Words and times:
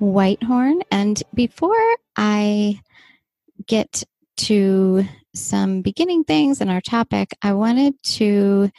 Whitehorn. 0.00 0.82
And 0.90 1.22
before 1.34 1.76
I 2.16 2.80
get 3.66 4.02
to 4.38 5.04
some 5.34 5.82
beginning 5.82 6.24
things 6.24 6.60
in 6.60 6.68
our 6.68 6.80
topic, 6.80 7.36
I 7.42 7.52
wanted 7.52 8.02
to 8.02 8.70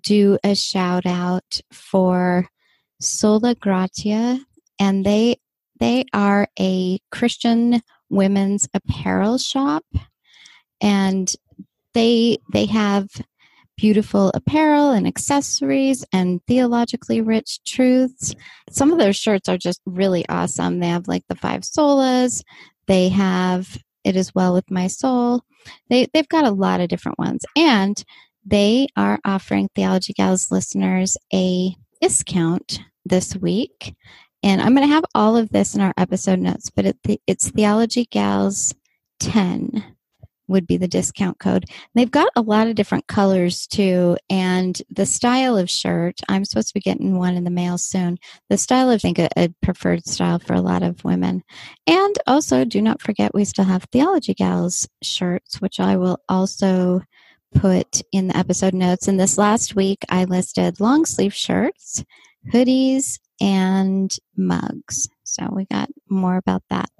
do 0.00 0.38
a 0.42 0.54
shout 0.54 1.06
out 1.06 1.60
for 1.72 2.48
Sola 3.00 3.54
Gratia, 3.54 4.40
and 4.78 5.04
they 5.04 5.36
they 5.78 6.04
are 6.12 6.48
a 6.58 6.98
Christian 7.10 7.82
women's 8.08 8.68
apparel 8.74 9.38
shop, 9.38 9.84
and 10.80 11.32
they 11.94 12.38
they 12.52 12.66
have 12.66 13.08
beautiful 13.80 14.30
apparel 14.34 14.90
and 14.90 15.06
accessories 15.06 16.04
and 16.12 16.44
theologically 16.46 17.22
rich 17.22 17.60
truths. 17.64 18.34
Some 18.68 18.92
of 18.92 18.98
their 18.98 19.14
shirts 19.14 19.48
are 19.48 19.56
just 19.56 19.80
really 19.86 20.28
awesome. 20.28 20.80
They 20.80 20.88
have 20.88 21.08
like 21.08 21.24
the 21.30 21.34
five 21.34 21.62
solas, 21.62 22.44
they 22.86 23.08
have 23.08 23.78
It 24.04 24.16
Is 24.16 24.34
Well 24.34 24.52
With 24.52 24.70
My 24.70 24.86
Soul. 24.86 25.44
They, 25.88 26.06
they've 26.12 26.28
got 26.28 26.44
a 26.44 26.50
lot 26.50 26.80
of 26.80 26.90
different 26.90 27.18
ones. 27.18 27.42
And 27.56 28.04
they 28.44 28.88
are 28.96 29.18
offering 29.24 29.70
Theology 29.74 30.12
Gals 30.12 30.50
listeners 30.50 31.16
a 31.32 31.74
discount 32.02 32.80
this 33.06 33.34
week. 33.34 33.94
And 34.42 34.60
I'm 34.60 34.74
going 34.74 34.86
to 34.86 34.94
have 34.94 35.04
all 35.14 35.38
of 35.38 35.48
this 35.50 35.74
in 35.74 35.80
our 35.80 35.94
episode 35.96 36.38
notes, 36.38 36.68
but 36.68 36.84
it, 36.84 36.98
it's 37.26 37.50
Theology 37.50 38.04
Gals 38.04 38.74
10 39.20 39.96
would 40.50 40.66
be 40.66 40.76
the 40.76 40.88
discount 40.88 41.38
code. 41.38 41.64
They've 41.94 42.10
got 42.10 42.28
a 42.36 42.42
lot 42.42 42.66
of 42.66 42.74
different 42.74 43.06
colors 43.06 43.66
too, 43.66 44.16
and 44.28 44.80
the 44.90 45.06
style 45.06 45.56
of 45.56 45.70
shirt. 45.70 46.20
I'm 46.28 46.44
supposed 46.44 46.68
to 46.68 46.74
be 46.74 46.80
getting 46.80 47.16
one 47.16 47.36
in 47.36 47.44
the 47.44 47.50
mail 47.50 47.78
soon. 47.78 48.18
The 48.50 48.58
style, 48.58 48.90
I 48.90 48.98
think, 48.98 49.18
a, 49.18 49.28
a 49.36 49.48
preferred 49.62 50.06
style 50.06 50.38
for 50.38 50.54
a 50.54 50.60
lot 50.60 50.82
of 50.82 51.04
women. 51.04 51.42
And 51.86 52.14
also, 52.26 52.64
do 52.64 52.82
not 52.82 53.00
forget, 53.00 53.34
we 53.34 53.44
still 53.44 53.64
have 53.64 53.84
Theology 53.84 54.34
Gals 54.34 54.88
shirts, 55.02 55.60
which 55.60 55.80
I 55.80 55.96
will 55.96 56.18
also 56.28 57.02
put 57.54 58.02
in 58.12 58.28
the 58.28 58.36
episode 58.36 58.74
notes. 58.74 59.08
And 59.08 59.18
this 59.18 59.38
last 59.38 59.74
week, 59.74 60.04
I 60.08 60.24
listed 60.24 60.80
long 60.80 61.04
sleeve 61.04 61.34
shirts, 61.34 62.04
hoodies, 62.52 63.18
and 63.40 64.14
mugs. 64.36 65.08
So 65.24 65.48
we 65.52 65.64
got 65.66 65.88
more 66.08 66.36
about 66.36 66.62
that. 66.70 66.90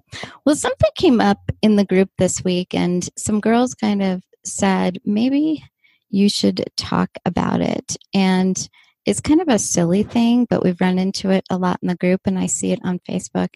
Well, 0.45 0.57
something 0.57 0.91
came 0.97 1.21
up 1.21 1.39
in 1.63 1.77
the 1.77 1.85
group 1.85 2.11
this 2.19 2.45
week, 2.45 2.75
and 2.75 3.09
some 3.17 3.41
girls 3.41 3.75
kind 3.75 4.03
of 4.03 4.23
said, 4.45 4.99
maybe 5.05 5.65
you 6.09 6.29
should 6.29 6.65
talk 6.77 7.11
about 7.25 7.61
it. 7.61 7.97
And 8.15 8.69
it's 9.07 9.21
kind 9.21 9.41
of 9.41 9.49
a 9.49 9.59
silly 9.59 10.03
thing, 10.03 10.47
but 10.49 10.63
we've 10.63 10.81
run 10.81 10.99
into 10.99 11.31
it 11.31 11.45
a 11.51 11.57
lot 11.57 11.79
in 11.83 11.89
the 11.89 11.95
group, 11.95 12.23
and 12.27 12.39
I 12.39 12.47
see 12.47 12.73
it 12.73 12.81
on 12.85 13.01
Facebook. 13.01 13.49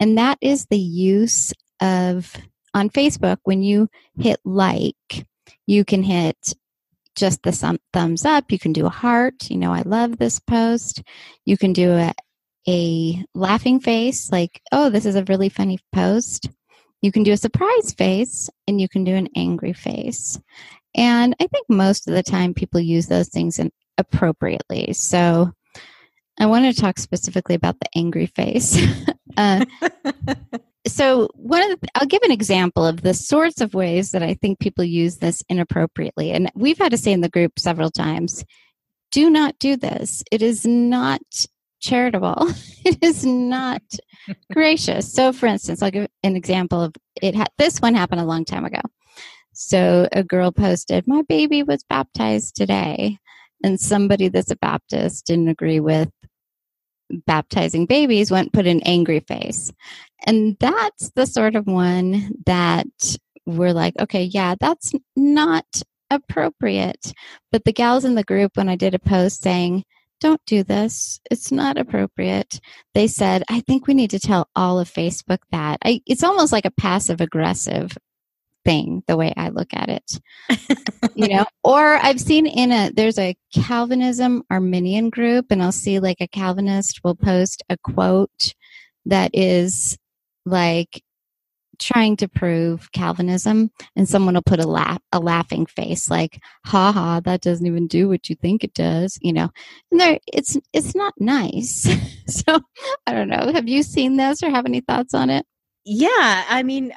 And 0.00 0.18
that 0.18 0.38
is 0.40 0.66
the 0.66 0.78
use 0.78 1.52
of, 1.80 2.34
on 2.74 2.90
Facebook, 2.90 3.38
when 3.44 3.62
you 3.62 3.88
hit 4.18 4.40
like, 4.44 5.26
you 5.66 5.84
can 5.84 6.02
hit 6.02 6.54
just 7.14 7.42
the 7.42 7.52
thumb, 7.52 7.78
thumbs 7.92 8.24
up. 8.24 8.50
You 8.52 8.58
can 8.58 8.72
do 8.72 8.86
a 8.86 8.90
heart. 8.90 9.50
You 9.50 9.56
know, 9.58 9.72
I 9.72 9.82
love 9.82 10.18
this 10.18 10.38
post. 10.38 11.02
You 11.44 11.56
can 11.56 11.72
do 11.72 11.92
a, 11.92 12.12
a 12.68 13.24
laughing 13.34 13.80
face, 13.80 14.30
like, 14.30 14.60
oh, 14.72 14.90
this 14.90 15.06
is 15.06 15.14
a 15.14 15.24
really 15.24 15.48
funny 15.48 15.78
post. 15.94 16.50
You 17.00 17.10
can 17.10 17.22
do 17.22 17.32
a 17.32 17.36
surprise 17.36 17.94
face 17.96 18.50
and 18.66 18.80
you 18.80 18.88
can 18.88 19.04
do 19.04 19.14
an 19.14 19.28
angry 19.34 19.72
face. 19.72 20.38
And 20.94 21.34
I 21.40 21.46
think 21.46 21.66
most 21.70 22.06
of 22.06 22.14
the 22.14 22.22
time 22.22 22.52
people 22.52 22.80
use 22.80 23.06
those 23.06 23.28
things 23.28 23.58
in, 23.58 23.72
appropriately. 23.96 24.92
So 24.92 25.52
I 26.38 26.46
want 26.46 26.64
to 26.64 26.80
talk 26.80 26.98
specifically 26.98 27.54
about 27.54 27.80
the 27.80 27.88
angry 27.96 28.26
face. 28.26 28.78
uh, 29.36 29.64
so 30.86 31.28
one 31.34 31.70
of 31.70 31.80
the, 31.80 31.88
I'll 31.94 32.06
give 32.06 32.22
an 32.22 32.32
example 32.32 32.84
of 32.84 33.00
the 33.00 33.14
sorts 33.14 33.60
of 33.60 33.74
ways 33.74 34.10
that 34.10 34.22
I 34.22 34.34
think 34.34 34.58
people 34.58 34.84
use 34.84 35.18
this 35.18 35.42
inappropriately. 35.48 36.32
And 36.32 36.50
we've 36.54 36.78
had 36.78 36.90
to 36.90 36.98
say 36.98 37.12
in 37.12 37.22
the 37.22 37.30
group 37.30 37.58
several 37.58 37.90
times, 37.90 38.44
do 39.10 39.30
not 39.30 39.58
do 39.58 39.76
this. 39.76 40.22
It 40.30 40.42
is 40.42 40.66
not 40.66 41.22
charitable. 41.80 42.36
it 42.84 42.98
is 43.02 43.24
not 43.24 43.82
gracious. 44.52 45.12
So, 45.12 45.32
for 45.32 45.46
instance, 45.46 45.82
I'll 45.82 45.90
give 45.90 46.08
an 46.22 46.36
example 46.36 46.82
of 46.82 46.94
it. 47.22 47.34
Ha- 47.34 47.46
this 47.58 47.80
one 47.80 47.94
happened 47.94 48.20
a 48.20 48.26
long 48.26 48.44
time 48.44 48.64
ago. 48.64 48.80
So, 49.52 50.08
a 50.12 50.22
girl 50.22 50.52
posted, 50.52 51.06
"My 51.06 51.22
baby 51.22 51.62
was 51.62 51.84
baptized 51.88 52.56
today," 52.56 53.18
and 53.64 53.80
somebody 53.80 54.28
that's 54.28 54.50
a 54.50 54.56
Baptist 54.56 55.26
didn't 55.26 55.48
agree 55.48 55.80
with 55.80 56.10
baptizing 57.26 57.86
babies. 57.86 58.30
Went 58.30 58.52
put 58.52 58.66
an 58.66 58.82
angry 58.82 59.20
face, 59.20 59.72
and 60.26 60.56
that's 60.60 61.10
the 61.16 61.26
sort 61.26 61.56
of 61.56 61.66
one 61.66 62.32
that 62.46 62.86
we're 63.48 63.72
like, 63.72 63.94
okay, 63.98 64.24
yeah, 64.24 64.54
that's 64.60 64.92
not 65.16 65.64
appropriate. 66.10 67.12
But 67.50 67.64
the 67.64 67.72
gals 67.72 68.04
in 68.04 68.14
the 68.14 68.24
group, 68.24 68.56
when 68.56 68.68
I 68.68 68.76
did 68.76 68.94
a 68.94 68.98
post 68.98 69.42
saying 69.42 69.84
don't 70.20 70.40
do 70.46 70.62
this. 70.62 71.20
It's 71.30 71.52
not 71.52 71.78
appropriate. 71.78 72.60
They 72.94 73.06
said, 73.06 73.44
I 73.48 73.60
think 73.60 73.86
we 73.86 73.94
need 73.94 74.10
to 74.10 74.18
tell 74.18 74.48
all 74.56 74.78
of 74.78 74.90
Facebook 74.90 75.38
that. 75.50 75.78
I, 75.84 76.00
it's 76.06 76.24
almost 76.24 76.52
like 76.52 76.64
a 76.64 76.70
passive 76.70 77.20
aggressive 77.20 77.96
thing, 78.64 79.02
the 79.06 79.16
way 79.16 79.32
I 79.36 79.48
look 79.48 79.68
at 79.72 79.88
it. 79.88 80.20
you 81.14 81.28
know, 81.28 81.46
or 81.64 81.96
I've 81.96 82.20
seen 82.20 82.46
in 82.46 82.72
a, 82.72 82.90
there's 82.92 83.18
a 83.18 83.36
Calvinism 83.54 84.42
Arminian 84.50 85.10
group, 85.10 85.46
and 85.50 85.62
I'll 85.62 85.72
see 85.72 86.00
like 86.00 86.20
a 86.20 86.28
Calvinist 86.28 87.00
will 87.04 87.16
post 87.16 87.62
a 87.68 87.76
quote 87.78 88.54
that 89.06 89.30
is 89.32 89.96
like, 90.44 91.02
trying 91.78 92.16
to 92.16 92.28
prove 92.28 92.90
Calvinism, 92.92 93.70
and 93.96 94.08
someone 94.08 94.34
will 94.34 94.42
put 94.42 94.60
a 94.60 94.68
laugh 94.68 95.00
a 95.12 95.20
laughing 95.20 95.66
face, 95.66 96.10
like 96.10 96.40
"ha 96.64 96.92
ha," 96.92 97.20
that 97.20 97.40
doesn't 97.40 97.66
even 97.66 97.86
do 97.86 98.08
what 98.08 98.28
you 98.28 98.36
think 98.36 98.64
it 98.64 98.74
does, 98.74 99.18
you 99.20 99.32
know. 99.32 99.50
And 99.90 100.00
there, 100.00 100.18
it's 100.26 100.56
it's 100.72 100.94
not 100.94 101.14
nice. 101.18 101.88
so 102.26 102.60
I 103.06 103.12
don't 103.12 103.28
know. 103.28 103.52
Have 103.52 103.68
you 103.68 103.82
seen 103.82 104.16
this 104.16 104.42
or 104.42 104.50
have 104.50 104.66
any 104.66 104.80
thoughts 104.80 105.14
on 105.14 105.30
it? 105.30 105.46
Yeah, 105.84 106.44
I 106.48 106.62
mean, 106.62 106.92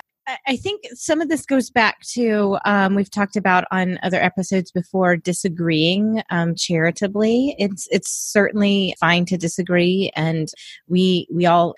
I 0.48 0.56
think 0.56 0.84
some 0.94 1.22
of 1.22 1.30
this 1.30 1.46
goes 1.46 1.70
back 1.70 2.02
to 2.14 2.58
um, 2.66 2.96
we've 2.96 3.10
talked 3.10 3.36
about 3.36 3.66
on 3.72 4.00
other 4.04 4.22
episodes 4.22 4.72
before 4.72 5.18
disagreeing 5.18 6.22
um, 6.30 6.56
charitably. 6.56 7.56
It's 7.58 7.88
it's 7.92 8.12
certainly 8.12 8.96
fine 9.00 9.26
to 9.26 9.38
disagree, 9.38 10.12
and 10.16 10.50
we 10.88 11.28
we 11.34 11.46
all 11.46 11.76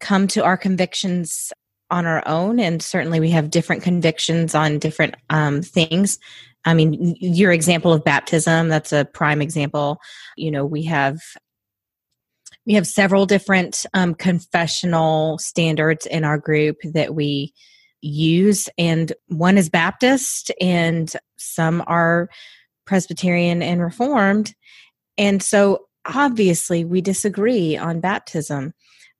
come 0.00 0.26
to 0.28 0.44
our 0.44 0.56
convictions 0.56 1.52
on 1.90 2.06
our 2.06 2.26
own, 2.26 2.58
and 2.58 2.82
certainly 2.82 3.20
we 3.20 3.30
have 3.30 3.50
different 3.50 3.82
convictions 3.82 4.54
on 4.54 4.78
different 4.78 5.14
um, 5.30 5.62
things. 5.62 6.18
I 6.64 6.74
mean, 6.74 7.16
your 7.20 7.52
example 7.52 7.92
of 7.92 8.04
baptism, 8.04 8.68
that's 8.68 8.92
a 8.92 9.04
prime 9.04 9.40
example. 9.40 9.98
You 10.36 10.50
know, 10.50 10.64
we 10.64 10.82
have 10.84 11.18
we 12.66 12.74
have 12.74 12.86
several 12.86 13.26
different 13.26 13.86
um, 13.94 14.14
confessional 14.14 15.38
standards 15.38 16.04
in 16.04 16.24
our 16.24 16.36
group 16.36 16.78
that 16.82 17.14
we 17.14 17.54
use 18.02 18.68
and 18.76 19.12
one 19.28 19.56
is 19.56 19.68
baptist 19.68 20.52
and 20.60 21.12
some 21.38 21.82
are 21.86 22.28
presbyterian 22.84 23.62
and 23.62 23.82
reformed 23.82 24.54
and 25.18 25.42
so 25.42 25.86
obviously 26.04 26.84
we 26.84 27.00
disagree 27.00 27.76
on 27.76 28.00
baptism 28.00 28.72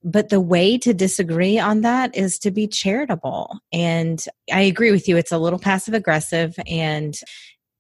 but 0.04 0.28
the 0.28 0.40
way 0.40 0.78
to 0.78 0.94
disagree 0.94 1.58
on 1.58 1.81
that 1.81 2.16
is 2.16 2.38
to 2.40 2.50
be 2.50 2.66
charitable. 2.66 3.58
And 3.72 4.25
i 4.52 4.60
agree 4.60 4.90
with 4.90 5.08
you 5.08 5.16
it's 5.16 5.32
a 5.32 5.38
little 5.38 5.58
passive 5.58 5.94
aggressive 5.94 6.54
and 6.66 7.14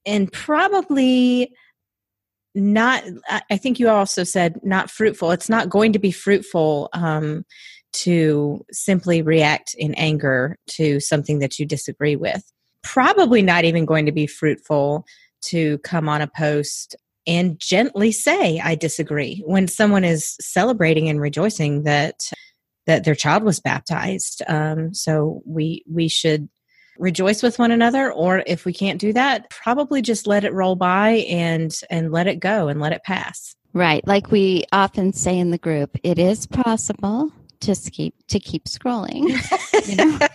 and 0.04 0.32
probably 0.32 1.52
not 2.54 3.04
i 3.50 3.56
think 3.56 3.78
you 3.78 3.88
also 3.88 4.24
said 4.24 4.58
not 4.64 4.90
fruitful. 4.90 5.30
It's 5.30 5.48
not 5.48 5.68
going 5.68 5.92
to 5.92 5.98
be 5.98 6.10
fruitful 6.10 6.88
um, 6.92 7.44
to 7.92 8.64
simply 8.70 9.22
react 9.22 9.74
in 9.78 9.94
anger 9.94 10.58
to 10.68 11.00
something 11.00 11.38
that 11.38 11.58
you 11.58 11.66
disagree 11.66 12.16
with. 12.16 12.42
Probably 12.82 13.42
not 13.42 13.64
even 13.64 13.84
going 13.84 14.06
to 14.06 14.12
be 14.12 14.26
fruitful 14.26 15.06
to 15.42 15.78
come 15.78 16.08
on 16.08 16.20
a 16.20 16.26
post 16.26 16.96
and 17.26 17.58
gently 17.58 18.12
say 18.12 18.60
i 18.60 18.74
disagree 18.74 19.42
when 19.46 19.68
someone 19.68 20.04
is 20.04 20.36
celebrating 20.40 21.08
and 21.08 21.20
rejoicing 21.20 21.82
that 21.82 22.30
that 22.86 23.04
their 23.04 23.14
child 23.14 23.42
was 23.42 23.60
baptized. 23.60 24.42
Um, 24.48 24.94
so 24.94 25.42
we 25.44 25.84
we 25.90 26.08
should 26.08 26.48
rejoice 26.98 27.42
with 27.42 27.58
one 27.58 27.70
another 27.70 28.10
or 28.10 28.42
if 28.46 28.64
we 28.64 28.72
can't 28.72 28.98
do 28.98 29.12
that 29.12 29.50
probably 29.50 30.00
just 30.00 30.26
let 30.26 30.44
it 30.44 30.54
roll 30.54 30.76
by 30.76 31.26
and 31.28 31.78
and 31.90 32.10
let 32.10 32.26
it 32.26 32.40
go 32.40 32.68
and 32.68 32.80
let 32.80 32.92
it 32.92 33.04
pass. 33.04 33.54
Right. 33.74 34.06
Like 34.06 34.30
we 34.30 34.64
often 34.72 35.12
say 35.12 35.38
in 35.38 35.50
the 35.50 35.58
group 35.58 35.98
it 36.02 36.18
is 36.18 36.46
possible 36.46 37.32
to 37.66 37.90
keep 37.90 38.14
to 38.28 38.38
keep 38.38 38.64
scrolling 38.64 39.28
you 39.88 39.96
know? 39.96 40.18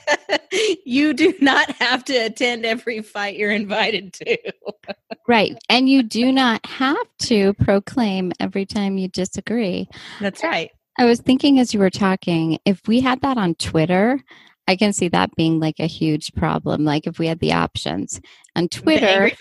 You 0.86 1.14
do 1.14 1.34
not 1.40 1.72
have 1.72 2.04
to 2.06 2.16
attend 2.16 2.66
every 2.66 3.02
fight 3.02 3.38
you're 3.38 3.52
invited 3.52 4.12
to. 4.14 4.38
Right 5.28 5.58
and 5.70 5.88
you 5.88 6.04
do 6.04 6.32
not 6.32 6.66
have 6.66 7.08
to 7.20 7.54
proclaim 7.54 8.34
every 8.40 8.66
time 8.66 8.98
you 8.98 9.08
disagree. 9.08 9.88
That's 10.20 10.44
right. 10.44 10.70
I 11.00 11.06
was 11.06 11.22
thinking 11.22 11.60
as 11.60 11.74
you 11.74 11.80
were 11.80 11.90
talking 11.90 12.60
if 12.66 12.86
we 12.88 13.00
had 13.00 13.22
that 13.22 13.38
on 13.38 13.56
twitter 13.56 14.22
I 14.68 14.76
can 14.76 14.94
see 14.94 15.08
that 15.10 15.36
being 15.36 15.60
like 15.60 15.80
a 15.80 15.88
huge 15.88 16.34
problem. 16.34 16.86
Like 16.86 17.08
if 17.08 17.20
we 17.20 17.28
had 17.28 17.40
the 17.40 17.54
options. 17.54 18.22
On 18.56 18.68
Twitter, 18.68 19.32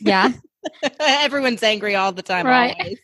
yeah, 0.00 0.32
everyone's 1.00 1.62
angry 1.62 1.94
all 1.94 2.12
the 2.12 2.22
time. 2.22 2.46
Right, 2.46 2.98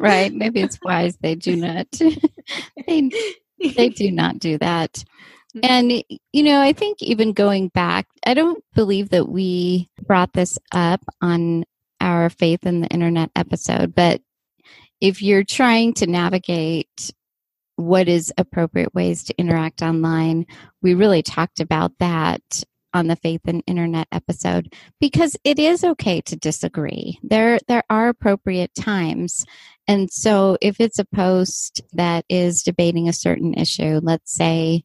right. 0.00 0.32
Maybe 0.32 0.60
it's 0.60 0.78
wise 0.82 1.16
they 1.20 1.34
do 1.34 1.56
not. 1.56 1.86
they 2.86 3.10
they 3.74 3.88
do 3.88 4.10
not 4.10 4.38
do 4.38 4.58
that. 4.58 5.04
Mm-hmm. 5.56 5.60
And 5.62 6.04
you 6.32 6.42
know, 6.42 6.60
I 6.60 6.72
think 6.72 7.02
even 7.02 7.32
going 7.32 7.68
back, 7.68 8.06
I 8.24 8.34
don't 8.34 8.62
believe 8.74 9.10
that 9.10 9.28
we 9.28 9.90
brought 10.06 10.32
this 10.32 10.58
up 10.72 11.02
on 11.20 11.64
our 12.00 12.30
faith 12.30 12.64
in 12.66 12.80
the 12.80 12.88
internet 12.88 13.30
episode, 13.36 13.94
but 13.94 14.22
if 15.00 15.22
you're 15.22 15.44
trying 15.44 15.94
to 15.94 16.06
navigate 16.06 17.12
what 17.80 18.08
is 18.08 18.32
appropriate 18.36 18.94
ways 18.94 19.24
to 19.24 19.34
interact 19.38 19.82
online. 19.82 20.46
We 20.82 20.94
really 20.94 21.22
talked 21.22 21.60
about 21.60 21.92
that 21.98 22.42
on 22.92 23.06
the 23.06 23.16
faith 23.16 23.42
and 23.46 23.62
internet 23.66 24.08
episode 24.12 24.74
because 25.00 25.36
it 25.44 25.58
is 25.58 25.84
okay 25.84 26.20
to 26.22 26.36
disagree. 26.36 27.18
There 27.22 27.58
there 27.68 27.84
are 27.90 28.08
appropriate 28.08 28.74
times. 28.74 29.44
And 29.88 30.10
so 30.10 30.56
if 30.60 30.80
it's 30.80 30.98
a 30.98 31.04
post 31.04 31.82
that 31.92 32.24
is 32.28 32.62
debating 32.62 33.08
a 33.08 33.12
certain 33.12 33.54
issue, 33.54 34.00
let's 34.02 34.32
say 34.32 34.84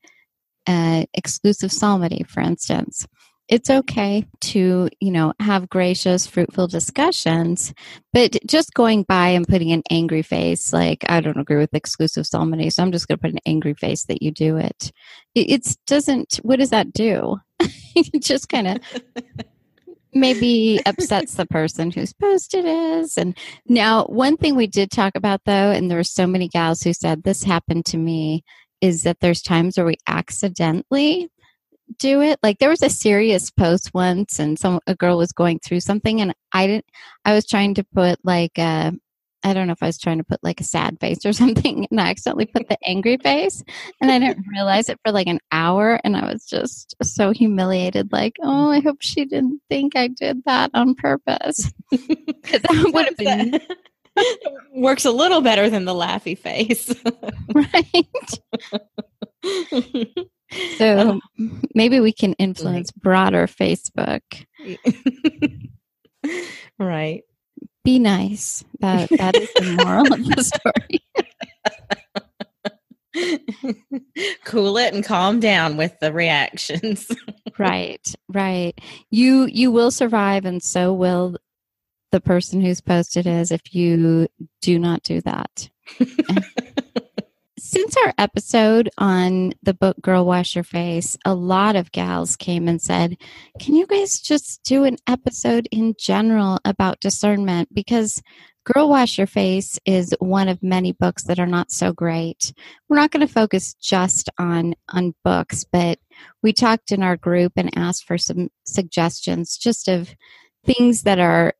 uh, 0.67 1.05
exclusive 1.13 1.71
psalmody, 1.71 2.23
for 2.27 2.41
instance, 2.41 3.05
it's 3.47 3.69
okay 3.69 4.25
to 4.41 4.89
you 4.99 5.11
know 5.11 5.33
have 5.39 5.69
gracious 5.69 6.25
fruitful 6.25 6.67
discussions 6.67 7.73
but 8.11 8.35
just 8.47 8.73
going 8.73 9.03
by 9.03 9.29
and 9.29 9.47
putting 9.47 9.71
an 9.71 9.83
angry 9.91 10.21
face 10.21 10.73
like 10.73 11.05
i 11.09 11.21
don't 11.21 11.39
agree 11.39 11.57
with 11.57 11.73
exclusive 11.73 12.25
psalmody 12.25 12.69
so 12.69 12.81
i'm 12.81 12.91
just 12.91 13.07
going 13.07 13.17
to 13.17 13.21
put 13.21 13.31
an 13.31 13.39
angry 13.45 13.73
face 13.75 14.05
that 14.05 14.21
you 14.21 14.31
do 14.31 14.57
it 14.57 14.91
it 15.35 15.77
doesn't 15.85 16.39
what 16.41 16.59
does 16.59 16.71
that 16.71 16.91
do 16.91 17.37
it 17.59 18.19
just 18.23 18.49
kind 18.49 18.67
of 18.67 18.77
maybe 20.13 20.79
upsets 20.85 21.35
the 21.35 21.45
person 21.45 21.91
whose 21.91 22.13
post 22.13 22.53
it 22.53 22.65
is 22.65 23.17
and 23.17 23.37
now 23.67 24.05
one 24.05 24.37
thing 24.37 24.55
we 24.55 24.67
did 24.67 24.89
talk 24.89 25.13
about 25.15 25.41
though 25.45 25.71
and 25.71 25.89
there 25.89 25.97
were 25.97 26.03
so 26.03 26.25
many 26.25 26.47
gals 26.47 26.81
who 26.81 26.93
said 26.93 27.23
this 27.23 27.43
happened 27.43 27.85
to 27.85 27.97
me 27.97 28.43
is 28.81 29.03
that 29.03 29.19
there's 29.19 29.41
times 29.41 29.77
where 29.77 29.85
we 29.85 29.95
accidentally 30.07 31.29
do 31.99 32.21
it. 32.21 32.39
Like 32.43 32.59
there 32.59 32.69
was 32.69 32.83
a 32.83 32.89
serious 32.89 33.51
post 33.51 33.93
once, 33.93 34.39
and 34.39 34.57
some 34.57 34.79
a 34.87 34.95
girl 34.95 35.17
was 35.17 35.31
going 35.31 35.59
through 35.59 35.81
something, 35.81 36.21
and 36.21 36.33
I 36.51 36.67
didn't. 36.67 36.85
I 37.23 37.33
was 37.33 37.45
trying 37.45 37.75
to 37.75 37.83
put 37.83 38.19
like 38.23 38.57
a. 38.57 38.93
I 39.45 39.53
don't 39.53 39.67
know 39.67 39.73
if 39.73 39.83
I 39.83 39.85
was 39.85 39.99
trying 39.99 40.17
to 40.17 40.23
put 40.23 40.43
like 40.43 40.59
a 40.59 40.63
sad 40.63 40.99
face 40.99 41.23
or 41.23 41.31
something, 41.41 41.87
and 41.89 42.01
I 42.01 42.09
accidentally 42.09 42.47
put 42.47 42.67
the 42.67 42.77
angry 42.85 43.17
face, 43.17 43.63
and 44.01 44.11
I 44.11 44.17
didn't 44.19 44.47
realize 44.51 44.89
it 44.89 44.99
for 45.05 45.11
like 45.11 45.27
an 45.27 45.39
hour, 45.51 46.01
and 46.03 46.17
I 46.17 46.25
was 46.25 46.45
just 46.45 46.95
so 47.03 47.31
humiliated. 47.31 48.11
Like, 48.11 48.33
oh, 48.41 48.71
I 48.71 48.79
hope 48.79 48.97
she 49.01 49.25
didn't 49.25 49.61
think 49.69 49.95
I 49.95 50.07
did 50.07 50.43
that 50.45 50.71
on 50.73 50.95
purpose, 50.95 51.71
because 51.91 52.61
that 52.61 52.91
would 52.91 53.05
have 53.05 53.17
been 53.17 53.59
works 54.73 55.05
a 55.05 55.11
little 55.11 55.41
better 55.41 55.69
than 55.69 55.85
the 55.85 55.93
laughy 55.93 56.37
face, 56.37 56.93
right? 57.53 58.39
So 60.77 60.97
uh-huh. 60.97 61.19
maybe 61.75 61.99
we 61.99 62.13
can 62.13 62.33
influence 62.33 62.91
broader 62.91 63.45
Facebook. 63.45 64.21
right. 66.79 67.23
Be 67.85 67.99
nice. 67.99 68.63
That 68.79 69.09
that 69.11 69.35
is 69.35 69.47
the 69.53 69.77
moral 69.83 70.11
of 70.11 70.25
the 70.25 70.43
story. 70.43 71.03
cool 74.43 74.75
it 74.77 74.95
and 74.95 75.05
calm 75.05 75.39
down 75.39 75.77
with 75.77 75.93
the 75.99 76.11
reactions. 76.11 77.07
right. 77.59 78.01
Right. 78.27 78.73
You 79.11 79.45
you 79.45 79.71
will 79.71 79.91
survive 79.91 80.45
and 80.45 80.63
so 80.63 80.93
will 80.93 81.37
the 82.11 82.19
person 82.19 82.59
who's 82.59 82.81
posted 82.81 83.27
is 83.27 83.51
if 83.51 83.75
you 83.75 84.27
do 84.63 84.79
not 84.79 85.03
do 85.03 85.21
that 85.21 85.69
since 87.75 87.97
our 88.05 88.13
episode 88.17 88.89
on 88.97 89.51
the 89.61 89.73
book 89.73 89.97
Girl 90.01 90.25
Wash 90.25 90.55
Your 90.55 90.63
Face, 90.63 91.17
a 91.25 91.35
lot 91.35 91.75
of 91.75 91.91
gals 91.91 92.37
came 92.37 92.69
and 92.69 92.81
said, 92.81 93.17
Can 93.59 93.75
you 93.75 93.85
guys 93.85 94.21
just 94.21 94.63
do 94.63 94.85
an 94.85 94.95
episode 95.07 95.67
in 95.73 95.93
general 95.99 96.57
about 96.63 97.01
discernment? 97.01 97.67
Because 97.73 98.21
Girl 98.63 98.87
Wash 98.87 99.17
Your 99.17 99.27
Face 99.27 99.77
is 99.85 100.15
one 100.19 100.47
of 100.47 100.63
many 100.63 100.93
books 100.93 101.25
that 101.25 101.37
are 101.37 101.45
not 101.45 101.69
so 101.69 101.91
great. 101.91 102.53
We're 102.87 102.95
not 102.95 103.11
going 103.11 103.27
to 103.27 103.33
focus 103.33 103.73
just 103.73 104.29
on 104.39 104.75
on 104.87 105.13
books, 105.25 105.65
but 105.69 105.99
we 106.41 106.53
talked 106.53 106.93
in 106.93 107.03
our 107.03 107.17
group 107.17 107.51
and 107.57 107.77
asked 107.77 108.05
for 108.05 108.17
some 108.17 108.47
suggestions 108.63 109.57
just 109.57 109.89
of 109.89 110.15
things 110.65 111.03
that 111.03 111.19
are 111.19 111.53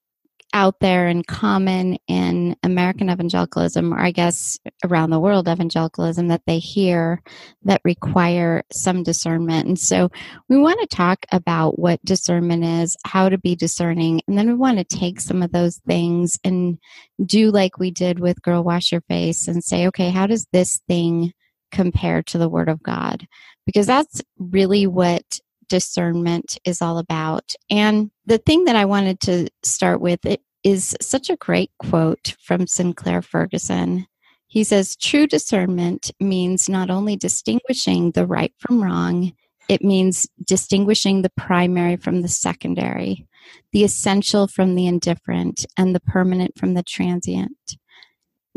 out 0.55 0.79
there 0.79 1.07
and 1.07 1.27
common 1.27 1.97
in 2.07 2.55
American 2.63 3.09
evangelicalism, 3.09 3.93
or 3.93 3.99
I 3.99 4.11
guess 4.11 4.57
around 4.85 5.09
the 5.09 5.19
world 5.19 5.49
evangelicalism, 5.49 6.29
that 6.29 6.43
they 6.47 6.59
hear 6.59 7.21
that 7.63 7.81
require 7.83 8.63
some 8.71 9.03
discernment. 9.03 9.67
And 9.67 9.77
so 9.77 10.09
we 10.47 10.57
want 10.57 10.79
to 10.79 10.95
talk 10.95 11.25
about 11.33 11.77
what 11.77 12.03
discernment 12.05 12.63
is, 12.63 12.95
how 13.05 13.27
to 13.27 13.37
be 13.37 13.57
discerning, 13.57 14.21
and 14.29 14.37
then 14.37 14.47
we 14.47 14.53
want 14.53 14.77
to 14.77 14.97
take 14.97 15.19
some 15.19 15.43
of 15.43 15.51
those 15.51 15.81
things 15.85 16.39
and 16.45 16.79
do 17.25 17.51
like 17.51 17.77
we 17.77 17.91
did 17.91 18.19
with 18.21 18.41
Girl 18.41 18.63
Wash 18.63 18.93
Your 18.93 19.01
Face 19.01 19.49
and 19.49 19.61
say, 19.61 19.87
okay, 19.87 20.09
how 20.09 20.25
does 20.25 20.47
this 20.53 20.79
thing 20.87 21.33
compare 21.73 22.23
to 22.23 22.37
the 22.37 22.49
Word 22.49 22.69
of 22.69 22.81
God? 22.81 23.27
Because 23.65 23.87
that's 23.87 24.21
really 24.39 24.87
what 24.87 25.41
discernment 25.67 26.57
is 26.63 26.81
all 26.81 26.97
about. 26.97 27.55
And 27.69 28.09
the 28.25 28.37
thing 28.37 28.65
that 28.65 28.75
I 28.75 28.85
wanted 28.85 29.19
to 29.21 29.49
start 29.63 30.01
with 30.01 30.25
it 30.25 30.41
is 30.63 30.95
such 31.01 31.29
a 31.29 31.37
great 31.37 31.71
quote 31.79 32.35
from 32.41 32.67
Sinclair 32.67 33.21
Ferguson. 33.21 34.07
He 34.47 34.63
says, 34.63 34.95
True 34.95 35.27
discernment 35.27 36.11
means 36.19 36.67
not 36.67 36.89
only 36.89 37.15
distinguishing 37.15 38.11
the 38.11 38.25
right 38.25 38.53
from 38.57 38.83
wrong, 38.83 39.33
it 39.69 39.83
means 39.83 40.27
distinguishing 40.45 41.21
the 41.21 41.31
primary 41.37 41.97
from 41.97 42.21
the 42.21 42.27
secondary, 42.27 43.27
the 43.71 43.83
essential 43.83 44.47
from 44.47 44.75
the 44.75 44.87
indifferent, 44.87 45.65
and 45.77 45.93
the 45.93 45.99
permanent 45.99 46.57
from 46.57 46.73
the 46.73 46.83
transient. 46.83 47.77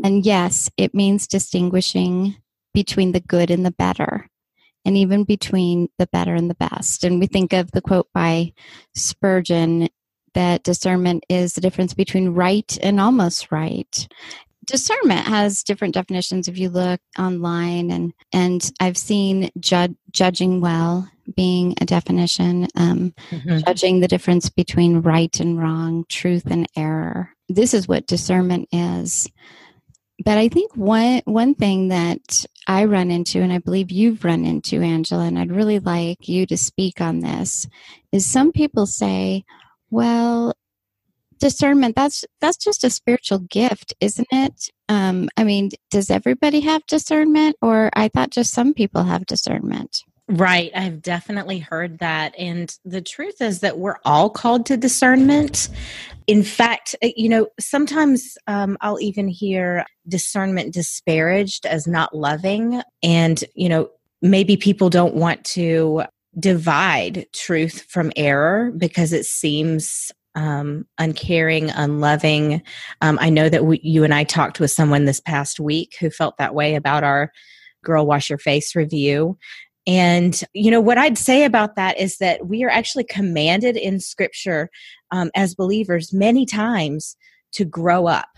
And 0.03 0.25
yes, 0.25 0.69
it 0.77 0.93
means 0.93 1.27
distinguishing 1.27 2.37
between 2.73 3.11
the 3.11 3.19
good 3.19 3.51
and 3.51 3.65
the 3.65 3.71
better. 3.71 4.29
And 4.85 4.97
even 4.97 5.23
between 5.23 5.89
the 5.97 6.07
better 6.07 6.35
and 6.35 6.49
the 6.49 6.55
best. 6.55 7.03
And 7.03 7.19
we 7.19 7.27
think 7.27 7.53
of 7.53 7.71
the 7.71 7.81
quote 7.81 8.07
by 8.13 8.53
Spurgeon 8.95 9.89
that 10.33 10.63
discernment 10.63 11.23
is 11.29 11.53
the 11.53 11.61
difference 11.61 11.93
between 11.93 12.29
right 12.29 12.77
and 12.81 12.99
almost 12.99 13.51
right 13.51 14.07
discernment 14.69 15.25
has 15.25 15.63
different 15.63 15.95
definitions 15.95 16.47
if 16.47 16.57
you 16.57 16.69
look 16.69 17.01
online 17.17 17.89
and 17.89 18.13
and 18.31 18.71
i've 18.79 18.97
seen 18.97 19.49
ju- 19.59 19.97
judging 20.11 20.61
well 20.61 21.09
being 21.35 21.73
a 21.81 21.85
definition 21.85 22.67
um, 22.75 23.13
mm-hmm. 23.31 23.59
judging 23.65 23.99
the 23.99 24.07
difference 24.07 24.49
between 24.49 25.01
right 25.01 25.39
and 25.39 25.59
wrong 25.59 26.05
truth 26.07 26.45
and 26.51 26.67
error 26.77 27.31
this 27.47 27.73
is 27.73 27.87
what 27.87 28.05
discernment 28.05 28.69
is 28.71 29.27
but 30.23 30.37
i 30.37 30.47
think 30.47 30.71
one 30.75 31.21
one 31.25 31.55
thing 31.55 31.87
that 31.87 32.45
i 32.69 32.85
run 32.85 33.09
into 33.09 33.41
and 33.41 33.51
i 33.51 33.57
believe 33.57 33.91
you've 33.91 34.23
run 34.23 34.45
into 34.45 34.81
angela 34.81 35.25
and 35.25 35.37
i'd 35.39 35.51
really 35.51 35.79
like 35.79 36.29
you 36.29 36.45
to 36.45 36.55
speak 36.55 37.01
on 37.01 37.19
this 37.19 37.67
is 38.11 38.25
some 38.25 38.51
people 38.51 38.85
say 38.85 39.43
well 39.89 40.53
discernment 41.39 41.95
that's 41.95 42.23
that's 42.41 42.57
just 42.57 42.83
a 42.83 42.89
spiritual 42.89 43.39
gift 43.39 43.93
isn't 43.99 44.27
it? 44.31 44.69
Um 44.87 45.29
i 45.35 45.43
mean 45.43 45.71
does 45.89 46.11
everybody 46.11 46.59
have 46.61 46.85
discernment 46.85 47.55
or 47.61 47.89
i 47.93 48.07
thought 48.07 48.29
just 48.29 48.53
some 48.53 48.73
people 48.73 49.03
have 49.03 49.25
discernment 49.25 50.03
Right. 50.29 50.71
I've 50.75 51.01
definitely 51.01 51.57
heard 51.57 51.99
that. 51.99 52.35
And 52.37 52.71
the 52.85 53.01
truth 53.01 53.41
is 53.41 53.61
that 53.61 53.79
we're 53.79 53.97
all 54.05 54.29
called 54.29 54.67
to 54.67 54.77
discernment. 54.77 55.69
In 56.27 56.43
fact, 56.43 56.95
uh, 57.03 57.09
you 57.15 57.29
know, 57.29 57.47
sometimes 57.59 58.37
um, 58.45 58.77
I'll 58.81 59.01
even 59.01 59.27
hear 59.27 59.85
discernment 60.07 60.71
disparaged 60.71 61.65
as 61.65 61.87
not 61.87 62.15
loving. 62.15 62.79
And, 63.01 63.43
you 63.55 63.69
know, 63.69 63.89
maybe 64.21 64.55
people 64.55 64.91
don't 64.91 65.15
want 65.15 65.43
to 65.45 66.03
divide 66.39 67.25
truth 67.33 67.87
from 67.89 68.11
error 68.15 68.71
because 68.77 69.13
it 69.13 69.25
seems 69.25 70.11
um, 70.35 70.85
uncaring, 70.99 71.71
unloving. 71.71 72.61
Um, 73.01 73.17
I 73.19 73.31
know 73.31 73.49
that 73.49 73.65
we, 73.65 73.79
you 73.81 74.03
and 74.03 74.13
I 74.13 74.25
talked 74.25 74.59
with 74.59 74.69
someone 74.69 75.05
this 75.05 75.19
past 75.19 75.59
week 75.59 75.95
who 75.99 76.11
felt 76.11 76.37
that 76.37 76.53
way 76.53 76.75
about 76.75 77.03
our 77.03 77.31
Girl 77.83 78.05
Wash 78.05 78.29
Your 78.29 78.37
Face 78.37 78.75
review. 78.75 79.37
And, 79.87 80.39
you 80.53 80.69
know, 80.69 80.81
what 80.81 80.97
I'd 80.97 81.17
say 81.17 81.45
about 81.45 81.75
that 81.75 81.99
is 81.99 82.17
that 82.17 82.47
we 82.47 82.63
are 82.63 82.69
actually 82.69 83.05
commanded 83.05 83.75
in 83.75 83.99
scripture 83.99 84.69
um, 85.11 85.31
as 85.35 85.55
believers 85.55 86.13
many 86.13 86.45
times 86.45 87.15
to 87.53 87.65
grow 87.65 88.07
up. 88.07 88.29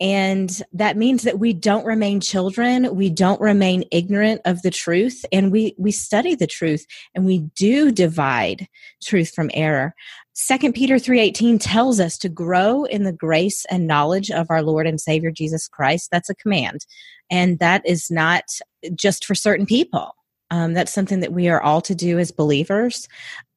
And 0.00 0.60
that 0.72 0.96
means 0.96 1.22
that 1.22 1.38
we 1.38 1.52
don't 1.52 1.84
remain 1.84 2.20
children, 2.20 2.96
we 2.96 3.08
don't 3.08 3.40
remain 3.40 3.84
ignorant 3.92 4.40
of 4.44 4.60
the 4.62 4.70
truth, 4.70 5.24
and 5.30 5.52
we, 5.52 5.76
we 5.78 5.92
study 5.92 6.34
the 6.34 6.48
truth 6.48 6.84
and 7.14 7.24
we 7.24 7.48
do 7.54 7.92
divide 7.92 8.66
truth 9.00 9.32
from 9.32 9.48
error. 9.54 9.94
Second 10.32 10.72
Peter 10.72 10.96
3:18 10.96 11.58
tells 11.60 12.00
us 12.00 12.18
to 12.18 12.28
grow 12.28 12.84
in 12.84 13.04
the 13.04 13.12
grace 13.12 13.64
and 13.70 13.86
knowledge 13.86 14.28
of 14.30 14.46
our 14.50 14.62
Lord 14.62 14.88
and 14.88 15.00
Savior 15.00 15.30
Jesus 15.30 15.68
Christ. 15.68 16.08
That's 16.10 16.30
a 16.30 16.34
command. 16.34 16.84
And 17.30 17.60
that 17.60 17.86
is 17.86 18.10
not 18.10 18.44
just 18.96 19.24
for 19.24 19.36
certain 19.36 19.66
people. 19.66 20.16
Um, 20.52 20.74
that's 20.74 20.92
something 20.92 21.18
that 21.20 21.32
we 21.32 21.48
are 21.48 21.60
all 21.60 21.80
to 21.80 21.94
do 21.94 22.20
as 22.20 22.30
believers. 22.30 23.08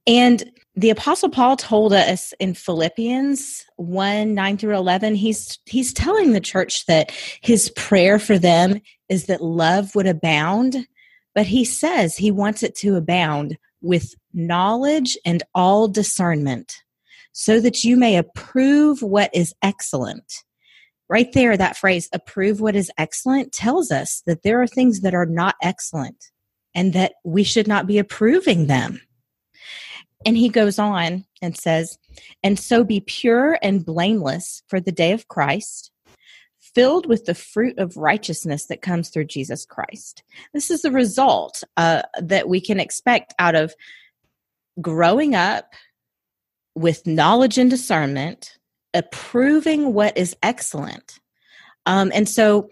And 0.07 0.51
the 0.75 0.89
apostle 0.89 1.29
paul 1.29 1.55
told 1.55 1.93
us 1.93 2.33
in 2.39 2.53
philippians 2.53 3.65
1 3.77 4.33
9 4.33 4.57
through 4.57 4.75
11 4.75 5.15
he's 5.15 5.57
he's 5.65 5.93
telling 5.93 6.33
the 6.33 6.41
church 6.41 6.85
that 6.87 7.11
his 7.41 7.69
prayer 7.77 8.19
for 8.19 8.37
them 8.37 8.81
is 9.07 9.27
that 9.27 9.41
love 9.41 9.95
would 9.95 10.05
abound 10.05 10.85
but 11.33 11.45
he 11.45 11.63
says 11.63 12.17
he 12.17 12.29
wants 12.29 12.61
it 12.61 12.75
to 12.75 12.95
abound 12.95 13.57
with 13.81 14.15
knowledge 14.33 15.17
and 15.25 15.43
all 15.53 15.87
discernment, 15.87 16.81
so 17.33 17.59
that 17.59 17.83
you 17.83 17.97
may 17.97 18.17
approve 18.17 19.01
what 19.01 19.29
is 19.33 19.53
excellent. 19.61 20.43
Right 21.07 21.31
there, 21.33 21.55
that 21.55 21.77
phrase, 21.77 22.09
approve 22.13 22.61
what 22.61 22.75
is 22.75 22.91
excellent, 22.97 23.51
tells 23.51 23.91
us 23.91 24.23
that 24.25 24.41
there 24.41 24.59
are 24.61 24.67
things 24.67 25.01
that 25.01 25.13
are 25.13 25.27
not 25.27 25.55
excellent 25.61 26.31
and 26.75 26.93
that 26.93 27.13
we 27.23 27.43
should 27.43 27.67
not 27.67 27.87
be 27.87 27.97
approving 27.97 28.67
them. 28.67 29.01
And 30.25 30.37
he 30.37 30.49
goes 30.49 30.77
on 30.77 31.25
and 31.41 31.57
says, 31.57 31.97
And 32.43 32.59
so 32.59 32.83
be 32.83 32.99
pure 32.99 33.57
and 33.61 33.85
blameless 33.85 34.61
for 34.67 34.79
the 34.79 34.91
day 34.91 35.13
of 35.13 35.27
Christ, 35.27 35.91
filled 36.59 37.07
with 37.07 37.25
the 37.25 37.35
fruit 37.35 37.79
of 37.79 37.95
righteousness 37.95 38.65
that 38.65 38.81
comes 38.81 39.09
through 39.09 39.25
Jesus 39.25 39.65
Christ. 39.65 40.23
This 40.53 40.69
is 40.69 40.81
the 40.81 40.91
result 40.91 41.63
uh, 41.77 42.01
that 42.21 42.49
we 42.49 42.59
can 42.59 42.79
expect 42.79 43.33
out 43.39 43.55
of 43.55 43.73
growing 44.81 45.35
up 45.35 45.73
with 46.75 47.07
knowledge 47.07 47.57
and 47.57 47.69
discernment, 47.69 48.57
approving 48.93 49.93
what 49.93 50.17
is 50.17 50.35
excellent. 50.43 51.19
Um, 51.85 52.11
and 52.13 52.27
so, 52.27 52.69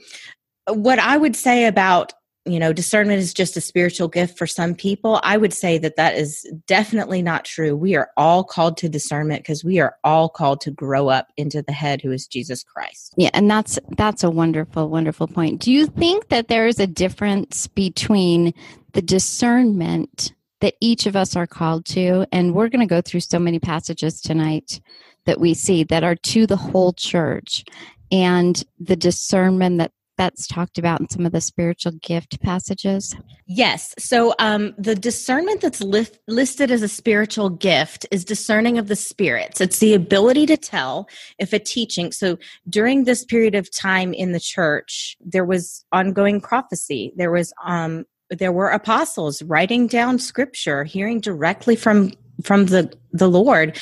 what 0.68 0.98
I 0.98 1.18
would 1.18 1.36
say 1.36 1.66
about 1.66 2.14
you 2.46 2.60
know 2.60 2.74
discernment 2.74 3.20
is 3.20 3.34
just 3.34 3.56
a 3.56 3.62
spiritual 3.62 4.08
gift 4.08 4.38
for 4.38 4.48
some 4.48 4.76
people. 4.76 5.20
I 5.24 5.38
would 5.38 5.54
say 5.54 5.78
that 5.78 5.96
that 5.96 6.16
is 6.16 6.46
definitely 6.68 7.22
not 7.22 7.46
true. 7.46 7.76
We 7.76 7.96
are 7.96 8.10
all 8.18 8.44
called 8.44 8.78
to 8.78 8.90
discernment 8.90 9.44
because 9.44 9.64
we 9.64 9.80
are 9.80 9.96
all 10.04 10.30
called 10.30 10.62
to 10.62 10.72
grow 10.72 11.08
up 11.08 11.28
into 11.38 11.62
the 11.62 11.72
head 11.72 12.02
who 12.02 12.12
is 12.12 12.28
jesus 12.28 12.64
christ. 12.64 13.14
Yeah 13.18 13.30
and 13.34 13.50
that's 13.50 13.80
that's 13.98 14.24
a 14.24 14.30
wonderful 14.30 14.90
wonderful 14.90 15.28
point. 15.28 15.62
Do 15.62 15.72
you 15.72 15.88
think 15.88 16.30
that 16.30 16.48
there 16.48 16.68
is 16.68 16.80
a 16.80 16.88
difference 16.88 17.68
between 17.68 18.54
the 18.92 19.02
discernment 19.02 20.34
that 20.60 20.76
each 20.80 21.06
of 21.06 21.16
us 21.16 21.36
are 21.36 21.48
called 21.48 21.86
to 21.86 22.26
and 22.32 22.54
we're 22.54 22.70
going 22.70 22.80
to 22.80 22.86
go 22.86 23.02
through 23.02 23.20
so 23.20 23.40
many 23.40 23.60
passages 23.60 24.22
tonight 24.22 24.82
that 25.26 25.40
we 25.40 25.54
see 25.54 25.84
that 25.84 26.04
are 26.04 26.16
to 26.16 26.46
the 26.46 26.58
whole 26.58 26.94
church 26.94 27.64
and 28.12 28.64
the 28.80 28.96
discernment 28.96 29.78
that 29.78 29.92
that's 30.18 30.48
talked 30.48 30.78
about 30.78 31.02
in 31.02 31.10
some 31.10 31.26
of 31.26 31.32
the 31.32 31.42
spiritual 31.42 31.94
gift 32.02 32.40
passages? 32.42 33.16
Yes. 33.46 33.94
So 33.98 34.34
um, 34.40 34.74
the 34.78 34.96
discernment 34.96 35.62
that's 35.62 35.82
li- 35.82 36.08
listed 36.28 36.72
as 36.72 36.82
a 36.82 36.88
spiritual 36.88 37.50
gift 37.50 38.06
is 38.12 38.24
discerning 38.24 38.78
of 38.78 38.88
the 38.88 38.96
spirits. 38.96 39.62
It's 39.62 39.80
the 39.80 39.94
ability 39.94 40.46
to 40.48 40.58
tell 40.58 41.08
if 41.40 41.54
a 41.54 41.60
teaching. 41.60 42.12
So 42.12 42.38
during 42.70 43.04
this 43.04 43.26
period 43.26 43.56
of 43.56 43.72
time 43.76 44.14
in 44.14 44.32
the 44.32 44.40
church, 44.40 45.18
there 45.20 45.46
was 45.46 45.86
ongoing 45.92 46.42
prophecy. 46.42 47.14
There 47.16 47.32
was 47.32 47.54
um, 47.64 48.06
there 48.30 48.52
were 48.52 48.70
apostles 48.70 49.42
writing 49.44 49.88
down 49.88 50.20
scripture, 50.20 50.84
hearing 50.84 51.20
directly 51.20 51.76
from 51.76 52.12
from 52.44 52.68
the 52.68 52.92
the 53.12 53.30
Lord 53.30 53.78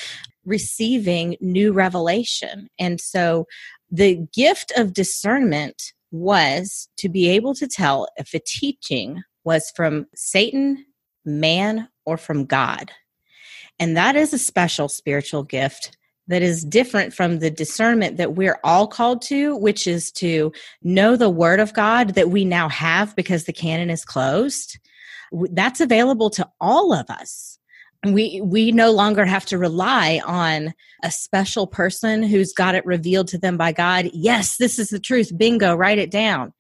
receiving 0.46 1.38
new 1.40 1.72
revelation. 1.72 2.68
And 2.80 3.00
so 3.00 3.48
the 3.92 4.26
gift 4.34 4.72
of 4.76 4.94
discernment 4.94 5.94
was 6.12 6.90
to 6.98 7.10
be 7.10 7.30
able 7.30 7.56
to 7.56 7.68
tell 7.68 8.08
if 8.18 8.34
a 8.34 8.40
teaching 8.40 9.24
was 9.44 9.72
from 9.76 10.08
Satan, 10.14 10.86
man, 11.26 11.88
or 12.06 12.18
from 12.18 12.46
God. 12.46 12.92
And 13.80 13.98
that 13.98 14.16
is 14.16 14.34
a 14.34 14.40
special 14.40 14.90
spiritual 14.90 15.44
gift 15.44 15.98
that 16.28 16.42
is 16.42 16.64
different 16.64 17.14
from 17.14 17.40
the 17.40 17.50
discernment 17.50 18.18
that 18.18 18.36
we're 18.36 18.60
all 18.64 18.88
called 18.88 19.22
to, 19.24 19.56
which 19.56 19.88
is 19.88 20.12
to 20.12 20.52
know 20.84 21.16
the 21.16 21.30
word 21.30 21.60
of 21.60 21.74
God 21.74 22.16
that 22.16 22.30
we 22.30 22.46
now 22.46 22.70
have 22.70 23.16
because 23.16 23.46
the 23.46 23.54
canon 23.54 23.90
is 23.90 24.06
closed. 24.06 24.78
That's 25.32 25.82
available 25.82 26.30
to 26.32 26.48
all 26.60 26.94
of 26.94 27.10
us 27.10 27.58
we 28.06 28.42
we 28.42 28.72
no 28.72 28.92
longer 28.92 29.26
have 29.26 29.46
to 29.46 29.58
rely 29.58 30.22
on 30.26 30.74
a 31.04 31.12
special 31.12 31.68
person 31.68 32.24
who's 32.24 32.54
got 32.54 32.76
it 32.76 32.86
revealed 32.86 33.28
to 33.30 33.38
them 33.38 33.58
by 33.58 33.72
God. 33.72 34.10
Yes, 34.14 34.58
this 34.58 34.80
is 34.80 34.90
the 34.90 35.00
truth. 35.00 35.38
Bingo, 35.38 35.76
write 35.76 36.00
it 36.00 36.12
down. 36.12 36.54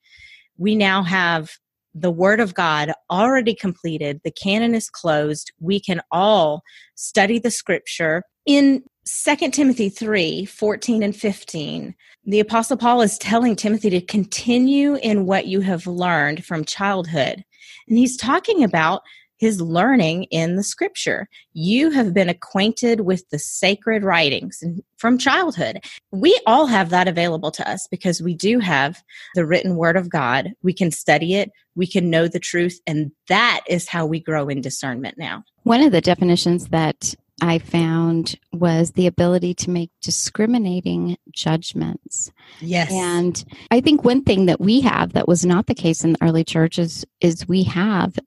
We 0.57 0.75
now 0.75 1.01
have 1.03 1.49
the 1.93 2.11
word 2.11 2.39
of 2.39 2.53
God 2.53 2.93
already 3.09 3.55
completed. 3.55 4.21
The 4.23 4.31
canon 4.31 4.75
is 4.75 4.89
closed. 4.89 5.51
We 5.59 5.79
can 5.79 6.01
all 6.11 6.61
study 6.95 7.39
the 7.39 7.51
scripture 7.51 8.23
in 8.45 8.83
2 9.05 9.49
Timothy 9.49 9.89
3 9.89 10.45
14 10.45 11.03
and 11.03 11.15
15, 11.15 11.95
the 12.25 12.39
Apostle 12.39 12.77
Paul 12.77 13.01
is 13.01 13.17
telling 13.17 13.55
Timothy 13.55 13.89
to 13.89 14.01
continue 14.01 14.95
in 14.95 15.25
what 15.25 15.47
you 15.47 15.61
have 15.61 15.87
learned 15.87 16.45
from 16.45 16.65
childhood. 16.65 17.43
And 17.87 17.97
he's 17.97 18.15
talking 18.15 18.63
about 18.63 19.01
his 19.41 19.59
learning 19.59 20.25
in 20.25 20.55
the 20.55 20.63
scripture. 20.63 21.27
You 21.53 21.89
have 21.89 22.13
been 22.13 22.29
acquainted 22.29 23.01
with 23.01 23.27
the 23.31 23.39
sacred 23.39 24.03
writings 24.03 24.63
from 24.97 25.17
childhood. 25.17 25.83
We 26.11 26.39
all 26.45 26.67
have 26.67 26.91
that 26.91 27.07
available 27.07 27.49
to 27.53 27.67
us 27.67 27.87
because 27.87 28.21
we 28.21 28.35
do 28.35 28.59
have 28.59 29.03
the 29.33 29.47
written 29.47 29.77
word 29.77 29.97
of 29.97 30.09
God. 30.09 30.53
We 30.61 30.73
can 30.73 30.91
study 30.91 31.33
it, 31.33 31.51
we 31.75 31.87
can 31.87 32.11
know 32.11 32.27
the 32.27 32.39
truth, 32.39 32.79
and 32.85 33.11
that 33.29 33.61
is 33.67 33.87
how 33.87 34.05
we 34.05 34.19
grow 34.19 34.47
in 34.47 34.61
discernment 34.61 35.17
now. 35.17 35.43
One 35.63 35.81
of 35.81 35.91
the 35.91 36.01
definitions 36.01 36.67
that 36.67 37.15
I 37.41 37.57
found 37.57 38.37
was 38.53 38.91
the 38.91 39.07
ability 39.07 39.55
to 39.55 39.71
make 39.71 39.89
discriminating 40.03 41.17
judgments. 41.31 42.31
Yes. 42.59 42.91
And 42.91 43.43
I 43.71 43.81
think 43.81 44.03
one 44.03 44.23
thing 44.23 44.45
that 44.45 44.61
we 44.61 44.81
have 44.81 45.13
that 45.13 45.27
was 45.27 45.43
not 45.43 45.65
the 45.65 45.73
case 45.73 46.03
in 46.03 46.13
the 46.13 46.23
early 46.23 46.43
church 46.43 46.77
is, 46.77 47.03
is 47.21 47.47
we 47.47 47.63
have 47.63 48.19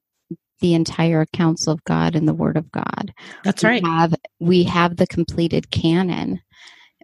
the 0.61 0.75
entire 0.75 1.27
counsel 1.27 1.73
of 1.73 1.85
God 1.85 2.15
and 2.15 2.27
the 2.27 2.35
Word 2.35 2.57
of 2.57 2.71
God. 2.73 3.13
That's 3.45 3.63
we 3.63 3.69
right. 3.69 3.87
Have, 3.87 4.15
we 4.41 4.65
have 4.65 4.97
the 4.97 5.07
completed 5.07 5.71
canon, 5.71 6.41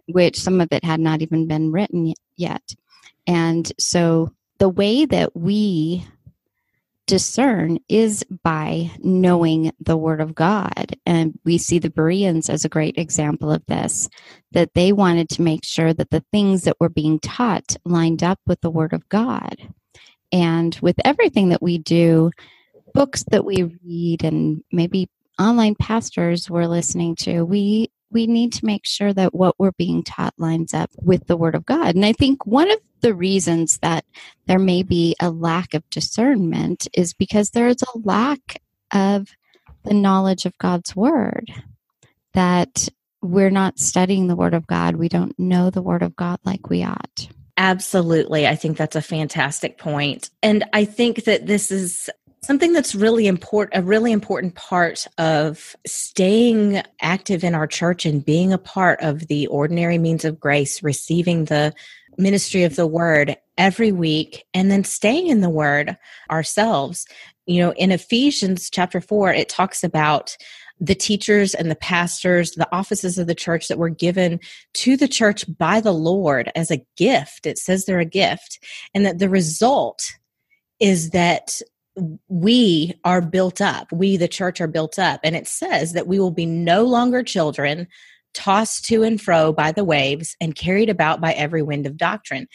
which 0.07 0.39
some 0.39 0.61
of 0.61 0.69
it 0.71 0.83
had 0.83 0.99
not 0.99 1.21
even 1.21 1.47
been 1.47 1.71
written 1.71 2.13
yet. 2.35 2.73
And 3.27 3.71
so 3.79 4.31
the 4.57 4.69
way 4.69 5.05
that 5.05 5.35
we 5.35 6.05
discern 7.07 7.77
is 7.89 8.23
by 8.43 8.89
knowing 8.99 9.73
the 9.81 9.97
Word 9.97 10.21
of 10.21 10.33
God. 10.33 10.95
And 11.05 11.37
we 11.43 11.57
see 11.57 11.77
the 11.77 11.89
Bereans 11.89 12.49
as 12.49 12.63
a 12.63 12.69
great 12.69 12.97
example 12.97 13.51
of 13.51 13.65
this, 13.65 14.07
that 14.53 14.73
they 14.75 14.93
wanted 14.93 15.27
to 15.29 15.41
make 15.41 15.65
sure 15.65 15.93
that 15.93 16.09
the 16.09 16.23
things 16.31 16.63
that 16.63 16.79
were 16.79 16.89
being 16.89 17.19
taught 17.19 17.75
lined 17.83 18.23
up 18.23 18.39
with 18.47 18.61
the 18.61 18.69
Word 18.69 18.93
of 18.93 19.09
God. 19.09 19.57
And 20.31 20.77
with 20.81 20.95
everything 21.03 21.49
that 21.49 21.61
we 21.61 21.77
do, 21.79 22.31
books 22.93 23.23
that 23.31 23.45
we 23.45 23.63
read 23.85 24.23
and 24.23 24.63
maybe 24.71 25.09
online 25.39 25.75
pastors 25.75 26.49
we're 26.49 26.67
listening 26.67 27.15
to, 27.17 27.43
we 27.43 27.91
we 28.11 28.27
need 28.27 28.51
to 28.53 28.65
make 28.65 28.85
sure 28.85 29.13
that 29.13 29.33
what 29.33 29.57
we're 29.57 29.71
being 29.71 30.03
taught 30.03 30.33
lines 30.37 30.73
up 30.73 30.89
with 30.97 31.27
the 31.27 31.37
word 31.37 31.55
of 31.55 31.65
God. 31.65 31.95
And 31.95 32.05
I 32.05 32.11
think 32.11 32.45
one 32.45 32.69
of 32.69 32.79
the 32.99 33.13
reasons 33.13 33.77
that 33.79 34.05
there 34.47 34.59
may 34.59 34.83
be 34.83 35.15
a 35.21 35.29
lack 35.29 35.73
of 35.73 35.89
discernment 35.89 36.87
is 36.93 37.13
because 37.13 37.51
there 37.51 37.69
is 37.69 37.81
a 37.81 37.97
lack 37.99 38.61
of 38.93 39.29
the 39.83 39.93
knowledge 39.93 40.45
of 40.45 40.57
God's 40.57 40.95
word. 40.95 41.51
That 42.33 42.87
we're 43.21 43.49
not 43.49 43.79
studying 43.79 44.27
the 44.27 44.35
word 44.35 44.53
of 44.53 44.67
God. 44.67 44.95
We 44.95 45.09
don't 45.09 45.37
know 45.37 45.69
the 45.69 45.81
word 45.81 46.01
of 46.01 46.15
God 46.15 46.39
like 46.43 46.69
we 46.69 46.83
ought. 46.83 47.27
Absolutely. 47.57 48.47
I 48.47 48.55
think 48.55 48.77
that's 48.77 48.95
a 48.95 49.01
fantastic 49.01 49.77
point. 49.77 50.29
And 50.41 50.63
I 50.73 50.85
think 50.85 51.25
that 51.25 51.45
this 51.45 51.69
is 51.69 52.09
something 52.43 52.73
that's 52.73 52.95
really 52.95 53.27
important 53.27 53.77
a 53.77 53.85
really 53.85 54.11
important 54.11 54.55
part 54.55 55.05
of 55.17 55.75
staying 55.85 56.81
active 57.01 57.43
in 57.43 57.53
our 57.53 57.67
church 57.67 58.05
and 58.05 58.25
being 58.25 58.51
a 58.51 58.57
part 58.57 58.99
of 59.01 59.27
the 59.27 59.47
ordinary 59.47 59.97
means 59.97 60.25
of 60.25 60.39
grace 60.39 60.81
receiving 60.81 61.45
the 61.45 61.73
ministry 62.17 62.63
of 62.63 62.75
the 62.75 62.87
word 62.87 63.37
every 63.57 63.91
week 63.91 64.45
and 64.53 64.71
then 64.71 64.83
staying 64.83 65.27
in 65.27 65.41
the 65.41 65.49
word 65.49 65.95
ourselves 66.31 67.05
you 67.45 67.59
know 67.59 67.73
in 67.73 67.91
ephesians 67.91 68.69
chapter 68.69 68.99
4 68.99 69.33
it 69.33 69.47
talks 69.47 69.83
about 69.83 70.35
the 70.83 70.95
teachers 70.95 71.53
and 71.53 71.69
the 71.69 71.75
pastors, 71.75 72.53
the 72.53 72.67
offices 72.75 73.19
of 73.19 73.27
the 73.27 73.35
church 73.35 73.67
that 73.67 73.77
were 73.77 73.87
given 73.87 74.39
to 74.73 74.97
the 74.97 75.07
church 75.07 75.45
by 75.59 75.79
the 75.79 75.93
Lord 75.93 76.51
as 76.55 76.71
a 76.71 76.83
gift. 76.97 77.45
It 77.45 77.59
says 77.59 77.85
they're 77.85 77.99
a 77.99 78.05
gift. 78.05 78.57
And 78.95 79.05
that 79.05 79.19
the 79.19 79.29
result 79.29 80.15
is 80.79 81.11
that 81.11 81.61
we 82.27 82.93
are 83.03 83.21
built 83.21 83.61
up. 83.61 83.91
We, 83.91 84.17
the 84.17 84.27
church, 84.27 84.61
are 84.61 84.67
built 84.67 84.97
up. 84.97 85.19
And 85.23 85.35
it 85.35 85.47
says 85.47 85.93
that 85.93 86.07
we 86.07 86.19
will 86.19 86.31
be 86.31 86.45
no 86.45 86.83
longer 86.83 87.23
children 87.23 87.87
tossed 88.33 88.85
to 88.85 89.03
and 89.03 89.21
fro 89.21 89.51
by 89.51 89.71
the 89.71 89.83
waves 89.83 90.35
and 90.39 90.55
carried 90.55 90.89
about 90.89 91.19
by 91.19 91.33
every 91.33 91.61
wind 91.61 91.85
of 91.85 91.97
doctrine. 91.97 92.47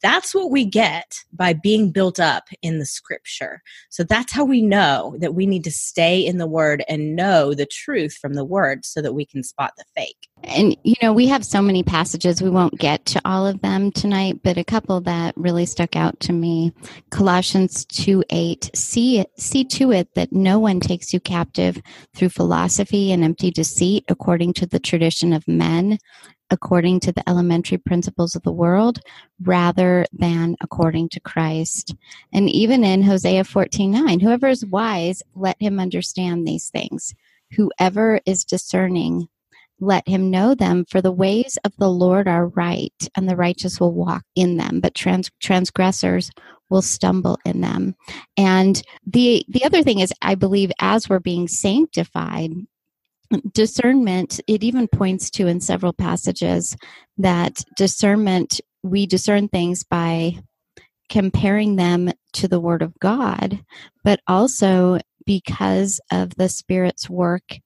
That's 0.00 0.34
what 0.34 0.50
we 0.50 0.64
get 0.64 1.18
by 1.32 1.52
being 1.52 1.90
built 1.90 2.18
up 2.18 2.44
in 2.62 2.78
the 2.78 2.86
scripture. 2.86 3.62
So 3.90 4.04
that's 4.04 4.32
how 4.32 4.44
we 4.44 4.62
know 4.62 5.16
that 5.18 5.34
we 5.34 5.44
need 5.44 5.64
to 5.64 5.70
stay 5.70 6.24
in 6.24 6.38
the 6.38 6.46
word 6.46 6.82
and 6.88 7.14
know 7.14 7.52
the 7.52 7.66
truth 7.66 8.14
from 8.14 8.34
the 8.34 8.44
word 8.44 8.86
so 8.86 9.02
that 9.02 9.12
we 9.12 9.26
can 9.26 9.42
spot 9.42 9.72
the 9.76 9.84
fake. 9.94 10.28
And, 10.44 10.76
you 10.82 10.94
know, 11.02 11.12
we 11.12 11.28
have 11.28 11.44
so 11.44 11.62
many 11.62 11.82
passages, 11.82 12.42
we 12.42 12.50
won't 12.50 12.78
get 12.78 13.04
to 13.06 13.20
all 13.24 13.46
of 13.46 13.60
them 13.60 13.92
tonight, 13.92 14.40
but 14.42 14.56
a 14.56 14.64
couple 14.64 15.00
that 15.02 15.36
really 15.36 15.66
stuck 15.66 15.94
out 15.94 16.18
to 16.20 16.32
me 16.32 16.72
Colossians 17.10 17.84
2 17.84 18.24
8. 18.30 18.70
See, 18.74 19.24
see 19.36 19.64
to 19.64 19.92
it 19.92 20.14
that 20.14 20.32
no 20.32 20.58
one 20.58 20.80
takes 20.80 21.12
you 21.12 21.20
captive 21.20 21.80
through 22.16 22.30
philosophy 22.30 23.12
and 23.12 23.22
empty 23.22 23.50
deceit 23.50 24.04
according 24.08 24.54
to 24.54 24.66
the 24.66 24.80
tradition 24.80 25.32
of 25.32 25.46
men, 25.46 25.98
according 26.52 27.00
to 27.00 27.12
the 27.12 27.28
elementary 27.28 27.78
principles 27.78 28.36
of 28.36 28.42
the 28.42 28.52
world, 28.52 29.00
rather 29.42 30.06
than 30.12 30.56
according 30.60 31.08
to 31.08 31.20
Christ. 31.20 31.96
And 32.32 32.48
even 32.50 32.84
in 32.84 33.02
Hosea 33.02 33.44
14 33.44 33.90
9, 33.90 34.20
whoever 34.20 34.48
is 34.48 34.64
wise, 34.66 35.22
let 35.34 35.56
him 35.60 35.80
understand 35.80 36.46
these 36.46 36.68
things. 36.68 37.14
Whoever 37.56 38.20
is 38.24 38.44
discerning, 38.44 39.28
let 39.82 40.06
him 40.06 40.30
know 40.30 40.54
them 40.54 40.84
for 40.88 41.02
the 41.02 41.10
ways 41.10 41.58
of 41.64 41.72
the 41.76 41.90
lord 41.90 42.28
are 42.28 42.46
right 42.48 43.08
and 43.16 43.28
the 43.28 43.36
righteous 43.36 43.80
will 43.80 43.92
walk 43.92 44.22
in 44.36 44.56
them 44.56 44.78
but 44.80 44.94
trans- 44.94 45.30
transgressors 45.40 46.30
will 46.70 46.80
stumble 46.80 47.36
in 47.44 47.60
them 47.60 47.94
and 48.36 48.82
the 49.04 49.44
the 49.48 49.64
other 49.64 49.82
thing 49.82 49.98
is 49.98 50.12
i 50.22 50.34
believe 50.36 50.70
as 50.78 51.08
we're 51.08 51.18
being 51.18 51.48
sanctified 51.48 52.52
discernment 53.52 54.40
it 54.46 54.62
even 54.62 54.88
points 54.88 55.30
to 55.30 55.46
in 55.46 55.60
several 55.60 55.92
passages 55.92 56.76
that 57.18 57.64
discernment 57.76 58.60
we 58.82 59.06
discern 59.06 59.48
things 59.48 59.84
by 59.84 60.36
comparing 61.08 61.76
them 61.76 62.10
to 62.32 62.48
the 62.48 62.60
word 62.60 62.82
of 62.82 62.98
god 63.00 63.64
but 64.04 64.20
also 64.26 64.98
because 65.24 66.00
of 66.10 66.34
the 66.36 66.48
spirit's 66.48 67.08
work 67.08 67.58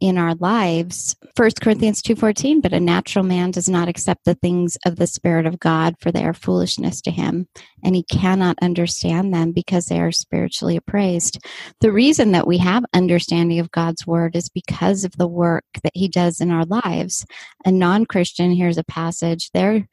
in 0.00 0.18
our 0.18 0.34
lives 0.36 1.16
1 1.36 1.50
corinthians 1.60 2.02
2.14 2.02 2.60
but 2.60 2.72
a 2.72 2.80
natural 2.80 3.24
man 3.24 3.50
does 3.50 3.68
not 3.68 3.88
accept 3.88 4.24
the 4.24 4.34
things 4.34 4.76
of 4.84 4.96
the 4.96 5.06
spirit 5.06 5.46
of 5.46 5.58
god 5.58 5.94
for 5.98 6.12
they 6.12 6.24
are 6.24 6.34
foolishness 6.34 7.00
to 7.00 7.10
him 7.10 7.46
and 7.86 7.94
he 7.94 8.02
cannot 8.02 8.58
understand 8.60 9.32
them 9.32 9.52
because 9.52 9.86
they 9.86 10.00
are 10.00 10.10
spiritually 10.10 10.76
appraised. 10.76 11.38
The 11.80 11.92
reason 11.92 12.32
that 12.32 12.46
we 12.46 12.58
have 12.58 12.84
understanding 12.92 13.58
of 13.58 13.70
god's 13.70 14.06
word 14.06 14.34
is 14.34 14.48
because 14.48 15.04
of 15.04 15.16
the 15.16 15.28
work 15.28 15.64
that 15.82 15.92
he 15.94 16.08
does 16.08 16.40
in 16.40 16.50
our 16.50 16.64
lives. 16.64 17.24
A 17.64 17.70
non-christian 17.70 18.52
here's 18.52 18.78
a 18.78 18.84
passage 18.84 19.50
they're 19.52 19.86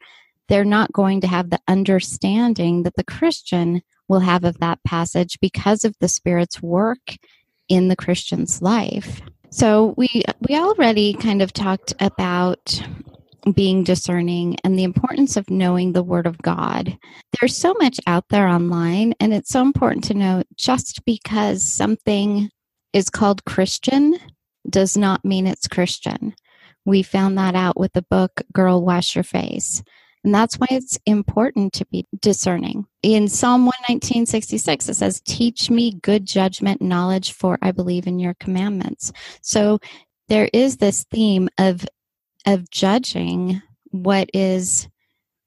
they're 0.49 0.65
not 0.65 0.91
going 0.91 1.21
to 1.21 1.27
have 1.27 1.49
the 1.49 1.61
understanding 1.67 2.83
that 2.83 2.95
the 2.95 3.03
christian 3.03 3.81
will 4.07 4.19
have 4.19 4.43
of 4.43 4.59
that 4.59 4.79
passage 4.83 5.37
because 5.39 5.85
of 5.85 5.95
the 5.99 6.07
spirit's 6.07 6.61
work 6.61 7.15
in 7.69 7.87
the 7.87 7.95
christian's 7.95 8.61
life 8.61 9.21
so 9.53 9.93
we 9.97 10.23
we 10.49 10.55
already 10.55 11.13
kind 11.13 11.43
of 11.43 11.53
talked 11.53 11.93
about 11.99 12.81
being 13.53 13.83
discerning 13.83 14.57
and 14.63 14.79
the 14.79 14.83
importance 14.83 15.37
of 15.37 15.49
knowing 15.51 15.93
the 15.93 16.01
word 16.01 16.25
of 16.25 16.39
God. 16.39 16.97
There's 17.39 17.55
so 17.55 17.75
much 17.79 17.99
out 18.07 18.25
there 18.29 18.47
online 18.47 19.13
and 19.19 19.31
it's 19.31 19.49
so 19.51 19.61
important 19.61 20.05
to 20.05 20.15
know 20.15 20.41
just 20.55 21.05
because 21.05 21.63
something 21.63 22.49
is 22.93 23.11
called 23.11 23.45
Christian 23.45 24.17
does 24.69 24.97
not 24.97 25.23
mean 25.23 25.45
it's 25.45 25.67
Christian. 25.67 26.33
We 26.85 27.03
found 27.03 27.37
that 27.37 27.53
out 27.53 27.79
with 27.79 27.93
the 27.93 28.01
book 28.01 28.41
Girl 28.53 28.83
Wash 28.83 29.15
Your 29.15 29.23
Face. 29.23 29.83
And 30.23 30.33
that's 30.33 30.55
why 30.55 30.67
it's 30.71 30.97
important 31.05 31.73
to 31.73 31.85
be 31.85 32.05
discerning. 32.21 32.85
In 33.01 33.27
Psalm 33.27 33.69
119.66, 33.89 34.89
it 34.89 34.93
says, 34.93 35.21
Teach 35.25 35.69
me 35.69 35.99
good 36.01 36.25
judgment 36.25 36.81
knowledge, 36.81 37.33
for 37.33 37.57
I 37.61 37.71
believe 37.71 38.07
in 38.07 38.19
your 38.19 38.33
commandments. 38.35 39.11
So 39.41 39.79
there 40.29 40.49
is 40.53 40.77
this 40.77 41.05
theme 41.11 41.49
of 41.57 41.85
of 42.45 42.69
judging 42.69 43.61
what 43.91 44.29
is 44.33 44.87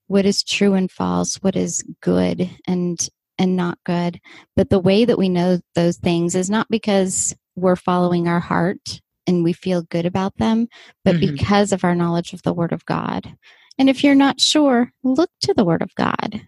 what 0.07 0.25
is 0.25 0.43
true 0.43 0.73
and 0.73 0.89
false, 0.89 1.35
what 1.37 1.55
is 1.55 1.83
good 2.01 2.49
and 2.67 3.09
and 3.39 3.55
not 3.55 3.77
good. 3.85 4.19
But 4.55 4.69
the 4.69 4.79
way 4.79 5.05
that 5.05 5.17
we 5.17 5.29
know 5.29 5.59
those 5.75 5.97
things 5.97 6.35
is 6.35 6.49
not 6.49 6.67
because 6.69 7.35
we're 7.55 7.75
following 7.75 8.27
our 8.27 8.39
heart 8.39 9.01
and 9.27 9.43
we 9.43 9.53
feel 9.53 9.81
good 9.83 10.05
about 10.05 10.37
them, 10.37 10.67
but 11.03 11.15
mm-hmm. 11.15 11.33
because 11.33 11.71
of 11.71 11.83
our 11.83 11.95
knowledge 11.95 12.33
of 12.33 12.41
the 12.43 12.53
Word 12.53 12.71
of 12.71 12.85
God. 12.85 13.35
And 13.77 13.89
if 13.89 14.03
you're 14.03 14.15
not 14.15 14.39
sure, 14.41 14.91
look 15.03 15.29
to 15.41 15.53
the 15.53 15.65
Word 15.65 15.81
of 15.81 15.93
God. 15.95 16.41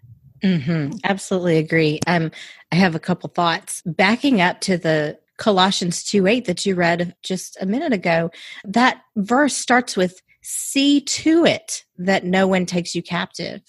Mm-hmm. 0.44 0.98
Absolutely 1.04 1.58
agree. 1.58 2.00
Um, 2.08 2.32
I 2.72 2.76
have 2.76 2.96
a 2.96 3.00
couple 3.00 3.30
thoughts. 3.30 3.82
Backing 3.86 4.42
up 4.42 4.62
to 4.62 4.78
the 4.78 5.20
Colossians 5.38 6.04
2 6.04 6.28
8 6.28 6.46
that 6.46 6.66
you 6.66 6.76
read 6.76 7.16
just 7.24 7.58
a 7.62 7.66
minute 7.66 7.94
ago, 7.94 8.32
that 8.64 9.02
verse 9.16 9.56
starts 9.56 9.96
with, 9.96 10.22
See 10.42 11.02
to 11.02 11.46
it 11.46 11.84
that 11.98 12.24
no 12.24 12.48
one 12.48 12.66
takes 12.66 12.96
you 12.96 13.04
captive 13.04 13.62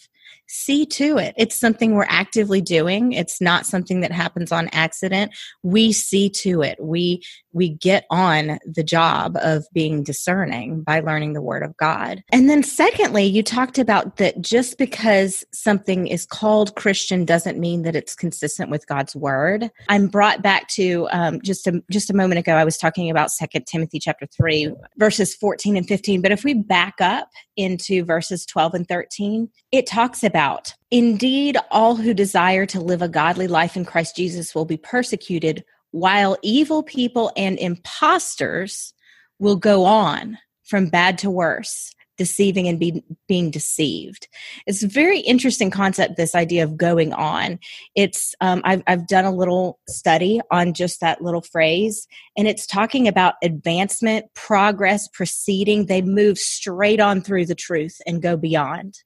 see 0.53 0.85
to 0.85 1.16
it. 1.16 1.33
It's 1.37 1.55
something 1.55 1.94
we're 1.94 2.07
actively 2.09 2.61
doing. 2.61 3.12
It's 3.12 3.40
not 3.40 3.66
something 3.66 4.01
that 4.01 4.11
happens 4.11 4.51
on 4.51 4.68
accident. 4.73 5.33
We 5.62 5.92
see 5.92 6.29
to 6.31 6.62
it. 6.62 6.77
We 6.83 7.23
we 7.53 7.71
get 7.71 8.07
on 8.11 8.59
the 8.65 8.83
job 8.83 9.37
of 9.43 9.67
being 9.73 10.03
discerning 10.03 10.83
by 10.83 11.01
learning 11.01 11.33
the 11.33 11.43
word 11.43 11.63
of 11.63 11.77
God. 11.77 12.23
And 12.31 12.49
then 12.49 12.63
secondly, 12.63 13.25
you 13.25 13.43
talked 13.43 13.79
about 13.79 14.17
that 14.17 14.41
just 14.41 14.79
because 14.79 15.45
something 15.53 16.07
is 16.07 16.27
called 16.27 16.75
Christian 16.77 17.25
doesn't 17.25 17.59
mean 17.59 17.83
that 17.83 17.97
it's 17.97 18.15
consistent 18.15 18.71
with 18.71 18.87
God's 18.87 19.17
word. 19.17 19.71
I'm 19.89 20.07
brought 20.07 20.43
back 20.43 20.69
to 20.69 21.09
um, 21.13 21.41
just 21.43 21.67
a 21.67 21.83
just 21.91 22.11
a 22.11 22.15
moment 22.15 22.39
ago. 22.39 22.55
I 22.55 22.65
was 22.65 22.77
talking 22.77 23.11
about 23.11 23.31
Second 23.31 23.67
Timothy 23.67 23.99
chapter 23.99 24.27
three, 24.27 24.73
verses 24.97 25.35
14 25.35 25.77
and 25.77 25.87
15. 25.87 26.23
But 26.23 26.33
if 26.33 26.45
we 26.45 26.55
back 26.55 27.01
up 27.01 27.29
into 27.57 28.05
verses 28.05 28.47
12 28.47 28.75
and 28.75 28.89
13, 28.89 29.49
it 29.73 29.87
talks 29.87 30.23
about, 30.23 30.75
Indeed, 30.91 31.57
all 31.71 31.97
who 31.97 32.15
desire 32.15 32.67
to 32.67 32.81
live 32.81 33.03
a 33.03 33.09
godly 33.09 33.49
life 33.49 33.77
in 33.77 33.85
Christ 33.85 34.17
Jesus 34.17 34.55
will 34.55 34.65
be 34.65 34.77
persecuted 34.77 35.65
while 35.90 36.37
evil 36.42 36.83
people 36.83 37.33
and 37.37 37.59
imposters 37.59 38.94
will 39.38 39.57
go 39.57 39.85
on 39.85 40.38
from 40.64 40.88
bad 40.88 41.18
to 41.18 41.31
worse 41.31 41.94
deceiving 42.20 42.68
and 42.68 42.79
be, 42.79 43.03
being 43.29 43.50
deceived. 43.50 44.29
It's 44.66 44.83
a 44.83 44.87
very 44.87 45.20
interesting 45.20 45.70
concept, 45.70 46.18
this 46.18 46.35
idea 46.35 46.64
of 46.64 46.76
going 46.76 47.14
on. 47.14 47.59
It's, 47.94 48.35
um, 48.42 48.61
I've, 48.62 48.83
I've 48.87 49.07
done 49.07 49.24
a 49.24 49.35
little 49.35 49.79
study 49.88 50.38
on 50.50 50.74
just 50.74 51.00
that 51.00 51.22
little 51.22 51.40
phrase, 51.40 52.07
and 52.37 52.46
it's 52.46 52.66
talking 52.66 53.09
about 53.09 53.37
advancement, 53.42 54.26
progress, 54.35 55.09
proceeding. 55.09 55.87
They 55.87 56.03
move 56.03 56.37
straight 56.37 57.00
on 57.00 57.22
through 57.22 57.46
the 57.46 57.55
truth 57.55 58.03
and 58.07 58.20
go 58.20 58.37
beyond 58.37 58.98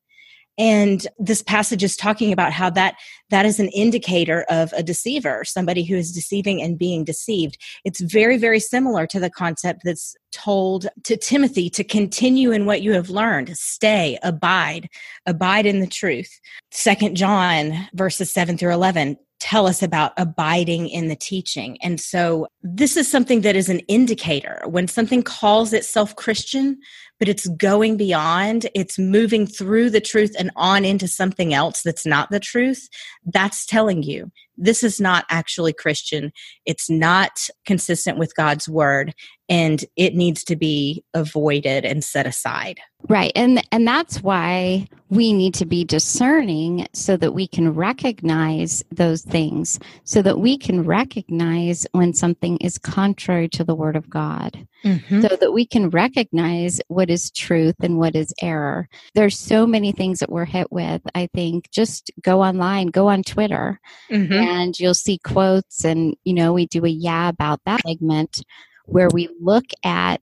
and 0.59 1.07
this 1.19 1.43
passage 1.43 1.83
is 1.83 1.97
talking 1.97 2.33
about 2.33 2.53
how 2.53 2.71
that 2.71 2.95
that 3.31 3.47
is 3.47 3.59
an 3.59 3.69
indicator 3.69 4.45
of 4.49 4.73
a 4.75 4.83
deceiver 4.83 5.45
somebody 5.45 5.85
who 5.85 5.97
is 5.97 6.13
deceiving 6.13 6.63
and 6.63 6.79
being 6.79 7.05
deceived. 7.05 7.59
It's 7.85 8.01
very 8.01 8.39
very 8.39 8.61
similar 8.61 9.07
to 9.09 9.21
the 9.21 9.31
concept 9.31 9.83
that's 9.85 10.17
told 10.33 10.87
to 11.05 11.17
timothy 11.17 11.71
to 11.71 11.85
continue 11.85 12.53
in 12.53 12.67
what 12.67 12.83
you 12.83 12.93
have 12.93 13.11
learned. 13.11 13.57
Stay 13.57 14.19
abide 14.23 14.89
abide 15.27 15.67
in 15.67 15.81
the 15.81 15.87
truth. 15.87 16.41
Second 16.71 17.17
john 17.17 17.89
verses 17.95 18.31
7 18.31 18.57
through 18.57 18.73
11 18.73 19.17
tell 19.45 19.67
us 19.67 19.83
about 19.83 20.13
abiding 20.17 20.89
in 20.89 21.09
the 21.09 21.17
teaching. 21.17 21.77
And 21.83 22.01
so 22.01 22.47
this 22.63 22.97
is 22.97 23.11
something 23.11 23.43
that 23.43 23.55
is 23.55 23.69
an 23.69 23.81
indicator. 23.81 24.63
When 24.65 24.89
something 24.89 25.23
calls 25.23 25.75
itself 25.75 26.17
Christian, 26.17 26.79
but 27.19 27.29
it's 27.29 27.47
going 27.49 27.97
beyond, 27.97 28.69
it's 28.75 28.99
moving 28.99 29.47
through 29.47 29.91
the 29.91 30.01
truth 30.01 30.35
and 30.39 30.51
on 30.57 30.85
into 30.85 31.09
something 31.09 31.55
else 31.55 31.83
that's 31.83 32.07
not 32.07 32.31
the 32.31 32.41
truth. 32.41 32.89
That's 33.25 33.67
telling 33.67 34.03
you 34.03 34.31
this 34.57 34.83
is 34.83 35.01
not 35.01 35.25
actually 35.31 35.73
Christian. 35.73 36.33
It's 36.65 36.89
not 36.89 37.49
consistent 37.65 38.19
with 38.19 38.35
God's 38.35 38.69
word 38.69 39.15
and 39.49 39.85
it 39.97 40.15
needs 40.15 40.43
to 40.45 40.57
be 40.57 41.05
avoided 41.13 41.85
and 41.85 42.03
set 42.03 42.27
aside. 42.27 42.81
Right. 43.09 43.33
And 43.37 43.63
and 43.71 43.87
that's 43.87 44.23
why 44.23 44.89
we 45.11 45.35
need 45.35 45.53
to 45.55 45.67
be 45.67 45.85
discerning 45.85 46.87
so 46.95 47.19
that 47.19 47.35
we 47.35 47.47
can 47.47 47.75
recognize 47.75 48.83
those 48.91 49.21
things, 49.21 49.79
so 50.05 50.23
that 50.23 50.39
we 50.39 50.57
can 50.57 50.85
recognize 50.85 51.87
when 51.93 52.15
something 52.15 52.57
is 52.59 52.79
contrary 52.79 53.49
to 53.51 53.65
the 53.65 53.75
word 53.75 53.97
of 53.97 54.09
God. 54.09 54.67
Mm-hmm. 54.85 55.23
So 55.23 55.37
that 55.37 55.53
we 55.53 55.67
can 55.67 55.91
recognize 55.91 56.81
what 56.89 57.11
is 57.11 57.31
truth 57.31 57.77
and 57.81 57.99
what 57.99 58.15
is 58.15 58.35
error. 58.43 58.89
There's 59.15 59.39
so 59.39 59.67
many 59.67 59.93
things 59.93 60.19
that 60.19 60.31
we're 60.31 60.45
hit 60.45 60.71
with. 60.71 61.01
I 61.15 61.29
think 61.35 61.71
just 61.71 62.11
go 62.23 62.43
online, 62.43 62.89
go 62.89 63.09
on 63.09 63.23
Twitter, 63.23 63.81
mm-hmm. 64.11 64.33
Mm-hmm. 64.45 64.57
and 64.57 64.81
you'll 64.81 64.95
see 64.95 65.19
quotes 65.19 65.85
and 65.85 66.17
you 66.25 66.35
know, 66.35 66.53
we 66.53 66.67
do 66.67 66.85
a 66.85 66.89
yeah 66.89 67.29
about 67.29 67.61
that 67.67 67.81
segment 67.87 68.43
where 68.87 69.09
we 69.13 69.29
look 69.41 69.65
at 69.85 70.21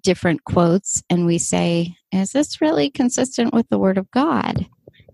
different 0.00 0.44
quotes 0.44 1.02
and 1.10 1.26
we 1.26 1.38
say, 1.38 1.96
is 2.12 2.32
this 2.32 2.60
really 2.60 2.90
consistent 2.90 3.52
with 3.52 3.68
the 3.68 3.78
Word 3.78 3.98
of 3.98 4.10
God? 4.10 4.66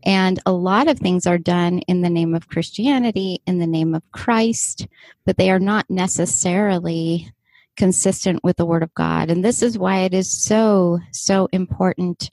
And 0.05 0.39
a 0.47 0.53
lot 0.53 0.89
of 0.89 0.99
things 0.99 1.27
are 1.27 1.39
done 1.39 1.81
in 1.81 2.03
the 2.03 2.11
name 2.11 2.35
of 2.35 2.49
Christianity, 2.49 3.43
in 3.47 3.59
the 3.59 3.67
name 3.67 3.95
of 3.95 4.09
Christ, 4.13 4.87
but 5.25 5.37
they 5.37 5.51
are 5.51 5.59
not 5.59 5.87
necessarily 5.91 7.33
consistent 7.77 8.45
with 8.45 8.57
the 8.57 8.67
Word 8.67 8.83
of 8.83 8.95
God. 8.95 9.31
And 9.31 9.45
this 9.45 9.63
is 9.63 9.79
why 9.79 10.01
it 10.01 10.15
is 10.15 10.31
so, 10.31 11.01
so 11.11 11.49
important 11.53 12.31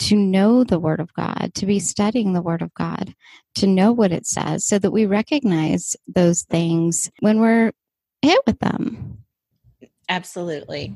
to 0.00 0.16
know 0.16 0.64
the 0.64 0.78
Word 0.78 1.00
of 1.00 1.12
God, 1.14 1.52
to 1.54 1.66
be 1.66 1.78
studying 1.78 2.32
the 2.32 2.42
Word 2.42 2.62
of 2.62 2.72
God, 2.74 3.14
to 3.56 3.66
know 3.66 3.92
what 3.92 4.12
it 4.12 4.26
says, 4.26 4.64
so 4.64 4.78
that 4.78 4.90
we 4.90 5.06
recognize 5.06 5.96
those 6.06 6.42
things 6.42 7.10
when 7.20 7.40
we're 7.40 7.72
hit 8.22 8.40
with 8.46 8.58
them. 8.58 9.18
Absolutely. 10.08 10.94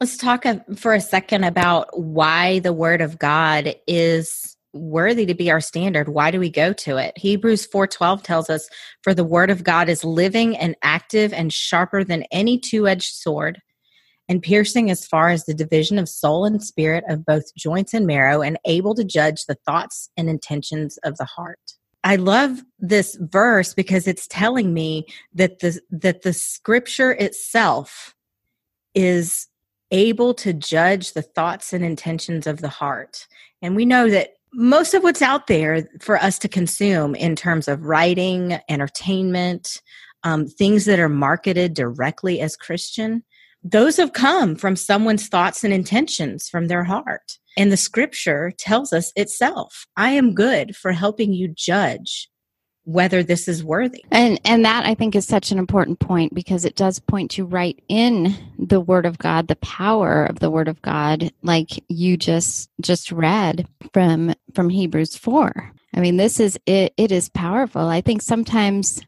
Let's 0.00 0.16
talk 0.16 0.46
uh, 0.46 0.60
for 0.76 0.94
a 0.94 1.00
second 1.00 1.44
about 1.44 1.98
why 1.98 2.60
the 2.60 2.72
Word 2.72 3.00
of 3.00 3.18
God 3.18 3.74
is 3.86 4.56
worthy 4.72 5.26
to 5.26 5.34
be 5.34 5.50
our 5.50 5.60
standard 5.60 6.08
why 6.08 6.30
do 6.30 6.38
we 6.38 6.48
go 6.48 6.72
to 6.72 6.96
it 6.96 7.16
hebrews 7.18 7.66
4.12 7.66 8.22
tells 8.22 8.48
us 8.48 8.68
for 9.02 9.12
the 9.12 9.24
word 9.24 9.50
of 9.50 9.64
god 9.64 9.88
is 9.88 10.04
living 10.04 10.56
and 10.56 10.76
active 10.82 11.32
and 11.32 11.52
sharper 11.52 12.04
than 12.04 12.22
any 12.30 12.56
two-edged 12.56 13.12
sword 13.12 13.60
and 14.30 14.42
piercing 14.42 14.90
as 14.90 15.06
far 15.06 15.28
as 15.28 15.44
the 15.44 15.52
division 15.52 15.98
of 15.98 16.08
soul 16.08 16.46
and 16.46 16.62
spirit 16.64 17.04
of 17.08 17.26
both 17.26 17.54
joints 17.54 17.92
and 17.92 18.06
marrow 18.06 18.40
and 18.40 18.58
able 18.64 18.94
to 18.94 19.04
judge 19.04 19.44
the 19.44 19.58
thoughts 19.66 20.08
and 20.16 20.30
intentions 20.30 20.98
of 21.04 21.18
the 21.18 21.26
heart 21.26 21.58
I 22.02 22.16
love 22.16 22.62
this 22.78 23.16
verse 23.20 23.74
because 23.74 24.08
it's 24.08 24.26
telling 24.26 24.72
me 24.72 25.06
that 25.34 25.58
the 25.58 25.80
that 25.90 26.22
the 26.22 26.32
scripture 26.32 27.12
itself 27.12 28.14
is 28.94 29.48
able 29.90 30.34
to 30.34 30.52
judge 30.52 31.12
the 31.12 31.22
thoughts 31.22 31.72
and 31.72 31.84
intentions 31.84 32.46
of 32.46 32.60
the 32.60 32.68
heart. 32.68 33.26
And 33.60 33.76
we 33.76 33.84
know 33.84 34.08
that 34.08 34.30
most 34.52 34.94
of 34.94 35.02
what's 35.02 35.22
out 35.22 35.46
there 35.46 35.88
for 36.00 36.16
us 36.16 36.38
to 36.40 36.48
consume 36.48 37.14
in 37.14 37.36
terms 37.36 37.68
of 37.68 37.84
writing, 37.84 38.58
entertainment, 38.68 39.80
um, 40.22 40.46
things 40.46 40.84
that 40.86 40.98
are 40.98 41.08
marketed 41.08 41.74
directly 41.74 42.40
as 42.40 42.56
Christian, 42.56 43.22
those 43.62 43.96
have 43.96 44.12
come 44.12 44.56
from 44.56 44.76
someone's 44.76 45.28
thoughts 45.28 45.64
and 45.64 45.72
intentions 45.72 46.48
from 46.48 46.68
their 46.68 46.84
heart. 46.84 47.38
And 47.56 47.70
the 47.70 47.76
scripture 47.76 48.52
tells 48.58 48.92
us 48.92 49.12
itself 49.16 49.86
I 49.96 50.12
am 50.12 50.34
good 50.34 50.76
for 50.76 50.92
helping 50.92 51.32
you 51.32 51.48
judge 51.48 52.28
whether 52.84 53.22
this 53.22 53.46
is 53.46 53.62
worthy. 53.62 54.04
And 54.10 54.40
and 54.44 54.64
that 54.64 54.86
I 54.86 54.94
think 54.94 55.14
is 55.14 55.26
such 55.26 55.52
an 55.52 55.58
important 55.58 56.00
point 56.00 56.34
because 56.34 56.64
it 56.64 56.76
does 56.76 56.98
point 56.98 57.30
to 57.32 57.44
right 57.44 57.80
in 57.88 58.34
the 58.58 58.80
word 58.80 59.06
of 59.06 59.18
God, 59.18 59.48
the 59.48 59.56
power 59.56 60.24
of 60.24 60.38
the 60.38 60.50
word 60.50 60.68
of 60.68 60.80
God, 60.82 61.30
like 61.42 61.70
you 61.88 62.16
just 62.16 62.70
just 62.80 63.12
read 63.12 63.68
from 63.92 64.34
from 64.54 64.70
Hebrews 64.70 65.16
4. 65.16 65.72
I 65.94 66.00
mean, 66.00 66.16
this 66.16 66.40
is 66.40 66.58
it 66.66 66.94
it 66.96 67.12
is 67.12 67.28
powerful. 67.28 67.88
I 67.88 68.00
think 68.00 68.22
sometimes 68.22 69.00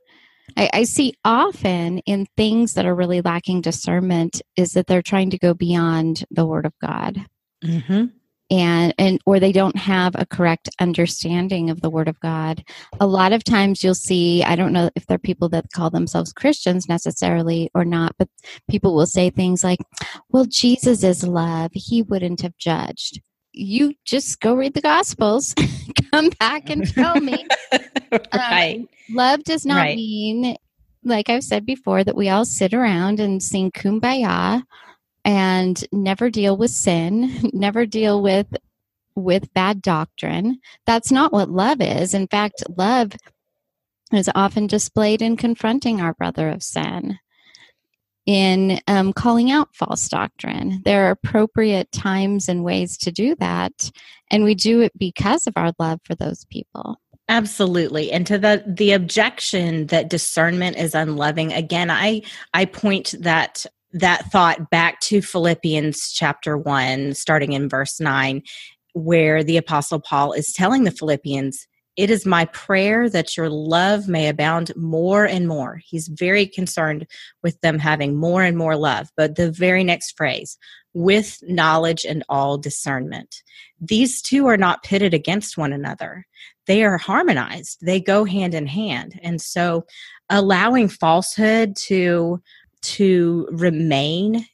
I, 0.57 0.71
I 0.73 0.83
see 0.85 1.15
often 1.25 1.99
in 2.01 2.27
things 2.37 2.75
that 2.75 2.87
are 2.87 2.95
really 2.95 3.21
lacking 3.21 3.61
discernment 3.61 4.43
is 4.57 4.73
that 4.73 4.87
they're 4.87 5.03
trying 5.03 5.31
to 5.31 5.39
go 5.39 5.55
beyond 5.55 6.25
the 6.31 6.47
word 6.47 6.67
of 6.67 6.75
God. 6.81 7.27
Mm-hmm. 7.65 8.07
And 8.51 8.95
and 8.99 9.19
or 9.25 9.41
they 9.41 9.53
don't 9.53 9.79
have 9.79 10.15
a 10.15 10.27
correct 10.27 10.69
understanding 10.79 11.71
of 11.71 11.81
the 11.81 11.89
word 11.89 12.07
of 12.07 12.21
god. 12.21 12.63
A 13.01 13.07
lot 13.07 13.33
of 13.33 13.45
times 13.45 13.83
you'll 13.83 13.95
see 13.95 14.43
i 14.45 14.57
don't 14.57 14.75
know 14.75 14.91
if 14.95 15.07
they're 15.07 15.17
people 15.17 15.49
that 15.51 15.71
call 15.73 15.89
themselves 15.89 16.35
christians 16.35 16.87
necessarily 16.87 17.71
or 17.75 17.87
not 17.87 18.15
but 18.19 18.29
people 18.69 18.95
will 18.95 19.07
say 19.07 19.31
things 19.31 19.65
like 19.65 19.79
well 20.29 20.45
jesus 20.45 21.03
is 21.03 21.25
love. 21.27 21.71
He 21.73 22.03
wouldn't 22.03 22.43
have 22.43 22.59
judged. 22.59 23.23
You 23.53 23.95
just 24.05 24.41
go 24.41 24.55
read 24.55 24.75
the 24.75 24.83
gospels. 24.83 25.55
Come 26.13 26.31
back 26.39 26.69
and 26.69 26.87
tell 26.87 27.21
me 27.21 27.47
right 28.35 28.79
um, 28.81 28.89
love 29.11 29.43
does 29.45 29.67
not 29.67 29.77
right. 29.77 29.97
mean 29.97 30.57
like 31.05 31.29
i've 31.29 31.45
said 31.45 31.67
before 31.67 32.05
that 32.05 32.17
we 32.17 32.29
all 32.29 32.45
sit 32.45 32.75
around 32.75 33.21
and 33.21 33.43
sing 33.43 33.71
kumbaya 33.71 34.63
and 35.25 35.85
never 35.93 36.31
deal 36.31 36.57
with 36.57 36.71
sin, 36.71 37.51
never 37.53 37.87
deal 37.87 38.23
with 38.23 38.47
with 39.15 39.53
bad 39.53 39.83
doctrine. 39.83 40.59
That's 40.87 41.13
not 41.13 41.33
what 41.33 41.51
love 41.51 41.83
is. 41.83 42.15
In 42.15 42.27
fact, 42.29 42.65
love 42.79 43.13
is 44.13 44.31
often 44.35 44.67
displayed 44.67 45.21
in 45.21 45.37
confronting 45.37 46.01
our 46.01 46.15
brother 46.15 46.49
of 46.49 46.63
sin, 46.63 47.19
in 48.25 48.81
um, 48.89 49.13
calling 49.13 49.51
out 49.51 49.75
false 49.75 50.09
doctrine. 50.09 50.81
There 50.85 51.07
are 51.07 51.11
appropriate 51.11 51.93
times 51.93 52.49
and 52.49 52.65
ways 52.65 52.97
to 52.99 53.13
do 53.13 53.35
that, 53.37 53.91
and 54.31 54.45
we 54.45 54.55
do 54.55 54.81
it 54.81 54.93
because 54.99 55.47
of 55.47 55.55
our 55.57 55.73
love 55.79 56.01
for 56.05 56.15
those 56.15 56.47
people. 56.47 56.99
Absolutely. 57.29 58.11
And 58.11 58.27
to 58.27 58.39
the 58.39 58.63
the 58.67 58.93
objection 58.93 59.87
that 59.87 60.11
discernment 60.11 60.77
is 60.77 60.95
unloving, 60.95 61.53
again, 61.53 61.91
I 61.91 62.23
I 62.53 62.65
point 62.65 63.15
that 63.21 63.65
that 63.93 64.31
thought 64.33 64.71
back 64.71 65.01
to 65.01 65.21
Philippians 65.23 66.13
chapter 66.13 66.57
1, 66.57 67.15
starting 67.15 67.53
in 67.53 67.69
verse 67.69 68.01
9, 68.01 68.43
where 68.95 69.45
the 69.45 69.59
Apostle 69.59 70.01
Paul 70.01 70.33
is 70.33 70.53
telling 70.53 70.85
the 70.85 70.91
Philippians, 70.91 71.67
It 71.97 72.11
is 72.11 72.25
my 72.27 72.47
prayer 72.47 73.09
that 73.11 73.37
your 73.37 73.51
love 73.51 74.09
may 74.09 74.29
abound 74.29 74.73
more 74.77 75.25
and 75.25 75.47
more. 75.47 75.81
He's 75.85 76.09
very 76.09 76.47
concerned 76.47 77.07
with 77.43 77.61
them 77.61 77.79
having 77.79 78.17
more 78.17 78.43
and 78.43 78.57
more 78.57 78.77
love. 78.77 79.11
But 79.17 79.37
the 79.37 79.51
very 79.53 79.85
next 79.85 80.17
phrase, 80.17 80.59
with 80.95 81.39
knowledge 81.43 82.05
and 82.05 82.25
all 82.29 82.59
discernment. 82.59 83.43
These 83.81 84.23
two 84.23 84.47
are 84.47 84.57
not 84.57 84.83
pitted 84.83 85.15
against 85.15 85.57
one 85.57 85.73
another. 85.73 86.27
They 86.67 86.85
are 86.85 86.99
harmonized. 86.99 87.79
They 87.83 88.01
go 88.01 88.25
hand 88.25 88.55
in 88.55 88.67
hand. 88.67 89.19
And 89.23 89.41
so 89.41 89.85
allowing 90.31 90.89
falsehood 90.89 91.77
to 91.77 92.43
to 92.83 93.49
remain 93.53 94.45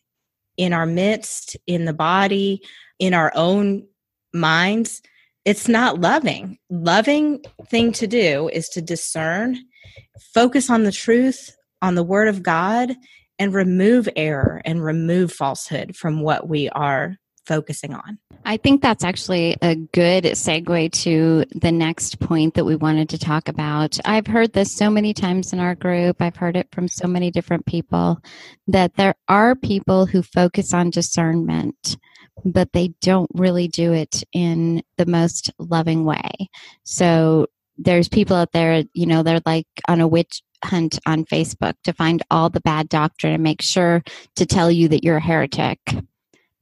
in 0.57 0.73
our 0.73 0.87
midst, 0.87 1.57
in 1.67 1.87
the 1.87 1.95
body, 1.95 2.63
in 2.99 3.15
our 3.15 3.33
own 3.35 3.87
minds, 4.35 5.01
it's 5.45 5.69
not 5.69 6.01
loving. 6.01 6.59
Loving 6.69 7.43
thing 7.71 7.93
to 7.93 8.07
do 8.07 8.51
is 8.53 8.69
to 8.71 8.83
discern, 8.83 9.57
focus 10.35 10.69
on 10.69 10.85
the 10.85 10.93
truth, 10.93 11.57
on 11.81 11.95
the 11.95 12.03
word 12.03 12.29
of 12.29 12.43
God 12.43 12.95
and 13.39 13.55
remove 13.55 14.09
error 14.17 14.61
and 14.65 14.85
remove 14.85 15.33
falsehood 15.33 15.97
from 15.97 16.21
what 16.21 16.49
we 16.49 16.69
are 16.71 17.17
focusing 17.49 17.95
on. 17.95 18.19
I 18.45 18.59
think 18.59 18.83
that's 18.83 19.03
actually 19.03 19.57
a 19.63 19.75
good 19.75 20.25
segue 20.25 20.93
to 21.03 21.45
the 21.59 21.73
next 21.73 22.21
point 22.21 22.55
that 22.55 22.65
we 22.65 22.77
wanted 22.77 23.09
to 23.09 23.19
talk 23.19 23.49
about. 23.49 23.99
I've 24.05 24.27
heard 24.27 24.53
this 24.53 24.73
so 24.73 24.91
many 24.91 25.13
times 25.13 25.53
in 25.53 25.59
our 25.59 25.75
group, 25.75 26.21
I've 26.21 26.37
heard 26.37 26.57
it 26.57 26.69
from 26.73 26.87
so 26.87 27.09
many 27.09 27.31
different 27.31 27.67
people 27.67 28.21
that 28.69 28.95
there 28.97 29.15
are 29.29 29.57
people 29.57 30.07
who 30.07 30.23
focus 30.23 30.73
on 30.73 30.91
discernment, 30.91 31.97
but 32.45 32.73
they 32.73 32.89
don't 33.01 33.31
really 33.35 33.67
do 33.67 33.93
it 33.93 34.23
in 34.33 34.83
the 34.99 35.07
most 35.07 35.51
loving 35.59 36.05
way. 36.05 36.31
So 36.85 37.49
there's 37.79 38.09
people 38.09 38.37
out 38.37 38.53
there, 38.53 38.85
you 38.93 39.07
know, 39.07 39.23
they're 39.23 39.41
like 39.47 39.67
on 39.89 40.01
a 40.01 40.09
witch 40.09 40.43
hunt 40.65 40.99
on 41.07 41.25
Facebook 41.25 41.75
to 41.85 41.93
find 41.93 42.23
all 42.31 42.51
the 42.51 42.61
bad 42.61 42.89
doctrine 42.89 43.35
and 43.35 43.43
make 43.43 43.63
sure 43.63 44.03
to 44.37 44.47
tell 44.47 44.71
you 44.71 44.89
that 44.89 45.05
you're 45.05 45.19
a 45.19 45.25
heretic 45.25 45.79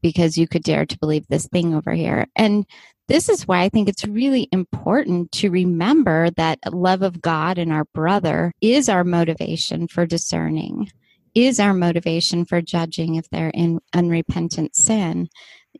because 0.03 0.39
you 0.39 0.47
could 0.47 0.63
dare 0.63 0.87
to 0.87 0.99
believe 0.99 1.27
this 1.29 1.47
thing 1.49 1.75
over 1.75 1.93
here. 1.93 2.27
And 2.37 2.67
this 3.09 3.29
is 3.29 3.47
why 3.47 3.63
I 3.63 3.69
think 3.69 3.89
it's 3.89 4.05
really 4.05 4.49
important 4.51 5.31
to 5.33 5.51
remember 5.51 6.31
that 6.31 6.59
love 6.73 7.03
of 7.03 7.21
God 7.23 7.57
and 7.57 7.73
our 7.73 7.85
brother 7.95 8.53
is 8.61 8.89
our 8.89 9.05
motivation 9.05 9.87
for 9.87 10.07
discerning, 10.07 10.91
is 11.35 11.61
our 11.61 11.73
motivation 11.73 12.45
for 12.45 12.61
judging 12.61 13.15
if 13.15 13.29
they're 13.31 13.51
in 13.51 13.79
unrepentant 13.95 14.75
sin. 14.75 15.29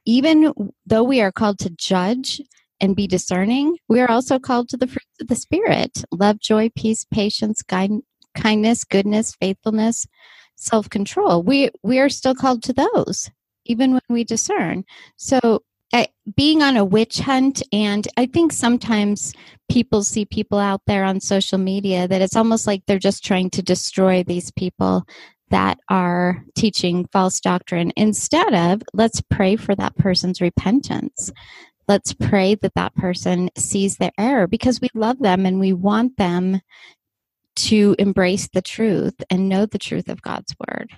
Even 0.05 0.53
though 0.87 1.03
we 1.03 1.21
are 1.21 1.33
called 1.33 1.59
to 1.61 1.71
judge 1.71 2.41
and 2.81 2.95
be 2.95 3.09
discerning, 3.09 3.77
we 3.89 4.01
are 4.01 4.11
also 4.11 4.39
called 4.39 4.69
to 4.69 4.77
the 4.77 4.87
fruits 4.87 5.21
of 5.21 5.27
the 5.27 5.35
Spirit 5.35 6.05
love, 6.13 6.39
joy, 6.39 6.71
peace, 6.77 7.05
patience, 7.11 7.61
kindness, 8.37 8.85
goodness, 8.85 9.35
faithfulness, 9.41 10.07
self 10.55 10.89
control. 10.89 11.43
We, 11.43 11.71
we 11.83 11.99
are 11.99 12.09
still 12.09 12.37
called 12.37 12.63
to 12.65 12.73
those 12.73 13.31
even 13.67 13.93
when 13.93 14.03
we 14.09 14.25
discern. 14.25 14.85
So, 15.17 15.63
uh, 15.93 16.07
being 16.35 16.63
on 16.63 16.77
a 16.77 16.85
witch 16.85 17.21
hunt, 17.21 17.63
and 17.73 18.07
I 18.17 18.27
think 18.27 18.53
sometimes 18.53 19.33
people 19.71 20.03
see 20.03 20.25
people 20.25 20.59
out 20.59 20.83
there 20.87 21.05
on 21.05 21.21
social 21.21 21.59
media 21.59 22.09
that 22.09 22.21
it's 22.21 22.37
almost 22.37 22.67
like 22.67 22.83
they're 22.87 22.99
just 22.99 23.25
trying 23.25 23.51
to 23.51 23.63
destroy 23.63 24.25
these 24.25 24.51
people 24.51 25.07
that 25.51 25.79
are 25.89 26.45
teaching 26.57 27.07
false 27.13 27.41
doctrine 27.41 27.93
instead 27.97 28.53
of 28.53 28.83
let's 28.93 29.21
pray 29.31 29.55
for 29.57 29.75
that 29.77 29.97
person's 29.97 30.41
repentance. 30.41 31.31
Let's 31.89 32.13
pray 32.13 32.57
that 32.57 32.75
that 32.75 32.97
person 32.97 33.51
sees 33.57 33.97
their 33.97 34.11
error 34.19 34.49
because 34.49 34.81
we 34.81 34.89
love 34.93 35.21
them 35.21 35.47
and 35.47 35.61
we 35.61 35.73
want 35.73 36.17
them 36.17 36.61
to 37.57 37.95
embrace 37.99 38.49
the 38.53 38.61
truth 38.61 39.15
and 39.31 39.49
know 39.49 39.67
the 39.67 39.79
truth 39.79 40.09
of 40.09 40.21
God's 40.21 40.55
word. 40.69 40.91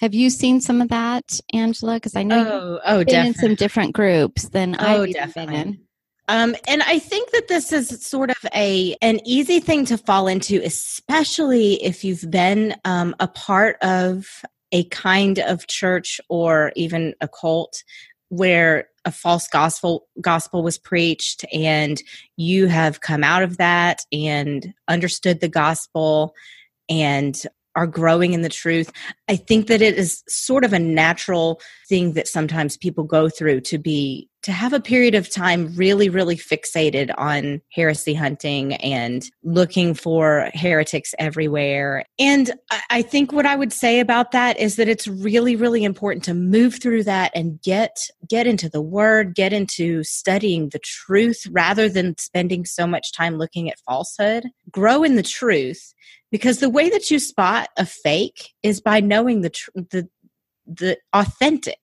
Have 0.00 0.14
you 0.14 0.30
seen 0.30 0.60
some 0.60 0.80
of 0.80 0.88
that, 0.90 1.40
Angela? 1.52 1.94
Because 1.94 2.14
I 2.14 2.22
know 2.22 2.46
oh, 2.46 2.80
oh, 2.84 2.98
been 2.98 3.06
definitely. 3.06 3.28
in 3.28 3.34
some 3.34 3.54
different 3.56 3.92
groups 3.94 4.48
than 4.50 4.76
oh, 4.78 5.02
I've 5.02 5.12
definitely. 5.12 5.56
been 5.56 5.68
in. 5.68 5.80
Um, 6.28 6.54
and 6.68 6.82
I 6.82 6.98
think 6.98 7.30
that 7.30 7.48
this 7.48 7.72
is 7.72 8.04
sort 8.04 8.30
of 8.30 8.36
a 8.54 8.94
an 9.00 9.20
easy 9.24 9.60
thing 9.60 9.86
to 9.86 9.96
fall 9.96 10.28
into, 10.28 10.60
especially 10.62 11.82
if 11.82 12.04
you've 12.04 12.30
been 12.30 12.76
um, 12.84 13.16
a 13.18 13.26
part 13.26 13.76
of 13.82 14.44
a 14.70 14.84
kind 14.84 15.38
of 15.38 15.66
church 15.66 16.20
or 16.28 16.70
even 16.76 17.14
a 17.22 17.28
cult 17.28 17.82
where 18.28 18.88
a 19.06 19.10
false 19.10 19.48
gospel 19.48 20.06
gospel 20.20 20.62
was 20.62 20.76
preached 20.76 21.46
and 21.50 22.02
you 22.36 22.66
have 22.66 23.00
come 23.00 23.24
out 23.24 23.42
of 23.42 23.56
that 23.56 24.02
and 24.12 24.74
understood 24.86 25.40
the 25.40 25.48
gospel 25.48 26.34
and 26.90 27.42
are 27.78 27.86
growing 27.86 28.32
in 28.32 28.42
the 28.42 28.48
truth. 28.48 28.90
I 29.28 29.36
think 29.36 29.68
that 29.68 29.80
it 29.80 29.96
is 29.96 30.24
sort 30.26 30.64
of 30.64 30.72
a 30.72 30.80
natural 30.80 31.60
thing 31.88 32.14
that 32.14 32.26
sometimes 32.26 32.76
people 32.76 33.04
go 33.04 33.28
through 33.28 33.60
to 33.60 33.78
be 33.78 34.28
to 34.42 34.52
have 34.52 34.72
a 34.72 34.80
period 34.80 35.14
of 35.14 35.30
time 35.30 35.72
really 35.76 36.08
really 36.08 36.36
fixated 36.36 37.12
on 37.16 37.60
heresy 37.72 38.14
hunting 38.14 38.74
and 38.74 39.30
looking 39.44 39.94
for 39.94 40.50
heretics 40.54 41.14
everywhere. 41.20 42.04
And 42.18 42.52
I 42.90 43.02
think 43.02 43.32
what 43.32 43.46
I 43.46 43.56
would 43.56 43.72
say 43.72 44.00
about 44.00 44.32
that 44.32 44.58
is 44.58 44.74
that 44.76 44.88
it's 44.88 45.06
really 45.06 45.54
really 45.54 45.84
important 45.84 46.24
to 46.24 46.34
move 46.34 46.82
through 46.82 47.04
that 47.04 47.30
and 47.32 47.62
get 47.62 47.96
get 48.28 48.48
into 48.48 48.68
the 48.68 48.82
word, 48.82 49.36
get 49.36 49.52
into 49.52 50.02
studying 50.02 50.70
the 50.70 50.80
truth 50.80 51.46
rather 51.52 51.88
than 51.88 52.18
spending 52.18 52.64
so 52.64 52.88
much 52.88 53.12
time 53.12 53.38
looking 53.38 53.70
at 53.70 53.78
falsehood. 53.86 54.46
Grow 54.72 55.04
in 55.04 55.14
the 55.14 55.22
truth 55.22 55.94
because 56.30 56.58
the 56.58 56.70
way 56.70 56.90
that 56.90 57.10
you 57.10 57.18
spot 57.18 57.68
a 57.76 57.86
fake 57.86 58.54
is 58.62 58.80
by 58.80 59.00
knowing 59.00 59.40
the 59.40 59.50
tr- 59.50 59.70
the 59.74 60.08
the 60.66 60.98
authentic. 61.14 61.80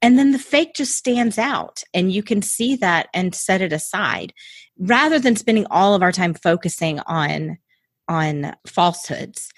And 0.00 0.18
then 0.18 0.32
the 0.32 0.38
fake 0.38 0.74
just 0.74 0.96
stands 0.96 1.38
out 1.38 1.82
and 1.94 2.12
you 2.12 2.22
can 2.22 2.42
see 2.42 2.76
that 2.76 3.08
and 3.14 3.34
set 3.34 3.60
it 3.60 3.72
aside 3.72 4.32
rather 4.78 5.18
than 5.18 5.36
spending 5.36 5.66
all 5.70 5.94
of 5.94 6.02
our 6.02 6.12
time 6.12 6.34
focusing 6.34 7.00
on 7.00 7.58
on 8.08 8.54
falsehoods. 8.66 9.50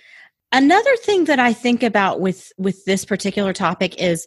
Another 0.53 0.97
thing 0.97 1.25
that 1.25 1.41
i 1.41 1.53
think 1.53 1.83
about 1.83 2.21
with 2.21 2.53
with 2.59 2.85
this 2.85 3.05
particular 3.05 3.53
topic 3.53 4.01
is 4.01 4.27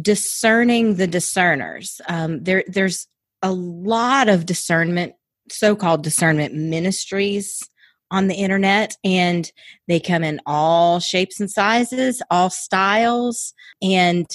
discerning 0.00 0.96
the 0.96 1.06
discerners. 1.06 2.00
Um, 2.08 2.42
there 2.42 2.64
there's 2.66 3.06
a 3.42 3.52
lot 3.52 4.28
of 4.28 4.46
discernment 4.46 5.14
so-called 5.50 6.02
discernment 6.02 6.54
ministries 6.54 7.62
on 8.10 8.28
the 8.28 8.34
internet 8.34 8.96
and 9.04 9.50
they 9.88 10.00
come 10.00 10.22
in 10.22 10.40
all 10.46 11.00
shapes 11.00 11.40
and 11.40 11.50
sizes, 11.50 12.22
all 12.30 12.50
styles. 12.50 13.54
And 13.82 14.26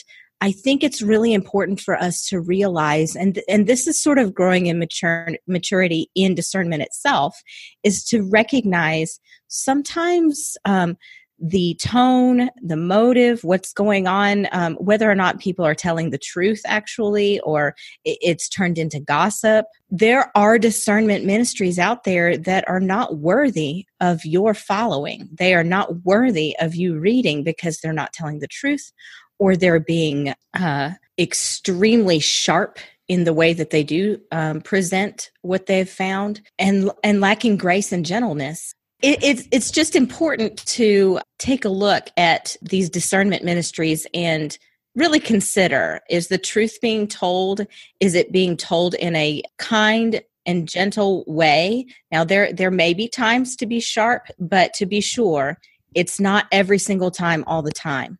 I 0.41 0.51
think 0.51 0.83
it's 0.83 1.01
really 1.01 1.33
important 1.33 1.81
for 1.81 1.97
us 1.97 2.25
to 2.27 2.39
realize, 2.39 3.15
and 3.15 3.41
and 3.49 3.67
this 3.67 3.87
is 3.87 4.01
sort 4.01 4.17
of 4.17 4.33
growing 4.33 4.67
in 4.67 4.79
mature, 4.79 5.35
maturity 5.47 6.09
in 6.15 6.33
discernment 6.33 6.81
itself, 6.81 7.41
is 7.83 8.05
to 8.05 8.23
recognize 8.23 9.19
sometimes 9.49 10.55
um, 10.63 10.97
the 11.41 11.75
tone, 11.75 12.49
the 12.61 12.75
motive, 12.75 13.43
what's 13.43 13.73
going 13.73 14.07
on, 14.07 14.47
um, 14.51 14.75
whether 14.75 15.09
or 15.09 15.15
not 15.15 15.39
people 15.39 15.65
are 15.65 15.75
telling 15.75 16.09
the 16.09 16.17
truth 16.17 16.61
actually, 16.65 17.39
or 17.41 17.75
it's 18.03 18.49
turned 18.49 18.77
into 18.77 18.99
gossip. 18.99 19.65
There 19.89 20.31
are 20.35 20.59
discernment 20.59 21.25
ministries 21.25 21.79
out 21.79 22.03
there 22.03 22.37
that 22.37 22.67
are 22.67 22.79
not 22.79 23.17
worthy 23.17 23.85
of 23.99 24.23
your 24.25 24.53
following. 24.53 25.29
They 25.31 25.53
are 25.53 25.63
not 25.63 26.03
worthy 26.03 26.55
of 26.59 26.75
you 26.75 26.99
reading 26.99 27.43
because 27.43 27.79
they're 27.79 27.93
not 27.93 28.13
telling 28.13 28.39
the 28.39 28.47
truth 28.47 28.91
or 29.39 29.55
they're 29.55 29.79
being 29.79 30.33
uh, 30.53 30.91
extremely 31.17 32.19
sharp 32.19 32.77
in 33.07 33.23
the 33.23 33.33
way 33.33 33.53
that 33.53 33.71
they 33.71 33.83
do 33.83 34.21
um, 34.31 34.61
present 34.61 35.31
what 35.41 35.65
they've 35.65 35.89
found 35.89 36.41
and 36.59 36.91
and 37.03 37.19
lacking 37.19 37.57
grace 37.57 37.91
and 37.91 38.05
gentleness 38.05 38.75
it, 39.01 39.23
it's 39.23 39.47
it's 39.51 39.71
just 39.71 39.95
important 39.95 40.57
to 40.65 41.19
take 41.37 41.65
a 41.65 41.69
look 41.69 42.09
at 42.17 42.55
these 42.61 42.89
discernment 42.89 43.43
ministries 43.43 44.05
and 44.13 44.57
really 44.95 45.19
consider 45.19 46.01
is 46.09 46.27
the 46.27 46.37
truth 46.37 46.77
being 46.81 47.07
told? 47.07 47.65
Is 47.99 48.15
it 48.15 48.31
being 48.31 48.57
told 48.57 48.93
in 48.95 49.15
a 49.15 49.41
kind 49.57 50.21
and 50.45 50.67
gentle 50.67 51.23
way? 51.27 51.85
Now 52.11 52.23
there 52.23 52.51
there 52.51 52.71
may 52.71 52.93
be 52.93 53.07
times 53.07 53.55
to 53.57 53.65
be 53.65 53.79
sharp 53.79 54.27
but 54.37 54.73
to 54.75 54.85
be 54.85 55.01
sure 55.01 55.57
it's 55.95 56.19
not 56.19 56.45
every 56.51 56.77
single 56.77 57.11
time 57.11 57.43
all 57.47 57.61
the 57.61 57.71
time. 57.71 58.19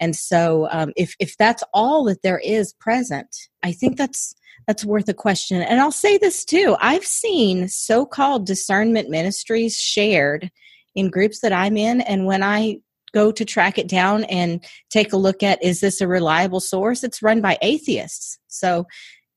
And 0.00 0.16
so 0.16 0.68
um, 0.70 0.92
if 0.96 1.14
if 1.20 1.36
that's 1.36 1.62
all 1.72 2.04
that 2.04 2.22
there 2.22 2.40
is 2.40 2.72
present 2.74 3.28
i 3.62 3.72
think 3.72 3.96
that's 3.96 4.34
that's 4.66 4.84
worth 4.84 5.08
a 5.08 5.14
question. 5.14 5.62
And 5.62 5.80
I'll 5.80 5.92
say 5.92 6.18
this 6.18 6.44
too 6.44 6.76
I've 6.80 7.04
seen 7.04 7.68
so 7.68 8.06
called 8.06 8.46
discernment 8.46 9.10
ministries 9.10 9.76
shared 9.78 10.50
in 10.94 11.10
groups 11.10 11.40
that 11.40 11.52
I'm 11.52 11.76
in. 11.76 12.00
And 12.02 12.26
when 12.26 12.42
I 12.42 12.78
go 13.12 13.30
to 13.30 13.44
track 13.44 13.78
it 13.78 13.88
down 13.88 14.24
and 14.24 14.64
take 14.90 15.12
a 15.12 15.16
look 15.16 15.42
at 15.42 15.62
is 15.62 15.80
this 15.80 16.00
a 16.00 16.08
reliable 16.08 16.60
source, 16.60 17.04
it's 17.04 17.22
run 17.22 17.40
by 17.40 17.58
atheists. 17.62 18.38
So 18.48 18.86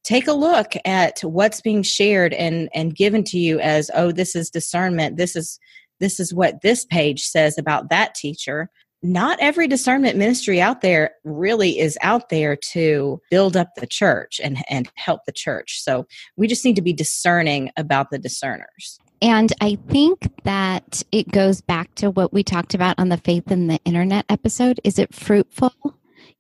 take 0.03 0.27
a 0.27 0.33
look 0.33 0.73
at 0.85 1.19
what's 1.21 1.61
being 1.61 1.83
shared 1.83 2.33
and, 2.33 2.69
and 2.73 2.95
given 2.95 3.23
to 3.25 3.37
you 3.37 3.59
as, 3.59 3.91
oh, 3.93 4.11
this 4.11 4.35
is 4.35 4.49
discernment. 4.49 5.17
This 5.17 5.35
is 5.35 5.59
this 5.99 6.19
is 6.19 6.31
what 6.31 6.61
this 6.61 6.85
page 6.85 7.23
says 7.23 7.57
about 7.57 7.89
that 7.89 8.13
teacher 8.13 8.69
not 9.03 9.38
every 9.39 9.67
discernment 9.67 10.17
ministry 10.17 10.60
out 10.60 10.81
there 10.81 11.12
really 11.23 11.79
is 11.79 11.97
out 12.01 12.29
there 12.29 12.55
to 12.71 13.21
build 13.29 13.55
up 13.55 13.69
the 13.75 13.88
church 13.88 14.41
and, 14.43 14.63
and 14.69 14.89
help 14.95 15.21
the 15.25 15.31
church. 15.31 15.81
So 15.81 16.05
we 16.36 16.47
just 16.47 16.65
need 16.65 16.75
to 16.77 16.81
be 16.81 16.93
discerning 16.93 17.71
about 17.77 18.10
the 18.10 18.19
discerners. 18.19 18.99
And 19.21 19.51
I 19.62 19.77
think 19.89 20.29
that 20.43 21.03
it 21.12 21.31
goes 21.31 21.62
back 21.62 21.93
to 21.95 22.12
what 22.12 22.33
we 22.33 22.43
talked 22.43 22.73
about 22.73 22.99
on 22.99 23.10
the 23.10 23.17
Faith 23.17 23.51
in 23.51 23.67
the 23.67 23.79
Internet 23.83 24.25
episode. 24.29 24.79
Is 24.83 24.99
it 24.99 25.13
fruitful? 25.13 25.73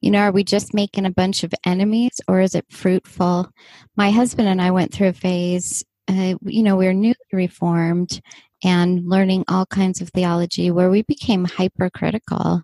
You 0.01 0.11
know, 0.11 0.19
are 0.19 0.31
we 0.31 0.43
just 0.43 0.75
making 0.75 1.05
a 1.05 1.11
bunch 1.11 1.43
of 1.43 1.53
enemies 1.63 2.21
or 2.27 2.39
is 2.39 2.53
it 2.53 2.65
fruitful? 2.69 3.51
My 3.95 4.11
husband 4.11 4.47
and 4.47 4.61
I 4.61 4.69
went 4.69 4.93
through 4.93 5.07
a 5.07 5.13
phase, 5.13 5.83
uh, 6.07 6.35
you 6.45 6.63
know, 6.63 6.75
we 6.75 6.85
were 6.85 6.93
newly 6.93 7.15
reformed 7.33 8.21
and 8.63 9.07
learning 9.07 9.45
all 9.47 9.65
kinds 9.65 10.01
of 10.01 10.09
theology 10.09 10.71
where 10.71 10.89
we 10.89 11.03
became 11.03 11.45
hypercritical. 11.45 12.63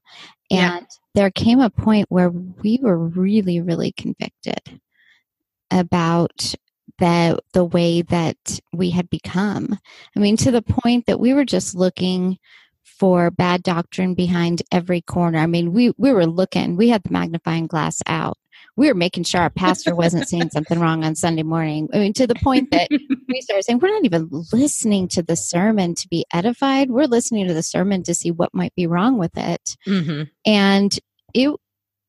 And 0.52 0.82
Yeah. 0.82 0.82
there 1.16 1.32
came 1.32 1.60
a 1.62 1.70
point 1.70 2.08
where 2.10 2.30
we 2.32 2.80
were 2.82 2.98
really, 2.98 3.62
really 3.62 3.92
convicted 3.94 4.82
about 5.72 6.56
the 7.00 7.40
the 7.54 7.66
way 7.66 8.02
that 8.04 8.60
we 8.72 8.92
had 8.92 9.10
become. 9.10 9.78
I 10.16 10.20
mean, 10.20 10.38
to 10.38 10.52
the 10.52 10.62
point 10.62 11.06
that 11.08 11.20
we 11.20 11.34
were 11.34 11.46
just 11.46 11.76
looking 11.76 12.38
for 12.84 13.32
bad 13.32 13.64
doctrine 13.64 14.14
behind 14.14 14.62
every 14.72 15.02
corner. 15.02 15.40
I 15.40 15.48
mean, 15.48 15.74
we 15.74 15.94
we 15.98 16.14
were 16.14 16.28
looking. 16.28 16.76
We 16.78 16.90
had 16.90 17.04
the 17.04 17.12
magnifying 17.12 17.68
glass 17.68 18.02
out. 18.08 18.38
We 18.76 18.88
were 18.88 18.96
making 18.96 19.26
sure 19.26 19.42
our 19.42 19.50
pastor 19.52 19.96
wasn't 19.96 20.28
saying 20.28 20.50
something 20.50 20.80
wrong 20.80 21.04
on 21.04 21.14
Sunday 21.16 21.44
morning. 21.44 21.90
I 21.94 22.00
mean, 22.00 22.14
to 22.14 22.26
the 22.26 22.36
point 22.36 22.72
that 22.72 22.88
we 22.90 23.42
started 23.42 23.64
saying 23.64 23.80
we're 23.80 23.90
not 23.90 24.04
even 24.06 24.30
listening 24.52 25.08
to 25.10 25.22
the 25.22 25.36
sermon 25.36 25.94
to 25.96 26.08
be 26.08 26.26
edified. 26.34 26.90
We're 26.90 27.06
listening 27.06 27.48
to 27.48 27.54
the 27.54 27.62
sermon 27.64 28.02
to 28.04 28.16
see 28.16 28.32
what 28.32 28.54
might 28.54 28.74
be 28.76 28.88
wrong 28.88 29.18
with 29.20 29.38
it 29.38 29.78
Mhm. 29.88 30.30
and 30.46 31.00
it 31.34 31.56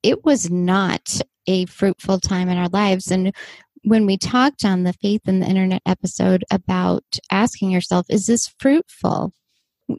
it 0.03 0.25
was 0.25 0.51
not 0.51 1.21
a 1.47 1.67
fruitful 1.67 2.21
time 2.21 2.49
in 2.49 2.57
our 2.59 2.69
lives 2.69 3.11
and 3.11 3.35
when 3.83 4.07
we 4.07 4.17
talked 4.17 4.65
on 4.65 4.85
the 4.85 4.95
faith 4.95 5.21
in 5.29 5.41
the 5.41 5.47
internet 5.47 5.83
episode 5.85 6.43
about 6.51 7.05
asking 7.31 7.71
yourself 7.71 8.07
is 8.09 8.27
this 8.27 8.49
fruitful 8.59 9.33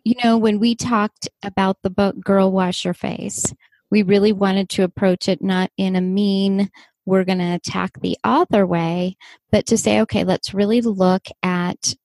you 0.03 0.15
know 0.23 0.37
when 0.37 0.59
we 0.59 0.73
talked 0.75 1.29
about 1.43 1.77
the 1.83 1.89
book 1.91 2.19
girl 2.19 2.51
wash 2.51 2.83
your 2.83 2.93
face 2.95 3.53
we 3.91 4.03
really 4.03 4.31
wanted 4.31 4.69
to 4.69 4.83
approach 4.83 5.27
it 5.27 5.41
not 5.41 5.71
in 5.77 5.95
a 5.95 6.01
mean 6.01 6.69
we're 7.05 7.23
going 7.23 7.39
to 7.39 7.53
attack 7.53 7.99
the 8.01 8.17
author 8.23 8.65
way 8.65 9.15
but 9.51 9.65
to 9.65 9.77
say 9.77 10.01
okay 10.01 10.23
let's 10.23 10.53
really 10.53 10.81
look 10.81 11.27
at 11.43 11.95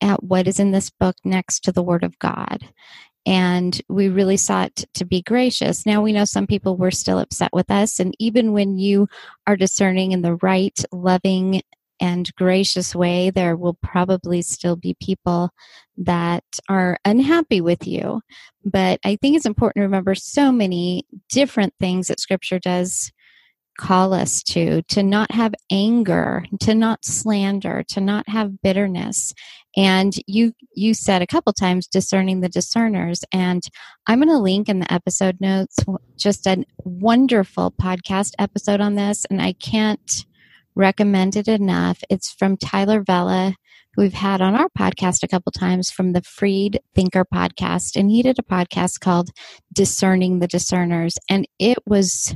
at 0.00 0.22
what 0.22 0.46
is 0.46 0.60
in 0.60 0.70
this 0.70 0.90
book 0.90 1.16
next 1.24 1.60
to 1.60 1.72
the 1.72 1.82
word 1.82 2.04
of 2.04 2.18
god 2.18 2.68
and 3.26 3.80
we 3.88 4.08
really 4.08 4.36
sought 4.36 4.84
to 4.94 5.04
be 5.04 5.22
gracious. 5.22 5.86
Now 5.86 6.02
we 6.02 6.12
know 6.12 6.24
some 6.24 6.46
people 6.46 6.76
were 6.76 6.90
still 6.90 7.18
upset 7.18 7.50
with 7.52 7.70
us, 7.70 7.98
and 7.98 8.14
even 8.18 8.52
when 8.52 8.78
you 8.78 9.08
are 9.46 9.56
discerning 9.56 10.12
in 10.12 10.22
the 10.22 10.34
right, 10.36 10.78
loving, 10.92 11.62
and 12.00 12.34
gracious 12.36 12.94
way, 12.94 13.30
there 13.30 13.56
will 13.56 13.74
probably 13.74 14.42
still 14.42 14.76
be 14.76 14.96
people 15.00 15.50
that 15.96 16.44
are 16.68 16.98
unhappy 17.04 17.60
with 17.60 17.86
you. 17.86 18.20
But 18.64 19.00
I 19.04 19.16
think 19.16 19.36
it's 19.36 19.46
important 19.46 19.82
to 19.82 19.86
remember 19.86 20.14
so 20.14 20.50
many 20.50 21.06
different 21.30 21.74
things 21.78 22.08
that 22.08 22.20
Scripture 22.20 22.58
does 22.58 23.12
call 23.78 24.12
us 24.14 24.42
to 24.42 24.82
to 24.82 25.02
not 25.02 25.30
have 25.32 25.54
anger 25.70 26.44
to 26.60 26.74
not 26.74 27.04
slander 27.04 27.82
to 27.88 28.00
not 28.00 28.28
have 28.28 28.62
bitterness 28.62 29.34
and 29.76 30.14
you 30.26 30.52
you 30.74 30.94
said 30.94 31.22
a 31.22 31.26
couple 31.26 31.52
times 31.52 31.88
discerning 31.88 32.40
the 32.40 32.48
discerners 32.48 33.24
and 33.32 33.64
i'm 34.06 34.20
going 34.20 34.28
to 34.28 34.38
link 34.38 34.68
in 34.68 34.78
the 34.78 34.92
episode 34.92 35.40
notes 35.40 35.76
just 36.16 36.46
a 36.46 36.64
wonderful 36.84 37.72
podcast 37.72 38.30
episode 38.38 38.80
on 38.80 38.94
this 38.94 39.24
and 39.28 39.42
i 39.42 39.52
can't 39.54 40.24
recommend 40.74 41.36
it 41.36 41.48
enough 41.48 42.02
it's 42.10 42.32
from 42.32 42.56
Tyler 42.56 43.02
Vela 43.02 43.56
who 43.94 44.02
we've 44.02 44.12
had 44.12 44.40
on 44.40 44.54
our 44.54 44.68
podcast 44.76 45.22
a 45.22 45.28
couple 45.28 45.52
times 45.52 45.90
from 45.90 46.12
the 46.12 46.22
freed 46.22 46.80
thinker 46.94 47.24
podcast 47.24 47.96
and 47.96 48.10
he 48.10 48.22
did 48.22 48.38
a 48.38 48.42
podcast 48.42 49.00
called 49.00 49.30
discerning 49.72 50.38
the 50.38 50.48
discerners 50.48 51.16
and 51.28 51.46
it 51.58 51.78
was 51.86 52.34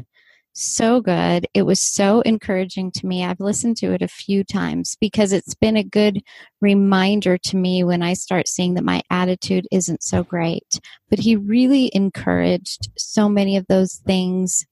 so 0.59 1.01
good. 1.01 1.47
It 1.55 1.63
was 1.63 1.81
so 1.81 2.21
encouraging 2.23 2.91
to 2.93 3.07
me. 3.07 3.25
I've 3.25 3.41
listened 3.41 3.77
to 3.79 3.93
it 3.93 4.03
a 4.03 4.09
few 4.09 4.43
times 4.43 4.97
because 5.01 5.33
it's 5.33 5.55
been 5.55 5.77
a 5.77 5.85
good 5.85 6.21
reminder 6.61 7.39
to 7.39 7.57
me 7.57 7.85
when 7.85 8.03
I 8.03 8.15
start 8.15 8.49
seeing 8.49 8.75
that 8.75 8.85
my 8.85 9.03
attitude 9.11 9.67
isn't 9.71 10.03
so 10.03 10.25
great. 10.25 10.81
But 11.09 11.21
he 11.21 11.37
really 11.37 11.91
encouraged 11.95 12.91
so 12.99 13.29
many 13.29 13.57
of 13.57 13.67
those 13.69 13.95
things 14.07 14.67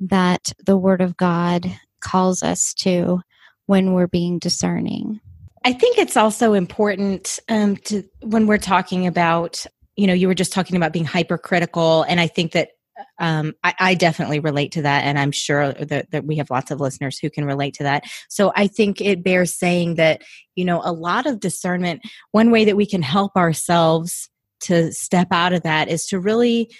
that 0.00 0.52
the 0.64 0.76
Word 0.76 1.00
of 1.00 1.16
God 1.16 1.66
calls 2.00 2.42
us 2.42 2.74
to 2.74 3.20
when 3.66 3.94
we're 3.94 4.08
being 4.08 4.38
discerning. 4.38 5.20
I 5.64 5.72
think 5.72 5.98
it's 5.98 6.16
also 6.16 6.54
important 6.54 7.38
um, 7.48 7.76
to 7.76 8.02
when 8.22 8.46
we're 8.46 8.58
talking 8.58 9.06
about, 9.06 9.64
you 9.94 10.06
know, 10.06 10.14
you 10.14 10.26
were 10.26 10.34
just 10.34 10.52
talking 10.52 10.76
about 10.76 10.92
being 10.92 11.04
hypercritical, 11.04 12.02
and 12.02 12.18
I 12.18 12.26
think 12.26 12.52
that 12.52 12.70
um, 13.18 13.54
I, 13.62 13.74
I 13.78 13.94
definitely 13.94 14.40
relate 14.40 14.72
to 14.72 14.82
that, 14.82 15.04
and 15.04 15.18
I'm 15.18 15.32
sure 15.32 15.72
that, 15.72 16.10
that 16.10 16.24
we 16.24 16.36
have 16.36 16.50
lots 16.50 16.70
of 16.70 16.80
listeners 16.80 17.18
who 17.18 17.30
can 17.30 17.44
relate 17.44 17.74
to 17.74 17.82
that. 17.84 18.04
So 18.28 18.52
I 18.56 18.66
think 18.66 19.00
it 19.00 19.22
bears 19.22 19.54
saying 19.54 19.96
that, 19.96 20.22
you 20.54 20.64
know, 20.64 20.80
a 20.84 20.92
lot 20.92 21.26
of 21.26 21.40
discernment. 21.40 22.02
One 22.32 22.50
way 22.50 22.64
that 22.64 22.76
we 22.76 22.86
can 22.86 23.02
help 23.02 23.36
ourselves 23.36 24.28
to 24.60 24.92
step 24.92 25.28
out 25.30 25.52
of 25.52 25.62
that 25.62 25.88
is 25.88 26.06
to 26.06 26.20
really, 26.20 26.70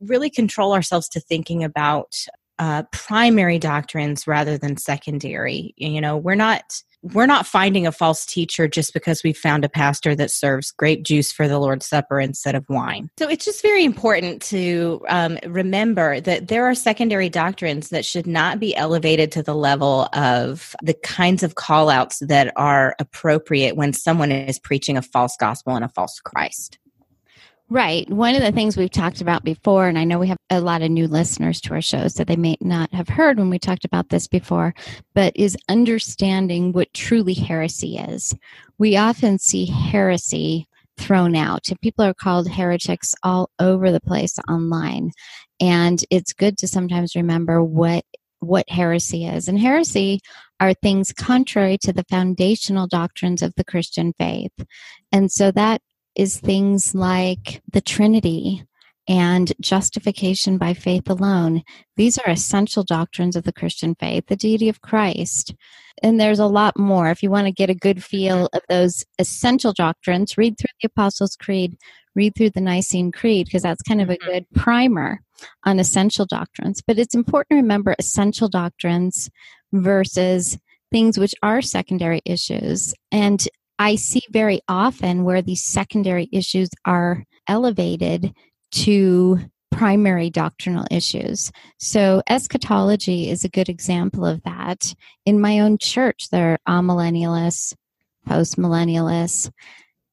really 0.00 0.30
control 0.30 0.74
ourselves 0.74 1.08
to 1.10 1.20
thinking 1.20 1.64
about 1.64 2.14
uh, 2.60 2.82
primary 2.92 3.58
doctrines 3.58 4.26
rather 4.26 4.58
than 4.58 4.76
secondary. 4.76 5.72
You 5.78 6.00
know, 6.00 6.16
we're 6.16 6.34
not 6.34 6.82
we're 7.02 7.24
not 7.24 7.46
finding 7.46 7.86
a 7.86 7.92
false 7.92 8.26
teacher 8.26 8.68
just 8.68 8.92
because 8.92 9.22
we 9.24 9.32
found 9.32 9.64
a 9.64 9.70
pastor 9.70 10.14
that 10.14 10.30
serves 10.30 10.70
grape 10.70 11.02
juice 11.02 11.32
for 11.32 11.48
the 11.48 11.58
Lord's 11.58 11.86
Supper 11.86 12.20
instead 12.20 12.54
of 12.54 12.68
wine. 12.68 13.08
So 13.18 13.26
it's 13.26 13.46
just 13.46 13.62
very 13.62 13.84
important 13.84 14.42
to 14.42 15.02
um, 15.08 15.38
remember 15.46 16.20
that 16.20 16.48
there 16.48 16.66
are 16.66 16.74
secondary 16.74 17.30
doctrines 17.30 17.88
that 17.88 18.04
should 18.04 18.26
not 18.26 18.60
be 18.60 18.76
elevated 18.76 19.32
to 19.32 19.42
the 19.42 19.54
level 19.54 20.10
of 20.12 20.76
the 20.82 20.92
kinds 20.92 21.42
of 21.42 21.54
call 21.54 21.88
outs 21.88 22.18
that 22.18 22.52
are 22.56 22.94
appropriate 22.98 23.76
when 23.76 23.94
someone 23.94 24.30
is 24.30 24.58
preaching 24.58 24.98
a 24.98 25.02
false 25.02 25.38
gospel 25.38 25.74
and 25.74 25.84
a 25.86 25.88
false 25.88 26.20
Christ. 26.20 26.78
Right. 27.72 28.10
One 28.10 28.34
of 28.34 28.42
the 28.42 28.50
things 28.50 28.76
we've 28.76 28.90
talked 28.90 29.20
about 29.20 29.44
before, 29.44 29.86
and 29.86 29.96
I 29.96 30.02
know 30.02 30.18
we 30.18 30.26
have 30.26 30.38
a 30.50 30.60
lot 30.60 30.82
of 30.82 30.90
new 30.90 31.06
listeners 31.06 31.60
to 31.60 31.74
our 31.74 31.80
show, 31.80 32.08
so 32.08 32.24
they 32.24 32.34
may 32.34 32.56
not 32.60 32.92
have 32.92 33.08
heard 33.08 33.38
when 33.38 33.48
we 33.48 33.60
talked 33.60 33.84
about 33.84 34.08
this 34.08 34.26
before, 34.26 34.74
but 35.14 35.32
is 35.36 35.56
understanding 35.68 36.72
what 36.72 36.92
truly 36.92 37.32
heresy 37.32 37.96
is. 37.96 38.34
We 38.78 38.96
often 38.96 39.38
see 39.38 39.66
heresy 39.66 40.66
thrown 40.98 41.36
out, 41.36 41.68
and 41.68 41.80
people 41.80 42.04
are 42.04 42.12
called 42.12 42.50
heretics 42.50 43.14
all 43.22 43.50
over 43.60 43.92
the 43.92 44.00
place 44.00 44.36
online. 44.48 45.12
And 45.60 46.04
it's 46.10 46.32
good 46.32 46.58
to 46.58 46.66
sometimes 46.66 47.14
remember 47.14 47.62
what 47.62 48.04
what 48.40 48.68
heresy 48.68 49.26
is. 49.26 49.46
And 49.46 49.60
heresy 49.60 50.18
are 50.58 50.74
things 50.74 51.12
contrary 51.12 51.78
to 51.82 51.92
the 51.92 52.04
foundational 52.10 52.86
doctrines 52.86 53.42
of 53.42 53.54
the 53.54 53.64
Christian 53.64 54.14
faith. 54.18 54.52
And 55.12 55.30
so 55.30 55.50
that 55.52 55.82
is 56.16 56.38
things 56.38 56.94
like 56.94 57.62
the 57.72 57.80
Trinity 57.80 58.64
and 59.08 59.52
justification 59.60 60.58
by 60.58 60.74
faith 60.74 61.08
alone. 61.10 61.62
These 61.96 62.18
are 62.18 62.30
essential 62.30 62.84
doctrines 62.84 63.34
of 63.34 63.44
the 63.44 63.52
Christian 63.52 63.96
faith, 63.96 64.26
the 64.26 64.36
deity 64.36 64.68
of 64.68 64.82
Christ. 64.82 65.54
And 66.02 66.20
there's 66.20 66.38
a 66.38 66.46
lot 66.46 66.78
more. 66.78 67.10
If 67.10 67.22
you 67.22 67.30
want 67.30 67.46
to 67.46 67.52
get 67.52 67.70
a 67.70 67.74
good 67.74 68.04
feel 68.04 68.48
of 68.52 68.62
those 68.68 69.04
essential 69.18 69.72
doctrines, 69.72 70.38
read 70.38 70.56
through 70.58 70.68
the 70.80 70.86
Apostles' 70.86 71.36
Creed, 71.36 71.76
read 72.14 72.34
through 72.36 72.50
the 72.50 72.60
Nicene 72.60 73.10
Creed, 73.10 73.46
because 73.46 73.62
that's 73.62 73.82
kind 73.82 74.00
of 74.00 74.10
a 74.10 74.14
mm-hmm. 74.14 74.30
good 74.30 74.46
primer 74.54 75.20
on 75.64 75.80
essential 75.80 76.26
doctrines. 76.26 76.82
But 76.86 76.98
it's 76.98 77.14
important 77.14 77.50
to 77.50 77.56
remember 77.56 77.94
essential 77.98 78.48
doctrines 78.48 79.30
versus 79.72 80.58
things 80.92 81.18
which 81.18 81.34
are 81.42 81.62
secondary 81.62 82.20
issues. 82.24 82.94
And 83.10 83.46
I 83.80 83.94
see 83.94 84.20
very 84.28 84.60
often 84.68 85.24
where 85.24 85.40
these 85.40 85.62
secondary 85.64 86.28
issues 86.32 86.68
are 86.84 87.24
elevated 87.48 88.34
to 88.72 89.40
primary 89.72 90.28
doctrinal 90.28 90.86
issues. 90.90 91.50
So, 91.78 92.22
eschatology 92.28 93.30
is 93.30 93.42
a 93.42 93.48
good 93.48 93.70
example 93.70 94.26
of 94.26 94.42
that. 94.42 94.94
In 95.24 95.40
my 95.40 95.60
own 95.60 95.78
church, 95.78 96.28
there 96.30 96.58
are 96.66 96.82
amillennialists, 96.82 97.72
postmillennialists, 98.28 99.50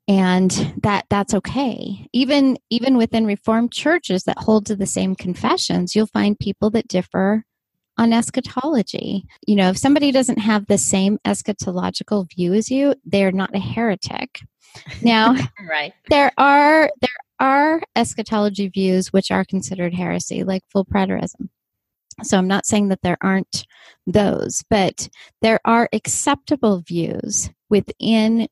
and 0.08 0.50
that 0.82 1.04
that's 1.10 1.34
okay. 1.34 2.08
Even 2.14 2.58
even 2.70 2.96
within 2.96 3.26
reformed 3.26 3.74
churches 3.74 4.24
that 4.24 4.38
hold 4.38 4.66
to 4.68 4.78
the 4.78 4.86
same 4.86 5.14
confessions, 5.14 5.94
you'll 5.94 6.08
find 6.08 6.40
people 6.40 6.70
that 6.70 6.88
differ 6.88 7.44
on 7.98 8.14
eschatology. 8.14 9.26
You 9.46 9.56
know, 9.56 9.70
if 9.70 9.78
somebody 9.78 10.12
doesn't 10.12 10.40
have 10.40 10.68
the 10.68 10.78
same 10.78 11.20
eschatological 11.26 12.30
view 12.36 12.54
as 12.54 12.70
you, 12.70 12.96
they're 13.06 13.32
not 13.32 13.56
a 13.56 13.60
heretic. 13.60 14.40
Now, 15.02 15.36
Right. 15.70 15.94
there 16.10 16.32
are 16.38 16.92
there 17.02 17.10
are 17.40 17.82
eschatology 17.96 18.68
views 18.70 19.14
which 19.14 19.32
are 19.32 19.46
considered 19.46 19.94
heresy, 19.94 20.44
like 20.44 20.64
full 20.72 20.86
preterism. 20.86 21.50
So 22.24 22.38
I'm 22.38 22.48
not 22.48 22.66
saying 22.66 22.88
that 22.90 23.02
there 23.04 23.18
aren't 23.22 23.66
those, 24.08 24.64
but 24.70 25.08
there 25.42 25.60
are 25.66 25.88
acceptable 25.94 26.80
views 26.80 27.50
within 27.70 28.48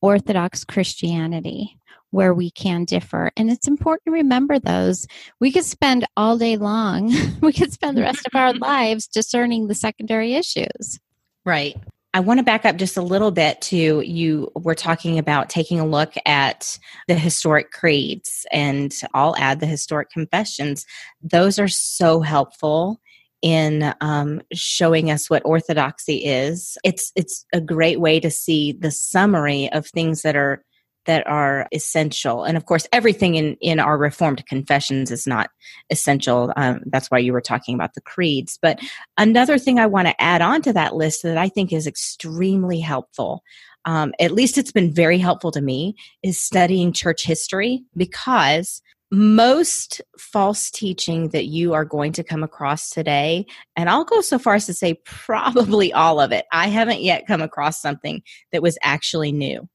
Orthodox 0.00 0.64
Christianity 0.64 1.76
where 2.10 2.34
we 2.34 2.50
can 2.50 2.84
differ. 2.84 3.30
And 3.36 3.50
it's 3.50 3.68
important 3.68 4.02
to 4.06 4.12
remember 4.12 4.58
those. 4.58 5.06
We 5.40 5.52
could 5.52 5.64
spend 5.64 6.06
all 6.16 6.36
day 6.36 6.56
long, 6.56 7.12
we 7.40 7.52
could 7.52 7.72
spend 7.72 7.96
the 7.96 8.02
rest 8.02 8.26
of 8.26 8.38
our 8.38 8.52
lives 8.54 9.06
discerning 9.06 9.66
the 9.66 9.74
secondary 9.74 10.34
issues. 10.34 10.98
Right. 11.44 11.76
I 12.12 12.18
want 12.18 12.38
to 12.38 12.44
back 12.44 12.64
up 12.64 12.76
just 12.76 12.96
a 12.96 13.02
little 13.02 13.30
bit 13.30 13.60
to 13.62 14.00
you 14.00 14.50
were 14.56 14.74
talking 14.74 15.16
about 15.16 15.48
taking 15.48 15.78
a 15.78 15.86
look 15.86 16.14
at 16.26 16.76
the 17.06 17.14
historic 17.14 17.70
creeds 17.70 18.44
and 18.50 18.92
I'll 19.14 19.36
add 19.36 19.60
the 19.60 19.66
historic 19.66 20.10
confessions. 20.10 20.86
Those 21.22 21.60
are 21.60 21.68
so 21.68 22.20
helpful 22.20 23.00
in 23.42 23.94
um, 24.00 24.42
showing 24.52 25.10
us 25.10 25.30
what 25.30 25.44
orthodoxy 25.44 26.24
is. 26.24 26.76
It's 26.84 27.12
it's 27.14 27.46
a 27.52 27.60
great 27.60 28.00
way 28.00 28.20
to 28.20 28.30
see 28.30 28.72
the 28.72 28.90
summary 28.90 29.70
of 29.72 29.86
things 29.86 30.22
that 30.22 30.36
are 30.36 30.64
that 31.06 31.26
are 31.26 31.66
essential. 31.72 32.44
And 32.44 32.56
of 32.56 32.66
course, 32.66 32.86
everything 32.92 33.34
in, 33.34 33.56
in 33.60 33.80
our 33.80 33.96
Reformed 33.98 34.44
confessions 34.46 35.10
is 35.10 35.26
not 35.26 35.50
essential. 35.90 36.52
Um, 36.56 36.82
that's 36.86 37.10
why 37.10 37.18
you 37.18 37.32
were 37.32 37.40
talking 37.40 37.74
about 37.74 37.94
the 37.94 38.00
creeds. 38.00 38.58
But 38.60 38.80
another 39.16 39.58
thing 39.58 39.78
I 39.78 39.86
want 39.86 40.08
to 40.08 40.22
add 40.22 40.42
on 40.42 40.62
to 40.62 40.72
that 40.72 40.94
list 40.94 41.22
that 41.22 41.38
I 41.38 41.48
think 41.48 41.72
is 41.72 41.86
extremely 41.86 42.80
helpful, 42.80 43.42
um, 43.84 44.12
at 44.20 44.32
least 44.32 44.58
it's 44.58 44.72
been 44.72 44.92
very 44.92 45.18
helpful 45.18 45.50
to 45.52 45.60
me, 45.60 45.94
is 46.22 46.40
studying 46.40 46.92
church 46.92 47.24
history 47.24 47.82
because 47.96 48.82
most 49.12 50.00
false 50.18 50.70
teaching 50.70 51.30
that 51.30 51.46
you 51.46 51.72
are 51.72 51.84
going 51.84 52.12
to 52.12 52.22
come 52.22 52.44
across 52.44 52.90
today, 52.90 53.44
and 53.74 53.90
I'll 53.90 54.04
go 54.04 54.20
so 54.20 54.38
far 54.38 54.54
as 54.54 54.66
to 54.66 54.74
say 54.74 55.00
probably 55.04 55.92
all 55.92 56.20
of 56.20 56.30
it, 56.30 56.46
I 56.52 56.68
haven't 56.68 57.02
yet 57.02 57.26
come 57.26 57.42
across 57.42 57.80
something 57.80 58.22
that 58.52 58.62
was 58.62 58.78
actually 58.84 59.32
new 59.32 59.68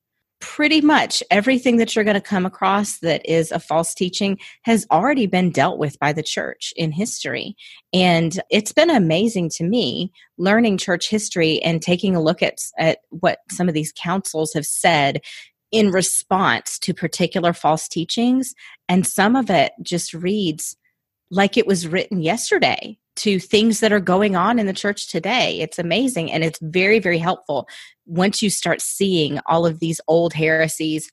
pretty 0.46 0.80
much 0.80 1.24
everything 1.32 1.78
that 1.78 1.96
you're 1.96 2.06
going 2.06 2.14
to 2.14 2.22
come 2.22 2.46
across 2.46 3.00
that 3.00 3.28
is 3.28 3.52
a 3.52 3.60
false 3.60 3.96
teaching 3.96 4.38
has 4.62 4.86
already 4.92 5.26
been 5.26 5.50
dealt 5.50 5.80
with 5.80 5.98
by 5.98 6.14
the 6.14 6.22
church 6.22 6.72
in 6.76 6.92
history. 6.92 7.56
And 7.92 8.40
it's 8.52 8.72
been 8.72 8.92
amazing 8.92 9.50
to 9.56 9.64
me 9.64 10.12
learning 10.38 10.78
church 10.78 11.10
history 11.10 11.60
and 11.64 11.82
taking 11.82 12.16
a 12.16 12.22
look 12.22 12.44
at, 12.44 12.60
at 12.78 13.00
what 13.10 13.40
some 13.50 13.68
of 13.68 13.74
these 13.74 13.92
councils 13.98 14.54
have 14.54 14.68
said 14.68 15.22
in 15.72 15.90
response 15.90 16.78
to 16.78 16.94
particular 16.94 17.52
false 17.52 17.88
teachings. 17.88 18.54
And 18.88 19.08
some 19.08 19.36
of 19.36 19.50
it 19.50 19.72
just 19.82 20.14
reads 20.14 20.78
like 21.32 21.58
it 21.58 21.66
was 21.66 21.88
written 21.88 22.22
yesterday 22.22 23.00
to 23.18 23.40
things 23.40 23.80
that 23.80 23.94
are 23.94 24.00
going 24.00 24.36
on 24.36 24.60
in 24.60 24.66
the 24.66 24.74
church 24.74 25.10
today. 25.10 25.60
It's 25.60 25.80
amazing 25.80 26.32
and 26.32 26.44
it's 26.44 26.60
very, 26.62 27.00
very 27.00 27.18
helpful 27.18 27.68
once 28.06 28.42
you 28.42 28.50
start 28.50 28.82
seeing 28.82 29.40
all 29.48 29.66
of 29.66 29.80
these 29.80 30.00
old 30.08 30.34
heresies 30.34 31.10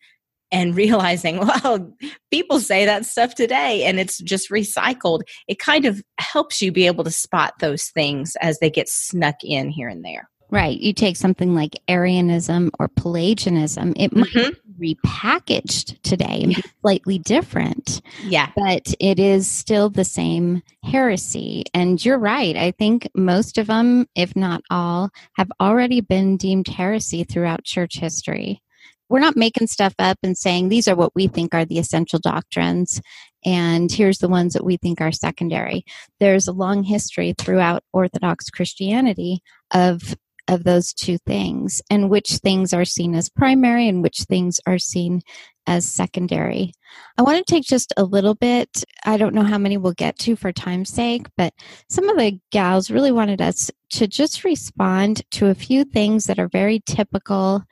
and 0.51 0.77
realizing, 0.77 1.39
well, 1.39 1.95
people 2.31 2.61
say 2.61 2.85
that 2.85 3.07
stuff 3.07 3.35
today 3.35 3.85
and 3.85 3.99
it's 3.99 4.19
just 4.19 4.51
recycled. 4.51 5.23
It 5.49 5.59
kind 5.59 5.87
of 5.87 6.03
helps 6.19 6.61
you 6.61 6.73
be 6.73 6.87
able 6.87 7.05
to 7.05 7.11
spot 7.11 7.55
those 7.61 7.85
things 7.87 8.37
as 8.41 8.59
they 8.59 8.71
get 8.71 8.89
snuck 8.89 9.37
in 9.43 9.71
here 9.71 9.89
and 9.89 10.05
there. 10.05 10.29
Right. 10.51 10.79
You 10.79 10.93
take 10.93 11.17
something 11.17 11.55
like 11.55 11.81
Arianism 11.89 12.73
or 12.79 12.89
Pelagianism, 12.89 13.95
it 13.97 14.15
might 14.15 14.29
mm-hmm. 14.29 14.51
be 14.51 14.57
repackaged 14.83 16.01
today 16.03 16.41
and 16.43 16.53
yeah. 16.53 16.61
be 16.63 16.71
slightly 16.81 17.19
different. 17.19 18.03
Yeah. 18.25 18.51
But 18.57 18.95
it 18.99 19.19
is 19.19 19.49
still 19.49 19.89
the 19.89 20.05
same 20.05 20.63
heresy. 20.85 21.65
And 21.73 22.05
you're 22.05 22.19
right. 22.19 22.57
I 22.57 22.73
think 22.73 23.09
most 23.15 23.59
of 23.59 23.69
them, 23.69 24.07
if 24.15 24.35
not 24.35 24.63
all, 24.71 25.11
have 25.37 25.51
already 25.61 26.01
been 26.01 26.37
deemed 26.37 26.69
heresy 26.69 27.25
throughout 27.25 27.65
church 27.65 27.99
history. 27.99 28.61
We're 29.09 29.21
not 29.21 29.37
making 29.37 29.67
stuff 29.67 29.95
up 29.99 30.19
and 30.23 30.37
saying 30.37 30.69
these 30.69 30.89
are 30.89 30.97
what 30.97 31.15
we 31.15 31.29
think 31.29 31.55
are 31.55 31.67
the 31.67 31.79
essential 31.79 32.19
doctrines 32.19 33.01
and 33.45 33.91
here's 33.91 34.19
the 34.19 34.29
ones 34.29 34.53
that 34.53 34.65
we 34.65 34.77
think 34.77 35.01
are 35.01 35.13
secondary. 35.13 35.85
There's 36.21 36.47
a 36.47 36.53
long 36.53 36.85
history 36.85 37.35
throughout 37.37 37.83
Orthodox 37.93 38.51
Christianity 38.51 39.43
of 39.73 40.17
of 40.49 40.65
those 40.65 40.93
two 40.93 41.19
things 41.19 41.81
and 41.91 42.11
which 42.11 42.39
things 42.39 42.73
are 42.73 42.85
seen 42.85 43.15
as 43.15 43.29
primary 43.29 43.89
and 43.89 44.03
which 44.03 44.23
things 44.23 44.61
are 44.67 44.79
seen 44.79 45.23
as 45.67 45.87
secondary. 45.87 46.73
I 47.17 47.23
want 47.23 47.39
to 47.39 47.55
take 47.55 47.65
just 47.65 47.93
a 47.97 48.05
little 48.05 48.35
bit. 48.35 48.85
I 49.05 49.17
don't 49.17 49.35
know 49.35 49.45
how 49.45 49.59
many 49.59 49.77
we'll 49.77 49.93
get 49.93 50.19
to 50.21 50.37
for 50.37 50.53
time's 50.53 50.91
sake, 50.91 51.27
but 51.37 51.55
some 51.89 52.09
of 52.09 52.17
the 52.17 52.39
gals 52.51 52.91
really 52.91 53.13
wanted 53.13 53.41
us 53.41 53.71
to 53.91 54.07
just 54.07 54.45
respond 54.45 55.23
to 55.33 55.47
a 55.47 55.55
few 55.55 55.85
things 55.85 56.25
that 56.25 56.39
are 56.39 56.49
very 56.49 56.83
typical 56.85 57.63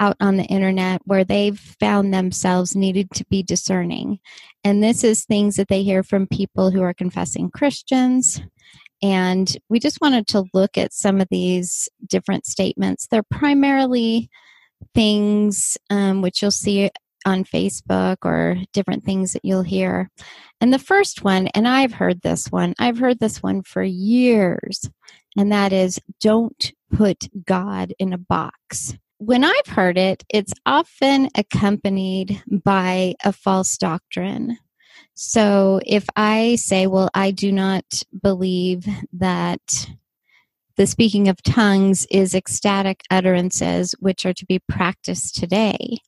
out 0.00 0.16
on 0.20 0.36
the 0.36 0.44
internet 0.44 1.00
where 1.04 1.24
they've 1.24 1.58
found 1.58 2.12
themselves 2.12 2.74
needed 2.74 3.10
to 3.12 3.24
be 3.26 3.42
discerning. 3.42 4.18
And 4.64 4.82
this 4.82 5.04
is 5.04 5.24
things 5.24 5.56
that 5.56 5.68
they 5.68 5.82
hear 5.82 6.02
from 6.02 6.26
people 6.26 6.70
who 6.70 6.82
are 6.82 6.94
confessing 6.94 7.50
Christians, 7.50 8.40
and 9.04 9.54
we 9.68 9.80
just 9.80 10.00
wanted 10.00 10.26
to 10.28 10.46
look 10.54 10.78
at 10.78 10.94
some 10.94 11.20
of 11.20 11.28
these 11.30 11.90
different 12.08 12.46
statements. 12.46 13.06
They're 13.06 13.22
primarily 13.22 14.30
things 14.94 15.76
um, 15.90 16.22
which 16.22 16.40
you'll 16.40 16.50
see 16.50 16.90
on 17.26 17.44
Facebook 17.44 18.16
or 18.24 18.56
different 18.72 19.04
things 19.04 19.34
that 19.34 19.44
you'll 19.44 19.62
hear. 19.62 20.08
And 20.58 20.72
the 20.72 20.78
first 20.78 21.22
one, 21.22 21.48
and 21.48 21.68
I've 21.68 21.92
heard 21.92 22.22
this 22.22 22.46
one, 22.46 22.72
I've 22.78 22.98
heard 22.98 23.18
this 23.18 23.42
one 23.42 23.60
for 23.60 23.82
years, 23.82 24.88
and 25.36 25.52
that 25.52 25.74
is 25.74 26.00
don't 26.22 26.72
put 26.90 27.28
God 27.44 27.92
in 27.98 28.14
a 28.14 28.18
box. 28.18 28.96
When 29.18 29.44
I've 29.44 29.66
heard 29.66 29.98
it, 29.98 30.24
it's 30.30 30.54
often 30.64 31.28
accompanied 31.36 32.42
by 32.48 33.16
a 33.22 33.34
false 33.34 33.76
doctrine. 33.76 34.56
So 35.14 35.80
if 35.86 36.06
I 36.16 36.56
say, 36.56 36.86
well, 36.86 37.08
I 37.14 37.30
do 37.30 37.52
not 37.52 38.02
believe 38.20 38.86
that 39.12 39.88
the 40.76 40.86
speaking 40.86 41.28
of 41.28 41.42
tongues 41.42 42.04
is 42.10 42.34
ecstatic 42.34 43.02
utterances 43.10 43.94
which 44.00 44.26
are 44.26 44.32
to 44.34 44.46
be 44.46 44.58
practiced 44.68 45.36
today, 45.36 45.98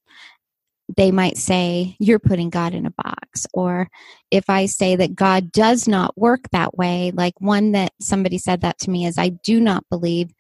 they 0.97 1.13
might 1.13 1.37
say, 1.37 1.97
You're 1.99 2.19
putting 2.19 2.51
God 2.51 2.75
in 2.75 2.87
a 2.87 2.91
box. 2.91 3.47
Or 3.55 3.89
if 4.31 4.49
I 4.49 4.67
say 4.67 4.97
that 4.97 5.15
God 5.15 5.53
does 5.53 5.87
not 5.89 6.17
work 6.19 6.49
that 6.53 6.77
way, 6.77 7.13
like 7.15 7.35
one 7.41 7.73
that 7.73 7.93
somebody 8.01 8.39
said 8.39 8.61
that 8.63 8.79
to 8.81 8.91
me 8.91 9.07
is, 9.07 9.19
I 9.19 9.29
do 9.29 9.61
not 9.61 9.85
believe 9.89 10.33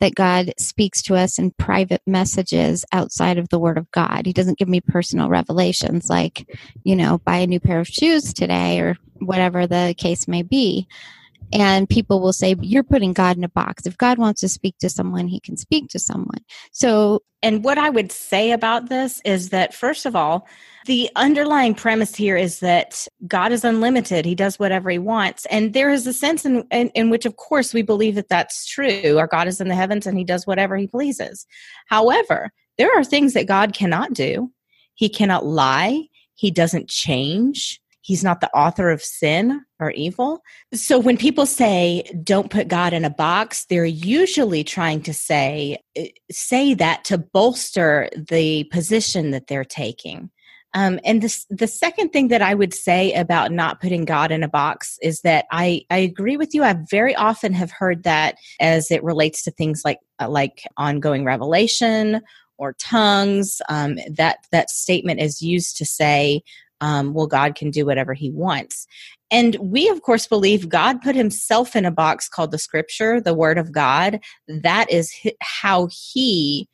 that 0.00 0.14
God 0.14 0.52
speaks 0.58 1.02
to 1.02 1.14
us 1.14 1.38
in 1.38 1.52
private 1.52 2.02
messages 2.06 2.84
outside 2.92 3.38
of 3.38 3.48
the 3.48 3.58
Word 3.58 3.78
of 3.78 3.90
God. 3.90 4.26
He 4.26 4.32
doesn't 4.32 4.58
give 4.58 4.68
me 4.68 4.80
personal 4.80 5.28
revelations 5.28 6.08
like, 6.10 6.48
you 6.82 6.96
know, 6.96 7.18
buy 7.24 7.38
a 7.38 7.46
new 7.46 7.60
pair 7.60 7.80
of 7.80 7.88
shoes 7.88 8.32
today 8.32 8.80
or 8.80 8.96
whatever 9.20 9.66
the 9.66 9.94
case 9.96 10.28
may 10.28 10.42
be. 10.42 10.86
And 11.54 11.88
people 11.88 12.20
will 12.20 12.32
say, 12.32 12.56
You're 12.60 12.82
putting 12.82 13.12
God 13.12 13.36
in 13.36 13.44
a 13.44 13.48
box. 13.48 13.86
If 13.86 13.96
God 13.96 14.18
wants 14.18 14.40
to 14.40 14.48
speak 14.48 14.76
to 14.78 14.90
someone, 14.90 15.28
he 15.28 15.38
can 15.38 15.56
speak 15.56 15.88
to 15.90 16.00
someone. 16.00 16.44
So, 16.72 17.22
and 17.42 17.62
what 17.62 17.78
I 17.78 17.90
would 17.90 18.10
say 18.10 18.50
about 18.50 18.88
this 18.88 19.20
is 19.24 19.50
that, 19.50 19.72
first 19.72 20.04
of 20.04 20.16
all, 20.16 20.48
the 20.86 21.10
underlying 21.14 21.74
premise 21.74 22.14
here 22.14 22.36
is 22.36 22.58
that 22.60 23.06
God 23.28 23.52
is 23.52 23.64
unlimited. 23.64 24.24
He 24.24 24.34
does 24.34 24.58
whatever 24.58 24.90
he 24.90 24.98
wants. 24.98 25.46
And 25.46 25.72
there 25.72 25.90
is 25.90 26.06
a 26.06 26.12
sense 26.12 26.44
in, 26.44 26.64
in, 26.70 26.88
in, 26.90 27.08
which, 27.08 27.24
of 27.24 27.36
course, 27.36 27.72
we 27.72 27.82
believe 27.82 28.16
that 28.16 28.28
that's 28.28 28.66
true. 28.66 29.16
Our 29.18 29.26
God 29.26 29.46
is 29.46 29.60
in 29.60 29.68
the 29.68 29.74
heavens 29.74 30.06
and 30.06 30.18
he 30.18 30.24
does 30.24 30.46
whatever 30.46 30.76
he 30.76 30.86
pleases. 30.86 31.46
However, 31.86 32.50
there 32.78 32.90
are 32.96 33.04
things 33.04 33.34
that 33.34 33.46
God 33.46 33.72
cannot 33.72 34.12
do. 34.12 34.50
He 34.94 35.08
cannot 35.08 35.46
lie. 35.46 36.08
He 36.34 36.50
doesn't 36.50 36.88
change. 36.88 37.80
He's 38.04 38.22
not 38.22 38.42
the 38.42 38.54
author 38.54 38.90
of 38.90 39.00
sin 39.00 39.64
or 39.80 39.90
evil. 39.92 40.42
So 40.74 40.98
when 40.98 41.16
people 41.16 41.46
say, 41.46 42.02
don't 42.22 42.50
put 42.50 42.68
God 42.68 42.92
in 42.92 43.02
a 43.02 43.08
box, 43.08 43.64
they're 43.64 43.86
usually 43.86 44.62
trying 44.62 45.00
to 45.04 45.14
say, 45.14 45.78
say 46.30 46.74
that 46.74 47.04
to 47.04 47.16
bolster 47.16 48.10
the 48.14 48.64
position 48.64 49.30
that 49.30 49.46
they're 49.46 49.64
taking. 49.64 50.30
Um, 50.74 51.00
and 51.02 51.22
this, 51.22 51.46
the 51.48 51.66
second 51.66 52.10
thing 52.10 52.28
that 52.28 52.42
I 52.42 52.52
would 52.52 52.74
say 52.74 53.14
about 53.14 53.52
not 53.52 53.80
putting 53.80 54.04
God 54.04 54.30
in 54.30 54.42
a 54.42 54.48
box 54.48 54.98
is 55.00 55.22
that 55.22 55.46
I, 55.50 55.86
I 55.88 55.96
agree 55.98 56.36
with 56.36 56.52
you. 56.52 56.62
I 56.62 56.76
very 56.90 57.14
often 57.14 57.54
have 57.54 57.70
heard 57.70 58.02
that 58.02 58.34
as 58.60 58.90
it 58.90 59.02
relates 59.02 59.44
to 59.44 59.50
things 59.50 59.80
like 59.82 60.00
uh, 60.20 60.28
like 60.28 60.66
ongoing 60.76 61.24
revelation 61.24 62.20
or 62.58 62.74
tongues. 62.74 63.62
Um, 63.68 63.98
that 64.10 64.38
that 64.52 64.68
statement 64.68 65.20
is 65.20 65.40
used 65.40 65.76
to 65.78 65.86
say, 65.86 66.42
um, 66.84 67.14
"Well, 67.14 67.26
God 67.26 67.54
can 67.54 67.70
do 67.70 67.86
whatever 67.86 68.14
He 68.14 68.30
wants." 68.30 68.86
And 69.30 69.56
we, 69.56 69.88
of 69.88 70.02
course, 70.02 70.26
believe 70.26 70.68
God 70.68 71.00
put 71.02 71.14
Himself 71.14 71.74
in 71.74 71.84
a 71.84 71.90
box 71.90 72.28
called 72.28 72.50
the 72.50 72.58
Scripture, 72.58 73.20
the 73.20 73.34
Word 73.34 73.58
of 73.58 73.72
God. 73.72 74.20
That 74.48 74.90
is 74.90 75.12
how 75.40 75.88
He 75.90 76.68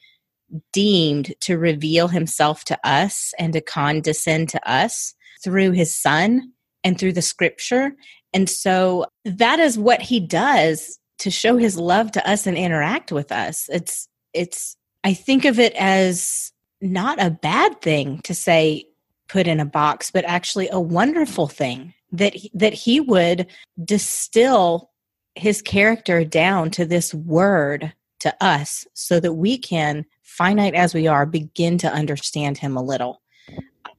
deemed 0.72 1.34
to 1.40 1.58
reveal 1.58 2.08
himself 2.08 2.64
to 2.64 2.78
us 2.84 3.32
and 3.38 3.52
to 3.52 3.60
condescend 3.60 4.48
to 4.50 4.70
us 4.70 5.14
through 5.42 5.72
his 5.72 5.94
son 5.94 6.52
and 6.84 6.98
through 6.98 7.12
the 7.12 7.22
scripture. 7.22 7.92
And 8.32 8.48
so 8.48 9.06
that 9.24 9.58
is 9.58 9.78
what 9.78 10.02
he 10.02 10.20
does 10.20 10.98
to 11.20 11.30
show 11.30 11.56
his 11.56 11.76
love 11.76 12.12
to 12.12 12.28
us 12.30 12.46
and 12.46 12.56
interact 12.56 13.12
with 13.12 13.32
us. 13.32 13.66
It's 13.68 14.08
it's 14.32 14.76
I 15.04 15.14
think 15.14 15.44
of 15.44 15.58
it 15.58 15.74
as 15.74 16.52
not 16.80 17.22
a 17.22 17.30
bad 17.30 17.80
thing 17.82 18.20
to 18.22 18.34
say 18.34 18.86
put 19.30 19.46
in 19.46 19.60
a 19.60 19.64
box, 19.64 20.10
but 20.10 20.24
actually 20.24 20.68
a 20.70 20.80
wonderful 20.80 21.46
thing 21.46 21.94
that 22.12 22.34
that 22.54 22.74
he 22.74 23.00
would 23.00 23.46
distill 23.84 24.90
his 25.34 25.62
character 25.62 26.24
down 26.24 26.70
to 26.72 26.84
this 26.84 27.14
word 27.14 27.92
to 28.20 28.34
us 28.40 28.86
so 28.94 29.18
that 29.20 29.34
we 29.34 29.58
can, 29.58 30.04
finite 30.22 30.74
as 30.74 30.94
we 30.94 31.06
are, 31.06 31.26
begin 31.26 31.78
to 31.78 31.92
understand 31.92 32.58
Him 32.58 32.76
a 32.76 32.82
little. 32.82 33.20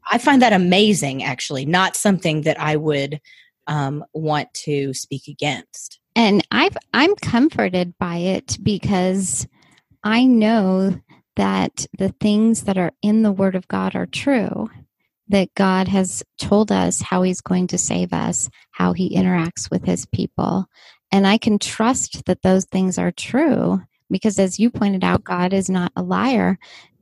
I 0.10 0.18
find 0.18 0.42
that 0.42 0.54
amazing, 0.54 1.24
actually, 1.24 1.66
not 1.66 1.96
something 1.96 2.42
that 2.42 2.60
I 2.60 2.76
would 2.76 3.20
um, 3.68 4.04
want 4.14 4.54
to 4.66 4.94
speak 4.94 5.28
against. 5.28 6.00
And 6.16 6.46
I've 6.52 6.78
I'm 6.94 7.16
comforted 7.16 7.98
by 7.98 8.18
it 8.18 8.58
because 8.62 9.48
I 10.04 10.26
know 10.26 11.00
that 11.36 11.86
the 11.98 12.10
things 12.20 12.64
that 12.64 12.78
are 12.78 12.92
in 13.02 13.22
the 13.22 13.32
Word 13.32 13.56
of 13.56 13.68
God 13.68 13.96
are 13.96 14.08
true. 14.08 14.70
That 15.32 15.54
God 15.56 15.88
has 15.88 16.24
told 16.38 16.72
us 16.72 17.02
how 17.02 17.22
He's 17.22 17.42
going 17.42 17.68
to 17.68 17.78
save 17.78 18.14
us, 18.14 18.50
how 18.72 18.94
He 18.94 19.16
interacts 19.16 19.72
with 19.72 19.86
His 19.86 20.06
people. 20.06 20.66
And 21.12 21.26
I 21.26 21.38
can 21.38 21.58
trust 21.58 22.26
that 22.26 22.42
those 22.42 22.66
things 22.66 22.98
are 22.98 23.12
true 23.12 23.82
because, 24.10 24.40
as 24.40 24.60
you 24.60 24.70
pointed 24.70 25.04
out, 25.04 25.24
God 25.24 25.54
is 25.54 25.70
not 25.70 25.92
a 25.96 26.04
liar. 26.04 26.60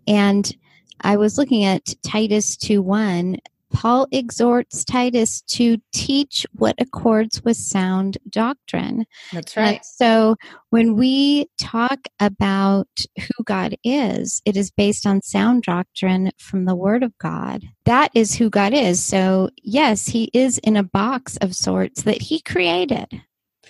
And 0.08 0.56
I 1.02 1.18
was 1.18 1.38
looking 1.38 1.64
at 1.66 1.96
Titus 2.04 2.58
2 2.58 2.82
1. 2.82 3.38
Paul 3.72 4.08
exhorts 4.12 4.84
Titus 4.84 5.42
to 5.42 5.78
teach 5.94 6.46
what 6.54 6.76
accords 6.80 7.44
with 7.44 7.58
sound 7.58 8.18
doctrine. 8.30 9.06
That's 9.34 9.58
uh, 9.58 9.62
right. 9.62 9.76
And 9.76 9.86
so 9.86 10.36
when 10.70 10.96
we 10.96 11.48
talk 11.58 12.00
about 12.20 12.88
who 13.18 13.44
God 13.46 13.76
is, 13.84 14.42
it 14.46 14.58
is 14.58 14.72
based 14.72 15.06
on 15.06 15.22
sound 15.22 15.64
doctrine 15.64 16.32
from 16.38 16.66
the 16.66 16.76
Word 16.76 17.04
of 17.04 17.18
God. 17.18 17.64
That 17.86 18.12
is 18.14 18.36
who 18.36 18.50
God 18.50 18.74
is. 18.74 19.04
So, 19.04 19.50
yes, 19.62 20.08
He 20.08 20.30
is 20.34 20.58
in 20.60 20.76
a 20.76 20.84
box 20.84 21.38
of 21.38 21.56
sorts 21.56 22.04
that 22.04 22.22
He 22.22 22.42
created. 22.42 23.08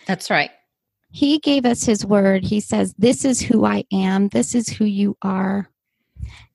That's 0.05 0.29
right. 0.29 0.51
He 1.11 1.39
gave 1.39 1.65
us 1.65 1.83
His 1.83 2.05
Word. 2.05 2.43
He 2.43 2.59
says, 2.59 2.93
This 2.97 3.25
is 3.25 3.41
who 3.41 3.65
I 3.65 3.83
am, 3.91 4.29
this 4.29 4.55
is 4.55 4.69
who 4.69 4.85
you 4.85 5.17
are. 5.21 5.69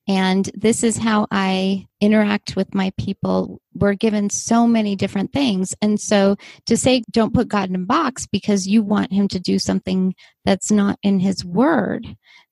And 0.07 0.49
this 0.53 0.83
is 0.83 0.97
how 0.97 1.27
I 1.31 1.87
interact 1.99 2.55
with 2.55 2.75
my 2.75 2.91
people. 2.97 3.59
We're 3.73 3.95
given 3.95 4.29
so 4.29 4.67
many 4.67 4.95
different 4.95 5.33
things. 5.33 5.73
And 5.81 5.99
so 5.99 6.35
to 6.67 6.77
say, 6.77 7.03
don't 7.11 7.33
put 7.33 7.47
God 7.47 7.69
in 7.69 7.75
a 7.75 7.79
box 7.79 8.27
because 8.27 8.67
you 8.67 8.83
want 8.83 9.11
him 9.11 9.27
to 9.29 9.39
do 9.39 9.57
something 9.57 10.13
that's 10.43 10.71
not 10.71 10.99
in 11.01 11.19
his 11.19 11.43
word, 11.43 12.05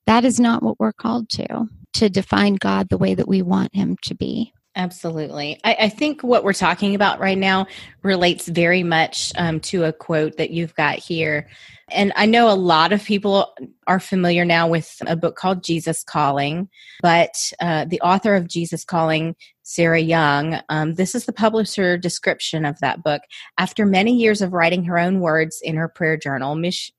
that 0.07 0.25
is 0.25 0.39
not 0.39 0.63
what 0.63 0.79
we're 0.79 0.93
called 0.93 1.29
to, 1.29 1.65
to 1.93 2.09
define 2.09 2.55
God 2.55 2.89
the 2.89 2.97
way 2.97 3.13
that 3.13 3.27
we 3.27 3.41
want 3.41 3.75
him 3.75 3.97
to 4.03 4.15
be. 4.15 4.51
Absolutely. 4.75 5.59
I, 5.63 5.77
I, 5.81 5.89
think 5.89 6.23
what 6.23 6.43
we're 6.43 6.51
talking 6.51 6.95
about 6.95 7.19
right 7.19 7.37
now 7.37 7.67
relates 8.01 8.47
very 8.47 8.81
much 8.81 9.31
um, 9.37 9.59
to 9.61 9.83
a 9.83 9.93
quote 9.93 10.37
that 10.37 10.49
you've 10.49 10.73
got 10.73 10.97
here. 10.97 11.47
And 11.91 12.11
I 12.15 12.25
know 12.25 12.49
a 12.49 12.55
lot 12.55 12.91
of 12.91 13.03
people 13.03 13.53
are 13.85 13.99
familiar 13.99 14.45
now 14.45 14.67
with 14.67 14.99
a 15.05 15.15
book 15.15 15.35
called 15.35 15.63
Jesus 15.63 16.03
Calling, 16.03 16.69
but 17.03 17.35
uh, 17.59 17.85
the 17.85 18.01
author 18.01 18.35
of 18.35 18.47
Jesus 18.47 18.83
Calling, 18.83 19.35
Sarah 19.61 19.99
Young, 19.99 20.59
um, 20.69 20.95
this 20.95 21.13
is 21.13 21.25
the 21.25 21.33
publisher 21.33 21.95
description 21.95 22.65
of 22.65 22.79
that 22.79 23.03
book. 23.03 23.21
After 23.59 23.85
many 23.85 24.15
years 24.15 24.41
of 24.41 24.53
writing 24.53 24.85
her 24.85 24.97
own 24.97 25.19
words 25.19 25.61
in 25.61 25.75
her 25.75 25.87
prayer 25.87 26.17
journal, 26.17 26.55
Mich- 26.55 26.91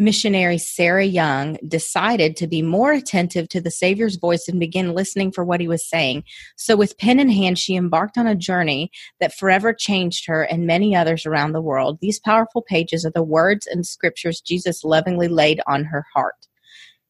missionary 0.00 0.58
Sarah 0.58 1.04
Young 1.04 1.58
decided 1.68 2.36
to 2.36 2.46
be 2.46 2.62
more 2.62 2.92
attentive 2.92 3.48
to 3.50 3.60
the 3.60 3.70
Savior's 3.70 4.16
voice 4.16 4.48
and 4.48 4.58
begin 4.58 4.94
listening 4.94 5.30
for 5.30 5.44
what 5.44 5.60
he 5.60 5.68
was 5.68 5.88
saying. 5.88 6.24
So, 6.56 6.74
with 6.74 6.98
pen 6.98 7.20
in 7.20 7.28
hand, 7.28 7.58
she 7.58 7.76
embarked 7.76 8.16
on 8.18 8.26
a 8.26 8.34
journey 8.34 8.90
that 9.20 9.34
forever 9.34 9.72
changed 9.72 10.26
her 10.26 10.42
and 10.42 10.66
many 10.66 10.96
others 10.96 11.26
around 11.26 11.52
the 11.52 11.60
world. 11.60 11.98
These 12.00 12.18
powerful 12.18 12.62
pages 12.62 13.04
are 13.04 13.12
the 13.12 13.22
words 13.22 13.66
and 13.66 13.86
scriptures 13.86 14.40
Jesus 14.40 14.82
lovingly 14.82 15.28
laid 15.28 15.60
on 15.66 15.84
her 15.84 16.06
heart. 16.14 16.48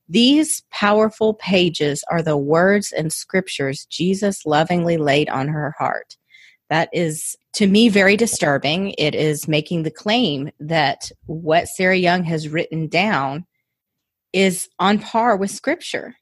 These 0.09 0.65
powerful 0.71 1.35
pages 1.35 2.03
are 2.11 2.23
the 2.23 2.37
words 2.37 2.91
and 2.91 3.13
scriptures 3.13 3.87
Jesus 3.89 4.45
lovingly 4.45 4.97
laid 4.97 5.29
on 5.29 5.47
her 5.47 5.73
heart. 5.79 6.17
That 6.69 6.89
is 6.93 7.37
to 7.55 7.67
me 7.67 7.89
very 7.89 8.17
disturbing. 8.17 8.95
It 8.99 9.15
is 9.15 9.49
making 9.49 9.83
the 9.83 9.91
claim 9.91 10.51
that 10.61 11.11
what 11.27 11.69
Sarah 11.69 11.97
Young 11.97 12.25
has 12.25 12.49
written 12.49 12.89
down 12.89 13.47
is 14.33 14.69
on 14.79 14.99
par 14.99 15.37
with 15.37 15.51
scripture. 15.51 16.15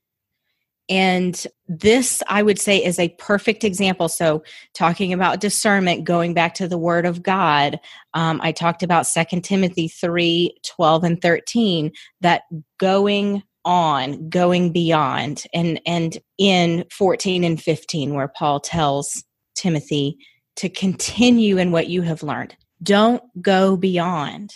And 0.90 1.46
this, 1.66 2.22
I 2.28 2.42
would 2.42 2.58
say, 2.58 2.82
is 2.82 2.98
a 2.98 3.14
perfect 3.18 3.62
example. 3.62 4.08
So, 4.08 4.42
talking 4.72 5.12
about 5.12 5.40
discernment, 5.40 6.04
going 6.04 6.32
back 6.32 6.54
to 6.54 6.68
the 6.68 6.78
Word 6.78 7.04
of 7.04 7.22
God, 7.22 7.78
um, 8.14 8.40
I 8.42 8.52
talked 8.52 8.82
about 8.82 9.06
Second 9.06 9.42
Timothy 9.42 9.88
3 9.88 10.56
12 10.64 11.04
and 11.04 11.20
13, 11.20 11.92
that 12.22 12.44
going 12.78 13.42
on, 13.66 14.30
going 14.30 14.72
beyond, 14.72 15.44
and, 15.52 15.78
and 15.84 16.16
in 16.38 16.86
14 16.90 17.44
and 17.44 17.60
15, 17.62 18.14
where 18.14 18.28
Paul 18.28 18.58
tells 18.58 19.24
Timothy 19.54 20.16
to 20.59 20.68
continue 20.68 21.56
in 21.56 21.70
what 21.70 21.88
you 21.88 22.02
have 22.02 22.22
learned. 22.22 22.56
Don't 22.82 23.22
go 23.40 23.76
beyond. 23.76 24.52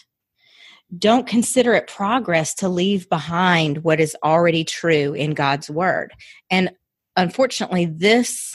Don't 0.99 1.27
consider 1.27 1.75
it 1.75 1.87
progress 1.87 2.55
to 2.57 2.69
leave 2.69 3.09
behind 3.09 3.85
what 3.85 4.01
is 4.01 4.17
already 4.23 4.65
true 4.65 5.15
in 5.15 5.33
God's 5.33 5.71
word. 5.71 6.13
And 6.51 6.71
unfortunately, 7.17 7.87
this 7.87 8.55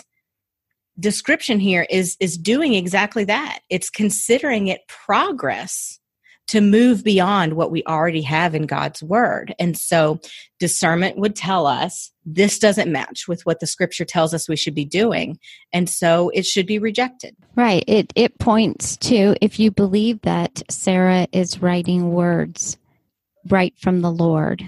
description 1.00 1.60
here 1.60 1.88
is 1.90 2.18
is 2.20 2.38
doing 2.38 2.74
exactly 2.74 3.24
that. 3.24 3.60
It's 3.70 3.90
considering 3.90 4.68
it 4.68 4.82
progress 4.88 5.97
to 6.48 6.62
move 6.62 7.04
beyond 7.04 7.54
what 7.54 7.72
we 7.72 7.84
already 7.84 8.22
have 8.22 8.56
in 8.56 8.66
God's 8.66 9.04
word. 9.04 9.54
And 9.60 9.78
so 9.78 10.20
discernment 10.60 11.18
would 11.18 11.36
tell 11.36 11.68
us 11.68 12.12
this 12.26 12.58
doesn't 12.58 12.92
match 12.92 13.28
with 13.28 13.46
what 13.46 13.60
the 13.60 13.68
scripture 13.68 14.06
tells 14.06 14.34
us 14.34 14.48
we 14.48 14.56
should 14.56 14.76
be 14.76 14.86
doing. 14.86 15.40
And 15.74 15.90
so 15.90 16.30
it 16.30 16.46
should 16.46 16.66
be 16.66 16.80
rejected. 16.80 17.36
Right. 17.56 17.84
It 17.88 18.14
it 18.16 18.40
points 18.40 18.98
to 18.98 19.36
if 19.42 19.60
you 19.60 19.72
believe 19.72 20.22
that 20.22 20.64
Sarah 20.70 21.28
is 21.32 21.62
writing 21.62 22.12
words 22.12 22.78
right 23.50 23.74
from 23.78 24.02
the 24.02 24.12
Lord, 24.12 24.64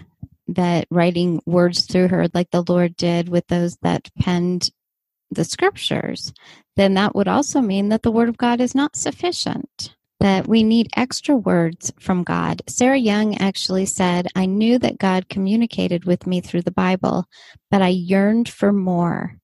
that 0.49 0.87
writing 0.89 1.41
words 1.45 1.85
through 1.85 2.09
her 2.09 2.27
like 2.33 2.51
the 2.51 2.63
Lord 2.67 2.95
did 2.97 3.29
with 3.29 3.47
those 3.47 3.77
that 3.81 4.09
penned 4.19 4.69
the 5.31 5.45
scriptures, 5.45 6.33
then 6.75 6.95
that 6.95 7.15
would 7.15 7.27
also 7.27 7.61
mean 7.61 7.89
that 7.89 8.01
the 8.03 8.11
word 8.11 8.29
of 8.29 8.37
God 8.37 8.59
is 8.59 8.73
not 8.73 8.95
sufficient 8.95 9.95
that 10.19 10.47
we 10.47 10.63
need 10.63 10.89
extra 10.95 11.35
words 11.35 11.93
from 11.99 12.23
God. 12.23 12.61
Sarah 12.67 12.97
Young 12.97 13.37
actually 13.37 13.85
said, 13.85 14.27
I 14.35 14.45
knew 14.45 14.77
that 14.79 14.97
God 14.97 15.29
communicated 15.29 16.05
with 16.05 16.27
me 16.27 16.41
through 16.41 16.63
the 16.63 16.71
Bible, 16.71 17.25
but 17.71 17.81
I 17.81 17.89
yearned 17.89 18.49
for 18.49 18.73
more. 18.73 19.37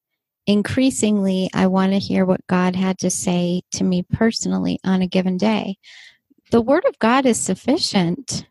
Increasingly, 0.47 1.49
I 1.53 1.67
want 1.67 1.93
to 1.93 1.99
hear 1.99 2.25
what 2.25 2.45
God 2.47 2.75
had 2.75 2.99
to 2.99 3.09
say 3.09 3.61
to 3.71 3.83
me 3.83 4.03
personally 4.03 4.79
on 4.83 5.01
a 5.01 5.07
given 5.07 5.37
day. 5.37 5.77
The 6.51 6.61
Word 6.61 6.85
of 6.85 6.99
God 6.99 7.25
is 7.25 7.39
sufficient. 7.39 8.45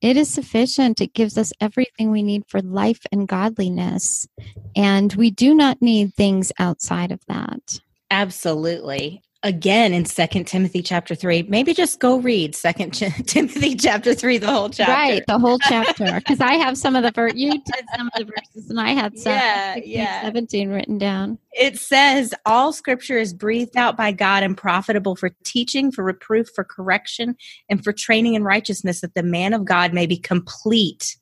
It 0.00 0.16
is 0.16 0.30
sufficient. 0.30 1.00
It 1.02 1.12
gives 1.12 1.36
us 1.36 1.52
everything 1.60 2.10
we 2.10 2.22
need 2.22 2.44
for 2.48 2.62
life 2.62 3.04
and 3.12 3.28
godliness. 3.28 4.26
And 4.74 5.12
we 5.12 5.30
do 5.30 5.52
not 5.52 5.82
need 5.82 6.14
things 6.14 6.52
outside 6.58 7.12
of 7.12 7.20
that. 7.28 7.80
Absolutely 8.10 9.22
again 9.42 9.94
in 9.94 10.04
second 10.04 10.44
timothy 10.44 10.82
chapter 10.82 11.14
3 11.14 11.44
maybe 11.44 11.72
just 11.72 11.98
go 11.98 12.18
read 12.18 12.54
second 12.54 12.92
Ch- 12.92 13.14
timothy 13.26 13.74
chapter 13.74 14.14
3 14.14 14.38
the 14.38 14.46
whole 14.46 14.68
chapter. 14.68 14.92
Right 14.92 15.22
the 15.26 15.38
whole 15.38 15.58
chapter. 15.60 16.20
Because 16.20 16.40
i 16.40 16.54
have 16.54 16.76
some 16.76 16.94
of 16.94 17.02
the 17.02 17.10
ver- 17.10 17.28
you 17.28 17.52
did 17.52 17.84
some 17.96 18.08
of 18.08 18.12
the 18.18 18.24
verses 18.24 18.70
and 18.70 18.78
i 18.78 18.90
had 18.90 19.18
some. 19.18 19.32
Yeah, 19.32 19.76
yeah. 19.84 20.22
17 20.22 20.68
written 20.68 20.98
down. 20.98 21.38
It 21.52 21.78
says 21.78 22.34
all 22.44 22.72
scripture 22.72 23.18
is 23.18 23.32
breathed 23.32 23.76
out 23.76 23.96
by 23.96 24.12
god 24.12 24.42
and 24.42 24.56
profitable 24.56 25.16
for 25.16 25.30
teaching 25.44 25.90
for 25.90 26.04
reproof 26.04 26.48
for 26.54 26.64
correction 26.64 27.36
and 27.68 27.82
for 27.82 27.92
training 27.92 28.34
in 28.34 28.44
righteousness 28.44 29.00
that 29.00 29.14
the 29.14 29.22
man 29.22 29.54
of 29.54 29.64
god 29.64 29.94
may 29.94 30.06
be 30.06 30.18
complete 30.18 31.16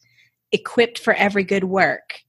equipped 0.50 0.98
for 0.98 1.12
every 1.14 1.44
good 1.44 1.64
work. 1.64 2.20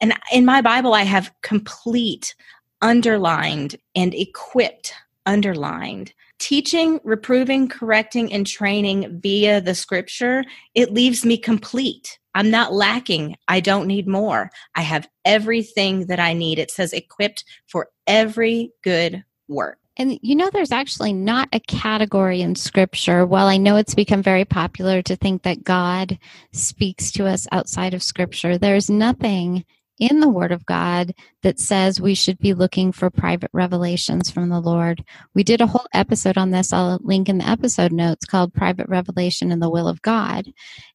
And 0.00 0.14
in 0.32 0.44
my 0.44 0.60
bible 0.60 0.94
i 0.94 1.02
have 1.02 1.32
complete 1.42 2.34
underlined 2.80 3.76
and 3.94 4.14
equipped 4.14 4.94
underlined. 5.26 6.12
Teaching, 6.38 7.00
reproving, 7.04 7.68
correcting, 7.68 8.32
and 8.32 8.46
training 8.46 9.20
via 9.20 9.60
the 9.60 9.74
scripture, 9.74 10.44
it 10.74 10.92
leaves 10.92 11.24
me 11.24 11.36
complete. 11.36 12.18
I'm 12.34 12.50
not 12.50 12.72
lacking. 12.72 13.36
I 13.48 13.60
don't 13.60 13.86
need 13.86 14.08
more. 14.08 14.50
I 14.74 14.82
have 14.82 15.08
everything 15.24 16.06
that 16.06 16.18
I 16.18 16.32
need. 16.32 16.58
It 16.58 16.70
says 16.70 16.92
equipped 16.92 17.44
for 17.66 17.88
every 18.06 18.72
good 18.82 19.24
work. 19.48 19.78
And 19.98 20.18
you 20.22 20.34
know, 20.34 20.48
there's 20.50 20.72
actually 20.72 21.12
not 21.12 21.48
a 21.52 21.60
category 21.60 22.40
in 22.40 22.54
scripture. 22.54 23.26
While 23.26 23.46
I 23.46 23.58
know 23.58 23.76
it's 23.76 23.94
become 23.94 24.22
very 24.22 24.46
popular 24.46 25.02
to 25.02 25.16
think 25.16 25.42
that 25.42 25.64
God 25.64 26.18
speaks 26.52 27.12
to 27.12 27.26
us 27.26 27.46
outside 27.52 27.92
of 27.92 28.02
scripture, 28.02 28.56
there's 28.56 28.88
nothing 28.88 29.64
in 29.98 30.20
the 30.20 30.28
Word 30.28 30.52
of 30.52 30.66
God 30.66 31.14
that 31.42 31.60
says 31.60 32.00
we 32.00 32.14
should 32.14 32.38
be 32.38 32.54
looking 32.54 32.92
for 32.92 33.10
private 33.10 33.50
revelations 33.52 34.30
from 34.30 34.48
the 34.48 34.60
Lord. 34.60 35.04
We 35.34 35.44
did 35.44 35.60
a 35.60 35.66
whole 35.66 35.86
episode 35.92 36.38
on 36.38 36.50
this. 36.50 36.72
I'll 36.72 36.98
link 37.02 37.28
in 37.28 37.38
the 37.38 37.48
episode 37.48 37.92
notes 37.92 38.24
called 38.24 38.54
Private 38.54 38.88
Revelation 38.88 39.52
in 39.52 39.60
the 39.60 39.70
Will 39.70 39.88
of 39.88 40.02
God. 40.02 40.52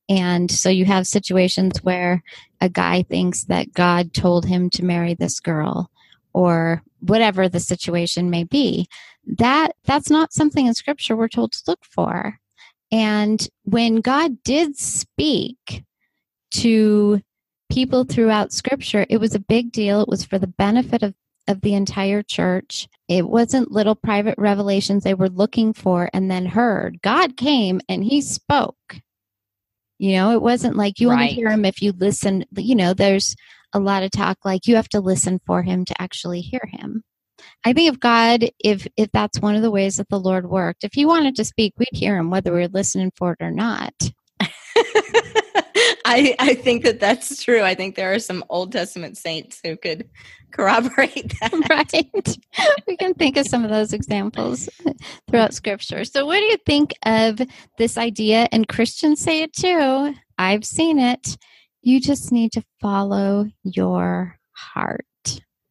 And 0.10 0.50
so 0.50 0.70
you 0.70 0.86
have 0.86 1.08
situations 1.08 1.84
where 1.84 2.24
a 2.62 2.70
guy 2.70 3.04
thinks 3.04 3.44
that 3.46 3.74
God 3.74 4.14
told 4.14 4.46
him 4.46 4.70
to 4.72 4.86
marry 4.86 5.14
this 5.14 5.40
girl 5.40 5.92
or 6.34 6.82
whatever 7.00 7.48
the 7.48 7.60
situation 7.60 8.30
may 8.30 8.44
be. 8.44 8.88
That 9.26 9.74
that's 9.84 10.10
not 10.10 10.34
something 10.34 10.66
in 10.66 10.74
scripture 10.74 11.16
we're 11.16 11.28
told 11.28 11.52
to 11.52 11.64
look 11.68 11.84
for. 11.84 12.40
And 12.92 13.48
when 13.64 13.98
God 13.98 14.42
did 14.44 14.78
speak 14.78 15.84
to 16.52 17.22
people 17.70 18.04
throughout 18.04 18.54
scripture, 18.54 19.06
it 19.10 19.18
was 19.18 19.36
a 19.36 19.40
big 19.40 19.72
deal. 19.72 20.02
It 20.02 20.10
was 20.10 20.24
for 20.24 20.40
the 20.40 20.48
benefit 20.48 21.04
of, 21.04 21.14
of 21.48 21.62
the 21.62 21.74
entire 21.74 22.24
church. 22.24 22.88
It 23.08 23.28
wasn't 23.28 23.72
little 23.72 23.96
private 23.96 24.36
revelations 24.38 25.04
they 25.04 25.14
were 25.14 25.30
looking 25.30 25.74
for 25.74 26.10
and 26.14 26.30
then 26.30 26.46
heard. 26.46 27.02
God 27.02 27.38
came 27.38 27.82
and 27.88 28.04
he 28.04 28.22
spoke. 28.22 28.98
You 30.00 30.16
know, 30.16 30.32
it 30.32 30.42
wasn't 30.42 30.76
like 30.76 31.00
you 31.00 31.10
right. 31.10 31.22
only 31.22 31.34
hear 31.34 31.50
him 31.50 31.66
if 31.66 31.82
you 31.82 31.92
listen. 31.92 32.46
You 32.56 32.76
know, 32.76 32.94
there's 32.94 33.36
a 33.74 33.80
lot 33.80 34.04
of 34.04 34.12
talk 34.12 34.38
like 34.46 34.68
you 34.68 34.76
have 34.76 34.90
to 34.90 35.00
listen 35.00 35.40
for 35.46 35.64
him 35.64 35.86
to 35.86 36.02
actually 36.02 36.42
hear 36.42 36.62
him. 36.72 37.04
I 37.64 37.74
think 37.74 37.94
if 37.94 38.00
God, 38.00 38.50
if 38.60 38.88
if 38.98 39.12
that's 39.12 39.40
one 39.40 39.56
of 39.56 39.62
the 39.62 39.72
ways 39.72 39.98
that 39.98 40.10
the 40.10 40.20
Lord 40.20 40.50
worked, 40.50 40.84
if 40.84 40.94
He 40.94 41.06
wanted 41.06 41.36
to 41.36 41.46
speak, 41.46 41.74
we'd 41.78 41.88
hear 41.92 42.18
Him 42.18 42.30
whether 42.30 42.54
we 42.54 42.64
are 42.64 42.68
listening 42.68 43.12
for 43.16 43.34
it 43.34 43.44
or 43.44 43.52
not. 43.52 43.94
I, 46.08 46.36
I 46.40 46.54
think 46.54 46.84
that 46.86 47.02
that's 47.02 47.44
true. 47.44 47.62
I 47.62 47.76
think 47.76 47.96
there 47.96 48.14
are 48.14 48.20
some 48.20 48.44
Old 48.50 48.72
Testament 48.72 49.18
saints 49.18 49.60
who 49.62 49.76
could 49.76 50.10
corroborate 50.52 51.34
that. 51.42 51.52
Right. 51.70 52.38
we 52.88 52.96
can 52.96 53.14
think 53.14 53.36
of 53.36 53.46
some 53.46 53.66
of 53.66 53.70
those 53.70 53.92
examples 53.92 54.70
throughout 55.30 55.54
Scripture. 55.54 56.06
So, 56.06 56.26
what 56.26 56.40
do 56.40 56.46
you 56.46 56.58
think 56.66 56.94
of 57.06 57.42
this 57.78 57.98
idea? 57.98 58.48
And 58.54 58.68
Christians 58.68 59.20
say 59.20 59.42
it 59.42 59.52
too. 59.52 60.16
I've 60.38 60.64
seen 60.64 60.98
it. 60.98 61.38
You 61.82 62.00
just 62.00 62.32
need 62.32 62.54
to 62.54 62.64
follow 62.82 63.48
your 63.64 64.40
heart. 64.54 65.06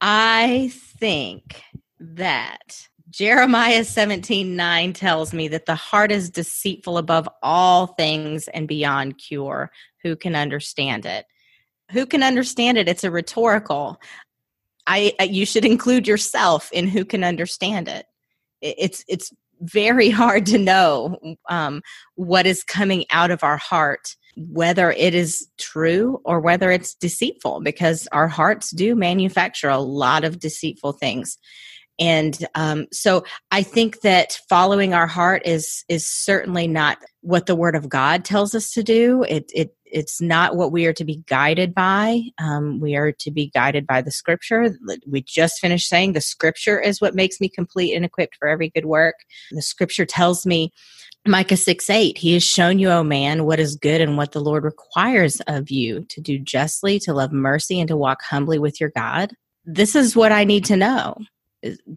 I 0.03 0.71
think 0.99 1.63
that 1.99 2.89
Jeremiah 3.17 3.83
17 3.83 4.57
9 4.57 4.93
tells 4.93 5.33
me 5.33 5.49
that 5.49 5.65
the 5.65 5.75
heart 5.75 6.13
is 6.13 6.29
deceitful 6.29 6.99
above 6.99 7.27
all 7.43 7.87
things 7.87 8.47
and 8.49 8.69
beyond 8.69 9.17
cure. 9.17 9.71
Who 10.03 10.17
can 10.17 10.37
understand 10.37 11.07
it? 11.07 11.25
Who 11.93 12.05
can 12.05 12.23
understand 12.23 12.77
it? 12.77 12.91
It's 12.91 13.05
a 13.05 13.11
rhetorical. 13.11 13.99
I, 14.87 15.15
you 15.19 15.47
should 15.47 15.65
include 15.65 16.07
yourself 16.07 16.71
in 16.73 16.89
who 16.89 17.07
can 17.07 17.25
understand 17.25 17.89
it. 17.89 18.05
It's 18.61 19.03
it's 19.09 19.33
very 19.63 20.11
hard 20.23 20.45
to 20.47 20.59
know 20.59 21.17
um, 21.49 21.81
what 22.17 22.45
is 22.45 22.63
coming 22.63 23.07
out 23.11 23.31
of 23.31 23.43
our 23.43 23.57
heart, 23.57 24.15
whether 24.37 24.93
it 24.93 25.15
is 25.15 25.49
true 25.57 26.21
or 26.27 26.39
whether 26.41 26.71
it's 26.71 26.95
deceitful, 26.95 27.63
because 27.63 28.07
our 28.13 28.29
hearts 28.29 28.73
do 28.73 28.95
manufacture 28.95 29.71
a 29.71 29.79
lot 29.79 30.23
of 30.23 30.39
deceitful 30.39 30.93
things 30.93 31.39
and 31.99 32.47
um, 32.55 32.87
so 32.93 33.25
i 33.51 33.63
think 33.63 34.01
that 34.01 34.39
following 34.49 34.95
our 34.95 35.07
heart 35.07 35.43
is 35.45 35.85
is 35.89 36.09
certainly 36.09 36.67
not 36.67 36.99
what 37.23 37.47
the 37.47 37.57
word 37.57 37.75
of 37.75 37.89
god 37.89 38.25
tells 38.25 38.55
us 38.55 38.73
to 38.73 38.83
do. 38.83 39.25
It, 39.29 39.51
it 39.55 39.75
it's 39.85 40.21
not 40.21 40.57
what 40.57 40.73
we 40.73 40.85
are 40.87 40.93
to 40.93 41.05
be 41.05 41.23
guided 41.27 41.73
by. 41.73 42.23
Um, 42.39 42.81
we 42.81 42.97
are 42.97 43.13
to 43.13 43.31
be 43.31 43.49
guided 43.49 43.87
by 43.87 44.03
the 44.03 44.11
scripture. 44.11 44.77
We 45.07 45.23
just 45.23 45.61
finished 45.61 45.89
saying 45.89 46.13
the 46.13 46.21
scripture 46.21 46.81
is 46.81 47.01
what 47.01 47.15
makes 47.15 47.41
me 47.41 47.49
complete 47.49 47.95
and 47.95 48.05
equipped 48.05 48.37
for 48.37 48.49
every 48.49 48.71
good 48.71 48.85
work. 48.85 49.15
The 49.53 49.63
scripture 49.63 50.05
tells 50.05 50.45
me 50.45 50.73
Micah 51.27 51.57
6 51.57 51.89
8, 51.89 52.19
he 52.19 52.35
has 52.35 52.45
shown 52.45 52.79
you, 52.79 52.89
O 52.89 53.03
man, 53.03 53.45
what 53.45 53.61
is 53.61 53.77
good 53.77 54.01
and 54.01 54.17
what 54.17 54.33
the 54.33 54.41
Lord 54.41 54.65
requires 54.65 55.41
of 55.47 55.71
you 55.71 56.05
to 56.09 56.21
do 56.21 56.39
justly, 56.39 56.99
to 57.01 57.15
love 57.15 57.33
mercy, 57.33 57.81
and 57.81 57.89
to 57.89 57.97
walk 57.97 58.23
humbly 58.23 58.59
with 58.59 58.81
your 58.81 58.91
God. 58.91 59.33
This 59.65 59.97
is 59.97 60.15
what 60.15 60.31
I 60.31 60.45
need 60.45 60.65
to 60.67 60.77
know 60.77 61.17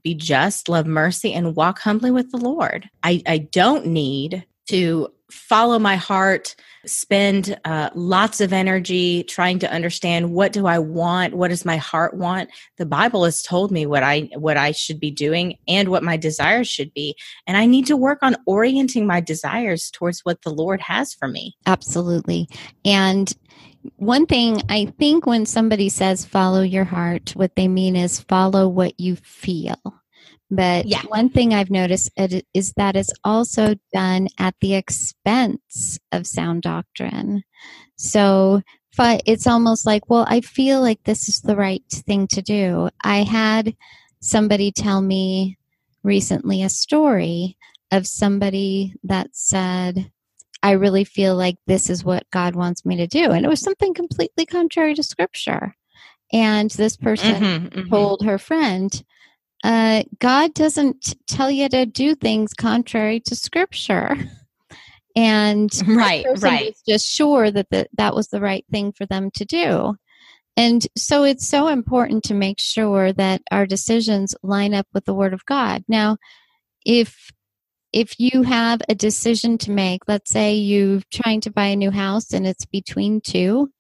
be 0.04 0.14
just, 0.14 0.70
love 0.70 0.86
mercy, 0.86 1.34
and 1.34 1.56
walk 1.56 1.80
humbly 1.80 2.12
with 2.12 2.32
the 2.32 2.38
Lord. 2.38 2.90
I, 3.04 3.22
I 3.28 3.38
don't 3.40 3.88
need 3.88 4.46
to 4.68 5.14
follow 5.32 5.80
my 5.80 5.96
heart 5.96 6.56
spend 6.86 7.60
uh, 7.66 7.90
lots 7.94 8.42
of 8.42 8.54
energy 8.54 9.24
trying 9.24 9.60
to 9.60 9.72
understand 9.72 10.32
what 10.32 10.54
do 10.54 10.66
i 10.66 10.80
want 10.80 11.34
what 11.34 11.50
does 11.50 11.66
my 11.66 11.78
heart 11.78 12.14
want? 12.14 12.50
The 12.78 12.86
bible 12.86 13.26
has 13.26 13.42
told 13.42 13.72
me 13.72 13.86
what 13.86 14.04
i 14.04 14.30
what 14.36 14.58
i 14.58 14.72
should 14.72 15.00
be 15.00 15.12
doing 15.12 15.58
and 15.68 15.90
what 15.90 16.04
my 16.04 16.18
desires 16.18 16.68
should 16.68 16.94
be 16.94 17.16
and 17.48 17.58
i 17.58 17.66
need 17.66 17.86
to 17.88 17.98
work 17.98 18.20
on 18.22 18.36
orienting 18.46 19.06
my 19.06 19.20
desires 19.20 19.92
towards 19.92 20.22
what 20.22 20.42
the 20.42 20.52
lord 20.52 20.82
has 20.82 21.14
for 21.14 21.28
me. 21.28 21.56
Absolutely. 21.66 22.48
And 22.86 23.34
one 23.96 24.26
thing 24.26 24.62
I 24.70 24.94
think 25.00 25.26
when 25.26 25.46
somebody 25.46 25.90
says 25.90 26.26
follow 26.26 26.62
your 26.62 26.84
heart, 26.84 27.32
what 27.36 27.56
they 27.56 27.68
mean 27.68 27.96
is 27.96 28.20
follow 28.20 28.68
what 28.68 29.00
you 29.00 29.16
feel. 29.16 29.99
But 30.52 30.86
yeah. 30.86 31.04
one 31.08 31.30
thing 31.30 31.54
I've 31.54 31.70
noticed 31.70 32.12
is 32.18 32.74
that 32.74 32.96
it's 32.96 33.14
also 33.24 33.76
done 33.94 34.30
at 34.40 34.56
the 34.62 34.74
expense 34.74 36.00
of 36.12 36.26
sound 36.26 36.64
doctrine. 36.64 37.44
So 37.98 38.62
it's 39.02 39.48
almost 39.48 39.86
like, 39.86 40.10
well, 40.10 40.26
I 40.28 40.42
feel 40.42 40.82
like 40.82 41.04
this 41.04 41.30
is 41.30 41.42
the 41.42 41.56
right 41.56 41.84
thing 41.90 42.28
to 42.28 42.42
do. 42.42 42.90
I 43.04 43.24
had 43.24 43.76
somebody 44.20 44.72
tell 44.72 45.02
me 45.02 45.58
recently 46.04 46.64
a 46.64 46.70
story 46.70 47.58
of 47.92 48.08
somebody 48.08 48.96
that 49.04 49.30
said, 49.34 50.12
I 50.62 50.72
really 50.72 51.06
feel 51.06 51.36
like 51.36 51.56
this 51.66 51.90
is 51.90 52.04
what 52.04 52.30
God 52.32 52.56
wants 52.56 52.86
me 52.86 52.98
to 52.98 53.08
do. 53.08 53.32
And 53.32 53.46
it 53.46 53.50
was 53.50 53.62
something 53.62 53.94
completely 53.94 54.46
contrary 54.46 54.96
to 54.96 55.04
scripture. 55.04 55.76
And 56.34 56.70
this 56.72 56.98
person 56.98 57.36
mm-hmm, 57.36 57.68
mm-hmm. 57.68 57.90
told 57.90 58.26
her 58.26 58.38
friend, 58.38 59.04
uh, 59.64 60.04
God 60.20 60.54
doesn't 60.54 61.16
tell 61.28 61.52
you 61.52 61.70
to 61.70 61.86
do 61.86 62.16
things 62.16 62.54
contrary 62.54 63.20
to 63.22 63.36
scripture. 63.36 64.16
And 65.16 65.72
right, 65.88 66.26
right. 66.38 66.78
just 66.88 67.06
sure 67.06 67.52
that 67.52 67.70
the, 67.72 67.88
that 67.98 68.16
was 68.16 68.28
the 68.28 68.40
right 68.40 68.64
thing 68.72 68.94
for 68.94 69.06
them 69.06 69.32
to 69.32 69.44
do. 69.44 69.96
And 70.56 70.86
so 70.98 71.24
it's 71.24 71.48
so 71.48 71.68
important 71.68 72.24
to 72.26 72.34
make 72.34 72.60
sure 72.60 73.12
that 73.14 73.42
our 73.52 73.66
decisions 73.66 74.36
line 74.44 74.74
up 74.74 74.88
with 74.94 75.06
the 75.06 75.14
Word 75.14 75.34
of 75.34 75.46
God. 75.46 75.84
Now, 75.88 76.18
if 76.86 77.32
if 77.92 78.20
you 78.20 78.44
have 78.44 78.82
a 78.88 78.94
decision 78.94 79.58
to 79.58 79.72
make, 79.72 80.08
let's 80.08 80.30
say 80.30 80.54
you're 80.54 81.02
trying 81.12 81.42
to 81.42 81.52
buy 81.52 81.66
a 81.66 81.76
new 81.76 81.92
house 81.92 82.32
and 82.32 82.46
it's 82.46 82.66
between 82.66 83.20
two 83.20 83.72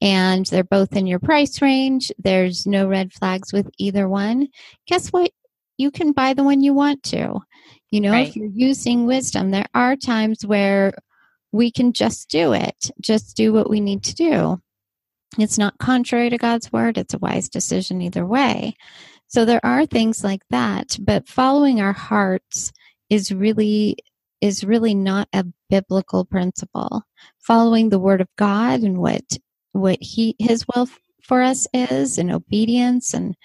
and 0.00 0.46
they're 0.46 0.64
both 0.64 0.94
in 0.94 1.06
your 1.06 1.18
price 1.18 1.60
range, 1.60 2.12
there's 2.18 2.66
no 2.66 2.86
red 2.86 3.12
flags 3.12 3.52
with 3.52 3.68
either 3.78 4.08
one, 4.08 4.48
guess 4.86 5.08
what? 5.08 5.30
You 5.76 5.90
can 5.90 6.12
buy 6.12 6.34
the 6.34 6.44
one 6.44 6.60
you 6.60 6.74
want 6.74 7.02
to. 7.04 7.40
You 7.90 8.00
know, 8.00 8.12
right. 8.12 8.28
if 8.28 8.36
you're 8.36 8.50
using 8.52 9.06
wisdom, 9.06 9.50
there 9.50 9.66
are 9.74 9.96
times 9.96 10.44
where 10.44 10.92
we 11.52 11.70
can 11.70 11.92
just 11.92 12.28
do 12.28 12.52
it, 12.52 12.90
just 13.00 13.36
do 13.36 13.52
what 13.52 13.70
we 13.70 13.80
need 13.80 14.02
to 14.04 14.14
do. 14.14 14.60
It's 15.38 15.58
not 15.58 15.78
contrary 15.78 16.30
to 16.30 16.38
God's 16.38 16.72
word, 16.72 16.98
it's 16.98 17.14
a 17.14 17.18
wise 17.18 17.48
decision 17.48 18.02
either 18.02 18.26
way. 18.26 18.76
So 19.28 19.44
there 19.44 19.64
are 19.64 19.84
things 19.84 20.24
like 20.24 20.42
that, 20.50 20.96
but 21.00 21.28
following 21.28 21.80
our 21.80 21.92
hearts 21.92 22.72
is 23.10 23.32
really 23.32 23.96
is 24.40 24.62
really 24.62 24.94
not 24.94 25.28
a 25.32 25.44
biblical 25.68 26.24
principle. 26.24 27.02
Following 27.40 27.88
the 27.88 27.98
word 27.98 28.20
of 28.20 28.28
God 28.36 28.80
and 28.80 28.98
what 28.98 29.36
what 29.72 29.98
he 30.00 30.34
his 30.38 30.64
will 30.74 30.88
for 31.22 31.42
us 31.42 31.66
is 31.74 32.18
and 32.18 32.30
obedience 32.30 33.14
and 33.14 33.36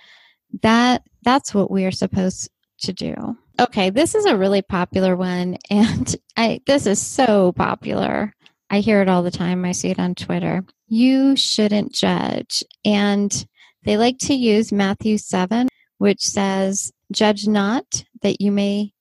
that 0.62 1.04
that's 1.24 1.54
what 1.54 1.72
we 1.72 1.86
are 1.86 1.92
supposed 1.92 2.50
to 2.80 2.94
do. 2.94 3.16
Okay, 3.60 3.90
this 3.90 4.16
is 4.16 4.26
a 4.26 4.38
really 4.38 4.62
popular 4.62 5.16
one 5.16 5.58
and 5.70 6.16
I 6.38 6.62
this 6.66 6.86
is 6.86 7.02
so 7.02 7.52
popular. 7.54 8.34
I 8.70 8.80
hear 8.80 9.02
it 9.02 9.10
all 9.10 9.22
the 9.22 9.32
time. 9.32 9.66
I 9.66 9.72
see 9.72 9.90
it 9.90 10.00
on 10.00 10.16
Twitter. 10.16 10.64
You 10.88 11.36
shouldn't 11.36 11.94
judge. 11.94 12.64
And 12.84 13.46
they 13.84 13.98
like 13.98 14.18
to 14.20 14.34
use 14.34 14.72
Matthew 14.72 15.18
7 15.18 15.68
which 16.00 16.22
says, 16.22 16.92
"Judge 17.12 17.48
not 17.48 18.04
that 18.22 18.42
you 18.42 18.52
may 18.52 18.94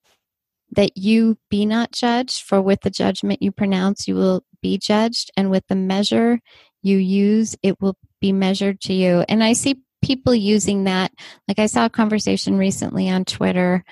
that 0.75 0.97
you 0.97 1.37
be 1.51 1.66
not 1.66 1.93
judged, 1.93 2.43
for 2.43 2.62
with 2.62 2.81
the 2.81 2.91
judgment 2.91 3.43
you 3.43 3.53
pronounce, 3.53 4.09
you 4.09 4.14
will 4.14 4.43
be 4.62 4.79
judged, 4.79 5.31
and 5.37 5.51
with 5.51 5.66
the 5.68 5.75
measure 5.75 6.41
you 6.83 6.99
use, 6.99 7.57
it 7.62 7.80
will 7.80 7.97
be 8.20 8.33
measured 8.33 8.80
to 8.83 8.93
you. 8.93 9.24
And 9.28 9.43
I 9.43 9.53
see 9.53 9.80
people 10.03 10.35
using 10.35 10.85
that. 10.85 11.12
Like 11.49 11.59
I 11.59 11.66
saw 11.66 11.85
a 11.87 11.91
conversation 11.91 12.59
recently 12.59 13.09
on 13.09 13.24
Twitter 13.24 13.85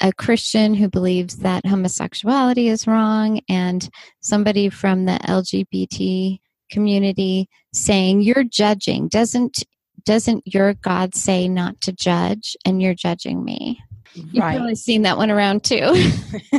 a 0.00 0.12
Christian 0.12 0.74
who 0.74 0.88
believes 0.88 1.38
that 1.38 1.66
homosexuality 1.66 2.68
is 2.68 2.86
wrong, 2.86 3.40
and 3.48 3.88
somebody 4.20 4.68
from 4.68 5.04
the 5.04 5.18
LGBT 5.24 6.38
community 6.70 7.48
saying, 7.72 8.22
You're 8.22 8.44
judging. 8.44 9.08
Doesn't 9.08 9.64
doesn't 10.04 10.42
your 10.46 10.74
God 10.74 11.14
say 11.14 11.46
not 11.48 11.80
to 11.82 11.92
judge 11.92 12.56
and 12.64 12.80
you're 12.80 12.94
judging 12.94 13.44
me? 13.44 13.80
You've 14.14 14.42
Right. 14.42 14.56
probably 14.56 14.74
seen 14.74 15.02
that 15.02 15.18
one 15.18 15.30
around 15.30 15.62
too. 15.62 15.76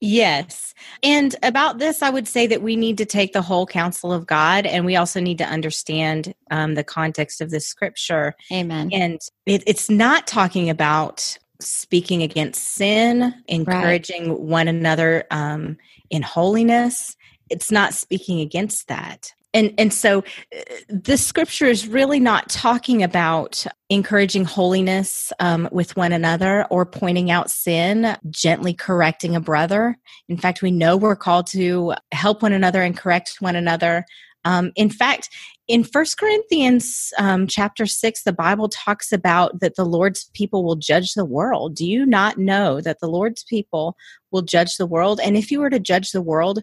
yes. 0.00 0.74
And 1.02 1.34
about 1.42 1.78
this, 1.78 2.02
I 2.02 2.10
would 2.10 2.28
say 2.28 2.46
that 2.46 2.62
we 2.62 2.76
need 2.76 2.98
to 2.98 3.04
take 3.04 3.32
the 3.32 3.42
whole 3.42 3.66
counsel 3.66 4.12
of 4.12 4.26
God 4.26 4.66
and 4.66 4.84
we 4.84 4.96
also 4.96 5.20
need 5.20 5.38
to 5.38 5.44
understand 5.44 6.34
um, 6.50 6.74
the 6.74 6.84
context 6.84 7.40
of 7.40 7.50
the 7.50 7.60
scripture. 7.60 8.34
Amen. 8.52 8.90
And 8.92 9.20
it, 9.46 9.62
it's 9.66 9.90
not 9.90 10.26
talking 10.26 10.70
about 10.70 11.38
speaking 11.60 12.22
against 12.22 12.74
sin, 12.74 13.34
encouraging 13.48 14.46
one 14.46 14.68
another 14.68 15.24
um, 15.30 15.76
in 16.10 16.22
holiness. 16.22 17.16
It's 17.50 17.72
not 17.72 17.94
speaking 17.94 18.40
against 18.40 18.88
that. 18.88 19.32
And, 19.54 19.72
and 19.78 19.92
so 19.92 20.18
uh, 20.54 20.60
this 20.88 21.24
scripture 21.24 21.66
is 21.66 21.88
really 21.88 22.20
not 22.20 22.48
talking 22.50 23.02
about 23.02 23.64
encouraging 23.88 24.44
holiness 24.44 25.32
um, 25.40 25.68
with 25.72 25.96
one 25.96 26.12
another 26.12 26.66
or 26.70 26.84
pointing 26.84 27.30
out 27.30 27.50
sin, 27.50 28.16
gently 28.28 28.74
correcting 28.74 29.34
a 29.34 29.40
brother. 29.40 29.96
In 30.28 30.36
fact, 30.36 30.60
we 30.60 30.70
know 30.70 30.96
we're 30.96 31.16
called 31.16 31.46
to 31.48 31.94
help 32.12 32.42
one 32.42 32.52
another 32.52 32.82
and 32.82 32.96
correct 32.96 33.36
one 33.40 33.56
another. 33.56 34.04
Um, 34.44 34.72
in 34.76 34.90
fact, 34.90 35.30
in 35.66 35.84
First 35.84 36.16
Corinthians 36.16 37.12
um, 37.18 37.46
chapter 37.46 37.84
6, 37.84 38.22
the 38.22 38.32
Bible 38.32 38.68
talks 38.68 39.12
about 39.12 39.60
that 39.60 39.76
the 39.76 39.84
Lord's 39.84 40.30
people 40.32 40.64
will 40.64 40.76
judge 40.76 41.12
the 41.12 41.24
world. 41.24 41.74
Do 41.74 41.86
you 41.86 42.06
not 42.06 42.38
know 42.38 42.80
that 42.80 43.00
the 43.00 43.08
Lord's 43.08 43.44
people 43.44 43.96
will 44.30 44.42
judge 44.42 44.76
the 44.76 44.86
world? 44.86 45.20
And 45.22 45.36
if 45.36 45.50
you 45.50 45.60
were 45.60 45.70
to 45.70 45.78
judge 45.78 46.12
the 46.12 46.22
world, 46.22 46.62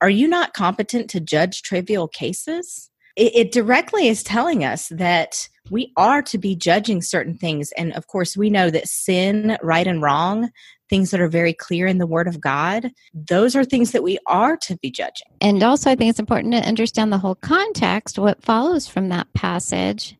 are 0.00 0.10
you 0.10 0.28
not 0.28 0.54
competent 0.54 1.10
to 1.10 1.20
judge 1.20 1.62
trivial 1.62 2.08
cases? 2.08 2.90
It, 3.16 3.34
it 3.34 3.52
directly 3.52 4.08
is 4.08 4.22
telling 4.22 4.64
us 4.64 4.88
that 4.88 5.48
we 5.70 5.92
are 5.96 6.22
to 6.22 6.38
be 6.38 6.56
judging 6.56 7.02
certain 7.02 7.36
things. 7.36 7.72
And 7.72 7.92
of 7.92 8.06
course, 8.06 8.36
we 8.36 8.50
know 8.50 8.70
that 8.70 8.88
sin, 8.88 9.58
right 9.62 9.86
and 9.86 10.02
wrong, 10.02 10.50
things 10.88 11.10
that 11.10 11.20
are 11.20 11.28
very 11.28 11.52
clear 11.52 11.86
in 11.86 11.98
the 11.98 12.06
Word 12.06 12.26
of 12.26 12.40
God, 12.40 12.90
those 13.14 13.54
are 13.54 13.64
things 13.64 13.92
that 13.92 14.02
we 14.02 14.18
are 14.26 14.56
to 14.58 14.76
be 14.78 14.90
judging. 14.90 15.28
And 15.40 15.62
also, 15.62 15.90
I 15.90 15.94
think 15.94 16.10
it's 16.10 16.18
important 16.18 16.52
to 16.54 16.66
understand 16.66 17.12
the 17.12 17.18
whole 17.18 17.36
context. 17.36 18.18
What 18.18 18.42
follows 18.42 18.88
from 18.88 19.08
that 19.10 19.32
passage 19.32 20.16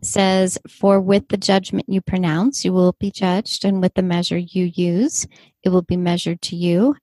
says, 0.00 0.58
For 0.68 1.00
with 1.00 1.28
the 1.28 1.36
judgment 1.36 1.88
you 1.88 2.00
pronounce, 2.00 2.64
you 2.64 2.72
will 2.72 2.96
be 2.98 3.10
judged, 3.10 3.64
and 3.64 3.80
with 3.80 3.94
the 3.94 4.02
measure 4.02 4.38
you 4.38 4.72
use, 4.74 5.26
it 5.62 5.68
will 5.68 5.82
be 5.82 5.96
measured 5.96 6.40
to 6.42 6.56
you. 6.56 6.96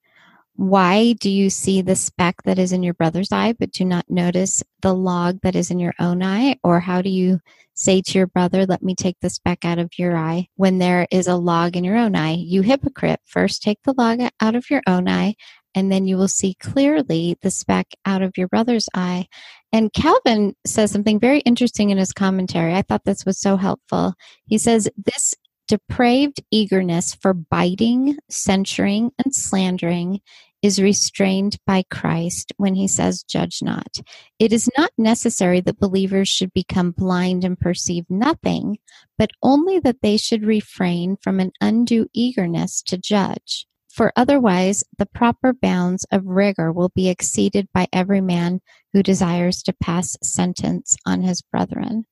Why 0.56 1.14
do 1.14 1.30
you 1.30 1.50
see 1.50 1.82
the 1.82 1.96
speck 1.96 2.42
that 2.44 2.60
is 2.60 2.72
in 2.72 2.84
your 2.84 2.94
brother's 2.94 3.32
eye, 3.32 3.54
but 3.58 3.72
do 3.72 3.84
not 3.84 4.08
notice 4.08 4.62
the 4.82 4.94
log 4.94 5.40
that 5.42 5.56
is 5.56 5.70
in 5.70 5.80
your 5.80 5.94
own 5.98 6.22
eye? 6.22 6.58
Or 6.62 6.78
how 6.78 7.02
do 7.02 7.10
you 7.10 7.40
say 7.74 8.00
to 8.02 8.18
your 8.18 8.28
brother, 8.28 8.64
Let 8.64 8.82
me 8.82 8.94
take 8.94 9.18
the 9.20 9.30
speck 9.30 9.64
out 9.64 9.78
of 9.80 9.90
your 9.98 10.16
eye, 10.16 10.46
when 10.54 10.78
there 10.78 11.08
is 11.10 11.26
a 11.26 11.34
log 11.34 11.76
in 11.76 11.82
your 11.82 11.96
own 11.96 12.14
eye? 12.14 12.34
You 12.34 12.62
hypocrite, 12.62 13.20
first 13.24 13.62
take 13.62 13.82
the 13.82 13.94
log 13.98 14.20
out 14.40 14.54
of 14.54 14.70
your 14.70 14.82
own 14.86 15.08
eye, 15.08 15.34
and 15.74 15.90
then 15.90 16.06
you 16.06 16.16
will 16.16 16.28
see 16.28 16.54
clearly 16.54 17.36
the 17.42 17.50
speck 17.50 17.88
out 18.06 18.22
of 18.22 18.38
your 18.38 18.46
brother's 18.46 18.88
eye. 18.94 19.26
And 19.72 19.92
Calvin 19.92 20.54
says 20.64 20.92
something 20.92 21.18
very 21.18 21.40
interesting 21.40 21.90
in 21.90 21.98
his 21.98 22.12
commentary. 22.12 22.74
I 22.74 22.82
thought 22.82 23.04
this 23.04 23.26
was 23.26 23.40
so 23.40 23.56
helpful. 23.56 24.14
He 24.46 24.56
says, 24.58 24.88
This 24.96 25.34
depraved 25.68 26.42
eagerness 26.50 27.14
for 27.14 27.34
biting, 27.34 28.18
censuring, 28.28 29.10
and 29.22 29.34
slandering 29.34 30.20
is 30.62 30.80
restrained 30.80 31.58
by 31.66 31.84
Christ 31.90 32.52
when 32.56 32.74
he 32.74 32.88
says, 32.88 33.22
Judge 33.22 33.60
not. 33.62 33.98
It 34.38 34.50
is 34.50 34.70
not 34.78 34.90
necessary 34.96 35.60
that 35.60 35.78
believers 35.78 36.28
should 36.28 36.54
become 36.54 36.92
blind 36.92 37.44
and 37.44 37.60
perceive 37.60 38.06
nothing, 38.08 38.78
but 39.18 39.30
only 39.42 39.78
that 39.80 40.00
they 40.00 40.16
should 40.16 40.46
refrain 40.46 41.18
from 41.20 41.38
an 41.38 41.52
undue 41.60 42.06
eagerness 42.14 42.80
to 42.84 42.96
judge. 42.96 43.66
For 43.90 44.10
otherwise, 44.16 44.82
the 44.96 45.06
proper 45.06 45.52
bounds 45.52 46.06
of 46.10 46.26
rigor 46.26 46.72
will 46.72 46.90
be 46.94 47.10
exceeded 47.10 47.68
by 47.74 47.86
every 47.92 48.22
man 48.22 48.60
who 48.94 49.02
desires 49.02 49.62
to 49.64 49.74
pass 49.74 50.16
sentence 50.22 50.96
on 51.04 51.20
his 51.20 51.42
brethren. 51.42 52.06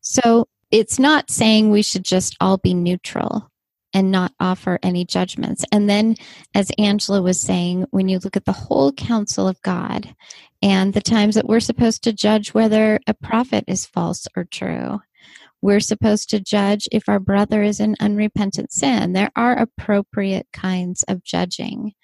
So 0.00 0.48
it's 0.70 0.98
not 0.98 1.30
saying 1.30 1.70
we 1.70 1.82
should 1.82 2.04
just 2.04 2.36
all 2.40 2.58
be 2.58 2.74
neutral 2.74 3.50
and 3.94 4.10
not 4.10 4.32
offer 4.38 4.78
any 4.82 5.04
judgments. 5.04 5.64
And 5.72 5.88
then, 5.88 6.16
as 6.54 6.70
Angela 6.78 7.22
was 7.22 7.40
saying, 7.40 7.86
when 7.90 8.08
you 8.08 8.18
look 8.18 8.36
at 8.36 8.44
the 8.44 8.52
whole 8.52 8.92
counsel 8.92 9.48
of 9.48 9.60
God 9.62 10.14
and 10.60 10.92
the 10.92 11.00
times 11.00 11.34
that 11.36 11.46
we're 11.46 11.60
supposed 11.60 12.04
to 12.04 12.12
judge 12.12 12.52
whether 12.52 13.00
a 13.06 13.14
prophet 13.14 13.64
is 13.66 13.86
false 13.86 14.26
or 14.36 14.44
true, 14.44 15.00
we're 15.62 15.80
supposed 15.80 16.30
to 16.30 16.40
judge 16.40 16.86
if 16.92 17.08
our 17.08 17.18
brother 17.18 17.62
is 17.62 17.80
in 17.80 17.96
unrepentant 17.98 18.72
sin. 18.72 19.12
There 19.12 19.30
are 19.34 19.56
appropriate 19.56 20.46
kinds 20.52 21.02
of 21.08 21.24
judging. 21.24 21.94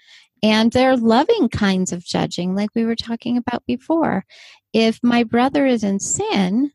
And 0.42 0.72
there 0.72 0.90
are 0.90 0.96
loving 0.96 1.48
kinds 1.48 1.92
of 1.92 2.04
judging, 2.04 2.54
like 2.54 2.70
we 2.74 2.84
were 2.84 2.96
talking 2.96 3.36
about 3.36 3.62
before. 3.66 4.24
If 4.72 4.98
my 5.02 5.22
brother 5.22 5.64
is 5.64 5.84
in 5.84 6.00
sin, 6.00 6.72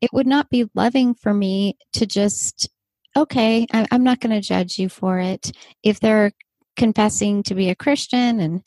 it 0.00 0.12
would 0.12 0.26
not 0.26 0.50
be 0.50 0.68
loving 0.74 1.14
for 1.14 1.32
me 1.34 1.76
to 1.94 2.06
just, 2.06 2.68
okay, 3.16 3.66
I- 3.72 3.86
I'm 3.90 4.04
not 4.04 4.20
going 4.20 4.34
to 4.34 4.46
judge 4.46 4.78
you 4.78 4.88
for 4.88 5.18
it. 5.18 5.52
If 5.82 6.00
they're 6.00 6.32
confessing 6.76 7.42
to 7.44 7.54
be 7.54 7.68
a 7.68 7.74
Christian 7.74 8.40
and 8.40 8.62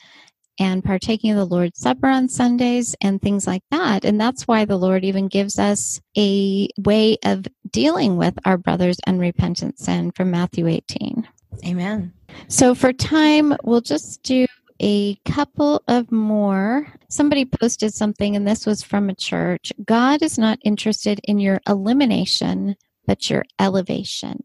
and 0.59 0.83
partaking 0.83 1.31
of 1.31 1.37
the 1.37 1.45
Lord's 1.55 1.79
Supper 1.79 2.07
on 2.07 2.29
Sundays 2.29 2.95
and 3.01 3.19
things 3.19 3.47
like 3.47 3.63
that. 3.71 4.05
And 4.05 4.21
that's 4.21 4.47
why 4.47 4.65
the 4.65 4.77
Lord 4.77 5.03
even 5.03 5.27
gives 5.27 5.57
us 5.57 5.99
a 6.15 6.67
way 6.77 7.17
of 7.25 7.47
dealing 7.71 8.15
with 8.17 8.35
our 8.45 8.57
brother's 8.57 8.99
unrepentant 9.07 9.79
sin 9.79 10.11
from 10.11 10.29
Matthew 10.29 10.67
18. 10.67 11.27
Amen. 11.65 12.13
So 12.47 12.75
for 12.75 12.93
time, 12.93 13.55
we'll 13.63 13.81
just 13.81 14.21
do 14.21 14.45
a 14.81 15.15
couple 15.25 15.83
of 15.87 16.11
more. 16.11 16.87
Somebody 17.09 17.45
posted 17.45 17.93
something, 17.93 18.35
and 18.35 18.47
this 18.47 18.65
was 18.65 18.83
from 18.83 19.09
a 19.09 19.15
church. 19.15 19.71
God 19.85 20.21
is 20.21 20.37
not 20.37 20.59
interested 20.63 21.21
in 21.23 21.39
your 21.39 21.61
elimination, 21.67 22.75
but 23.05 23.29
your 23.29 23.45
elevation. 23.59 24.43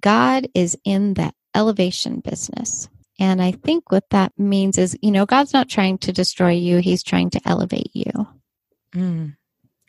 God 0.00 0.48
is 0.54 0.76
in 0.84 1.14
the 1.14 1.32
elevation 1.54 2.20
business. 2.20 2.88
And 3.18 3.42
I 3.42 3.52
think 3.52 3.90
what 3.90 4.08
that 4.10 4.32
means 4.38 4.78
is, 4.78 4.96
you 5.02 5.10
know, 5.10 5.26
God's 5.26 5.52
not 5.52 5.68
trying 5.68 5.98
to 5.98 6.12
destroy 6.12 6.52
you, 6.52 6.78
He's 6.78 7.02
trying 7.02 7.30
to 7.30 7.40
elevate 7.44 7.90
you. 7.92 8.12
Mm. 8.94 9.36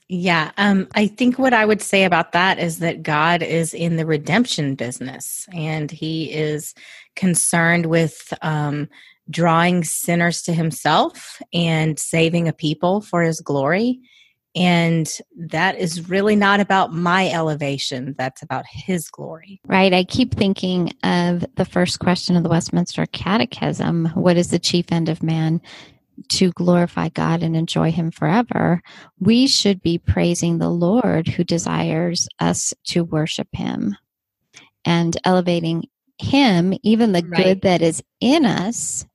Yeah, 0.09 0.51
um, 0.57 0.87
I 0.93 1.07
think 1.07 1.39
what 1.39 1.53
I 1.53 1.65
would 1.65 1.81
say 1.81 2.03
about 2.03 2.33
that 2.33 2.59
is 2.59 2.79
that 2.79 3.03
God 3.03 3.41
is 3.41 3.73
in 3.73 3.95
the 3.95 4.05
redemption 4.05 4.75
business, 4.75 5.47
and 5.53 5.89
He 5.89 6.31
is 6.31 6.75
concerned 7.15 7.87
with 7.87 8.33
um, 8.41 8.89
drawing 9.29 9.83
sinners 9.83 10.41
to 10.43 10.53
Himself 10.53 11.41
and 11.53 11.97
saving 11.97 12.47
a 12.47 12.53
people 12.53 13.01
for 13.01 13.21
His 13.21 13.39
glory. 13.41 13.99
And 14.55 15.11
that 15.35 15.79
is 15.79 16.09
really 16.09 16.35
not 16.35 16.59
about 16.59 16.93
my 16.93 17.27
elevation; 17.31 18.13
that's 18.17 18.43
about 18.43 18.65
His 18.67 19.09
glory. 19.09 19.59
Right. 19.65 19.91
I 19.91 20.03
keep 20.03 20.35
thinking 20.35 20.93
of 21.03 21.43
the 21.55 21.65
first 21.65 21.99
question 21.99 22.35
of 22.35 22.43
the 22.43 22.49
Westminster 22.49 23.07
Catechism 23.07 24.11
What 24.13 24.37
is 24.37 24.51
the 24.51 24.59
chief 24.59 24.91
end 24.91 25.09
of 25.09 25.23
man? 25.23 25.59
To 26.33 26.51
glorify 26.51 27.09
God 27.09 27.41
and 27.41 27.55
enjoy 27.55 27.91
Him 27.91 28.11
forever. 28.11 28.83
We 29.19 29.47
should 29.47 29.81
be 29.81 29.97
praising 29.97 30.59
the 30.59 30.69
Lord 30.69 31.27
who 31.27 31.43
desires 31.43 32.27
us 32.39 32.75
to 32.89 33.03
worship 33.03 33.47
Him 33.53 33.97
and 34.85 35.17
elevating 35.25 35.87
Him, 36.19 36.77
even 36.83 37.13
the 37.13 37.23
Right. 37.23 37.43
good 37.43 37.61
that 37.61 37.81
is 37.81 38.03
in 38.21 38.45
us, 38.45 39.07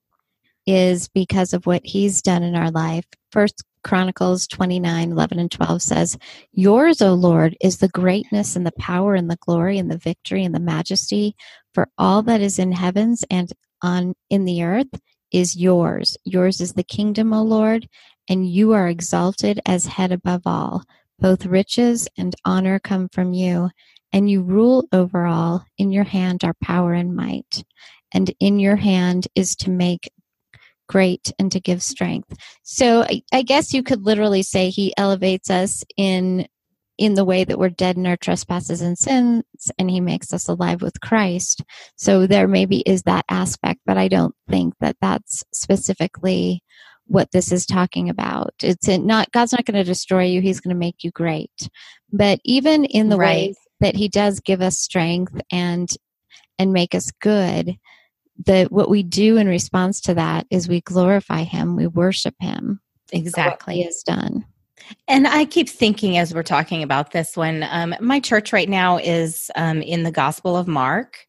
is 0.69 1.09
because 1.09 1.55
of 1.55 1.65
what 1.65 1.81
He's 1.83 2.21
done 2.21 2.43
in 2.43 2.55
our 2.55 2.71
life. 2.71 3.07
First 3.33 3.65
Chronicles 3.83 4.47
29 4.47 5.13
11 5.13 5.39
and 5.39 5.51
12 5.51 5.81
says, 5.81 6.19
Yours, 6.53 7.01
O 7.01 7.15
Lord, 7.15 7.57
is 7.63 7.79
the 7.79 7.89
greatness 7.89 8.55
and 8.55 8.67
the 8.67 8.73
power 8.73 9.15
and 9.15 9.31
the 9.31 9.39
glory 9.41 9.79
and 9.79 9.91
the 9.91 9.97
victory 9.97 10.45
and 10.45 10.55
the 10.55 10.61
majesty, 10.61 11.35
for 11.73 11.89
all 11.97 12.23
that 12.25 12.43
is 12.43 12.59
in 12.59 12.73
heavens 12.73 13.25
and 13.31 13.51
on 13.81 14.15
in 14.29 14.45
the 14.45 14.63
earth 14.63 15.01
is 15.33 15.57
yours. 15.57 16.19
Yours 16.25 16.61
is 16.61 16.75
the 16.75 16.83
kingdom, 16.83 17.33
O 17.33 17.43
Lord, 17.43 17.89
and 18.29 18.47
you 18.47 18.73
are 18.73 18.89
exalted 18.89 19.61
as 19.65 19.87
head 19.87 20.13
above 20.13 20.43
all. 20.45 20.85
Both 21.19 21.47
riches 21.47 22.09
and 22.19 22.35
honor 22.45 22.79
come 22.79 23.09
from 23.09 23.33
you, 23.33 23.71
and 24.13 24.31
you 24.31 24.43
rule 24.43 24.87
over 24.93 25.25
all. 25.25 25.65
In 25.79 25.93
your 25.93 26.05
hand 26.05 26.45
are 26.45 26.55
power 26.63 26.93
and 26.93 27.17
might, 27.17 27.65
and 28.13 28.31
in 28.39 28.59
your 28.59 28.77
hand 28.77 29.29
is 29.35 29.57
to 29.57 29.71
make 29.71 30.11
great 30.89 31.33
and 31.39 31.53
to 31.53 31.61
give 31.61 31.83
strength. 31.83 32.35
So 32.63 33.03
I, 33.03 33.23
I 33.33 33.43
guess 33.43 33.73
you 33.73 33.83
could 33.83 34.05
literally 34.05 34.43
say 34.43 34.71
he 34.71 34.95
elevates 34.97 35.51
us 35.51 35.85
in 35.97 36.47
in 36.99 37.15
the 37.15 37.25
way 37.25 37.45
that 37.45 37.59
we're 37.61 37.69
dead 37.69 37.97
in 37.97 38.07
our 38.09 38.17
trespasses 38.17 38.81
and 38.81 38.99
sins 38.99 39.45
and 39.79 39.89
he 39.89 40.01
makes 40.01 40.33
us 40.33 40.49
alive 40.49 40.83
with 40.83 41.01
Christ. 41.01 41.63
So 41.97 42.27
there 42.27 42.49
maybe 42.49 42.79
is 42.81 43.03
that 43.05 43.25
aspect, 43.29 43.81
but 43.87 43.97
I 43.97 44.09
don't 44.09 44.35
think 44.51 44.75
that 44.81 44.97
that's 45.01 45.45
specifically 45.53 46.61
what 47.07 47.31
this 47.31 47.53
is 47.53 47.65
talking 47.67 48.11
about. 48.11 48.53
It's 48.63 48.89
not 48.89 49.31
God's 49.33 49.53
not 49.53 49.65
going 49.65 49.77
to 49.77 49.85
destroy 49.85 50.25
you, 50.25 50.41
he's 50.41 50.61
going 50.61 50.75
to 50.75 50.79
make 50.79 51.05
you 51.05 51.11
great. 51.13 51.69
But 52.13 52.41
even 52.45 52.85
in 52.85 53.09
the 53.09 53.17
Right. 53.17 53.37
ways 53.51 53.57
that 53.81 53.95
he 53.97 54.09
does 54.09 54.41
give 54.41 54.61
us 54.61 54.79
strength 54.79 55.41
and 55.53 55.89
and 56.59 56.73
make 56.73 56.95
us 56.95 57.13
good, 57.21 57.77
the 58.45 58.67
what 58.71 58.91
we 58.91 59.03
do 59.03 59.37
in 59.37 59.49
response 59.49 60.01
to 60.03 60.15
that 60.15 60.47
is 60.51 60.69
we 60.69 60.81
glorify 60.81 61.43
him, 61.43 61.77
we 61.77 61.87
worship 61.87 62.35
him. 62.41 62.81
what 63.11 63.21
Exactly. 63.21 63.75
he 63.75 63.85
has 63.85 64.03
done. 64.03 64.45
And 65.07 65.27
I 65.27 65.45
keep 65.45 65.69
thinking 65.69 66.17
as 66.17 66.33
we're 66.33 66.43
talking 66.43 66.83
about 66.83 67.11
this 67.11 67.37
when 67.37 67.67
um, 67.71 67.95
my 68.01 68.21
church 68.21 68.53
right 68.53 68.69
now 68.69 68.99
is 68.99 69.51
um, 69.57 69.83
in 69.83 70.03
the 70.03 70.11
Gospel 70.11 70.57
of 70.57 70.69
Mark 70.69 71.27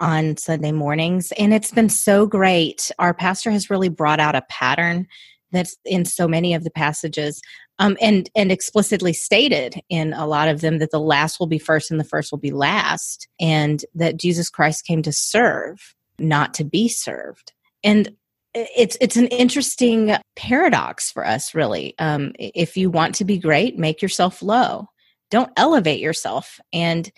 on 0.00 0.36
Sunday 0.36 0.72
mornings. 0.72 1.32
And 1.32 1.54
it's 1.54 1.70
been 1.70 1.88
so 1.88 2.26
great. 2.26 2.90
Our 2.98 3.14
pastor 3.14 3.50
has 3.50 3.70
really 3.70 3.88
brought 3.88 4.20
out 4.20 4.34
a 4.34 4.42
pattern 4.48 5.06
that's 5.52 5.76
in 5.84 6.04
so 6.04 6.26
many 6.26 6.54
of 6.54 6.64
the 6.64 6.70
passages 6.70 7.40
um, 7.78 7.96
and, 8.00 8.28
and 8.34 8.50
explicitly 8.50 9.12
stated 9.12 9.80
in 9.88 10.12
a 10.12 10.26
lot 10.26 10.48
of 10.48 10.60
them 10.60 10.78
that 10.78 10.90
the 10.90 11.00
last 11.00 11.38
will 11.38 11.46
be 11.46 11.58
first 11.58 11.90
and 11.90 12.00
the 12.00 12.04
first 12.04 12.32
will 12.32 12.38
be 12.38 12.50
last, 12.50 13.28
and 13.40 13.84
that 13.94 14.16
Jesus 14.16 14.48
Christ 14.48 14.84
came 14.84 15.02
to 15.02 15.12
serve, 15.12 15.94
not 16.22 16.54
to 16.54 16.64
be 16.64 16.88
served. 16.88 17.52
And 17.84 18.14
it's 18.54 18.96
it's 19.00 19.16
an 19.16 19.28
interesting 19.28 20.14
paradox 20.36 21.10
for 21.10 21.26
us 21.26 21.54
really. 21.54 21.94
Um, 21.98 22.32
if 22.38 22.76
you 22.76 22.90
want 22.90 23.14
to 23.16 23.24
be 23.24 23.38
great 23.38 23.78
make 23.78 24.02
yourself 24.02 24.42
low. 24.42 24.88
Don't 25.30 25.52
elevate 25.56 26.00
yourself. 26.00 26.60
And 26.72 27.10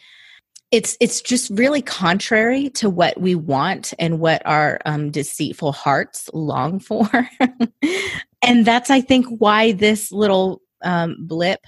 it's 0.70 0.96
it's 1.00 1.20
just 1.20 1.50
really 1.50 1.82
contrary 1.82 2.70
to 2.70 2.88
what 2.88 3.20
we 3.20 3.34
want 3.34 3.92
and 3.98 4.20
what 4.20 4.42
our 4.44 4.80
um, 4.86 5.10
deceitful 5.10 5.72
hearts 5.72 6.30
long 6.32 6.78
for. 6.80 7.08
And 8.42 8.64
that's 8.64 8.90
i 8.90 9.00
think 9.00 9.26
why 9.38 9.72
this 9.72 10.12
little 10.12 10.60
um, 10.82 11.16
blip 11.20 11.60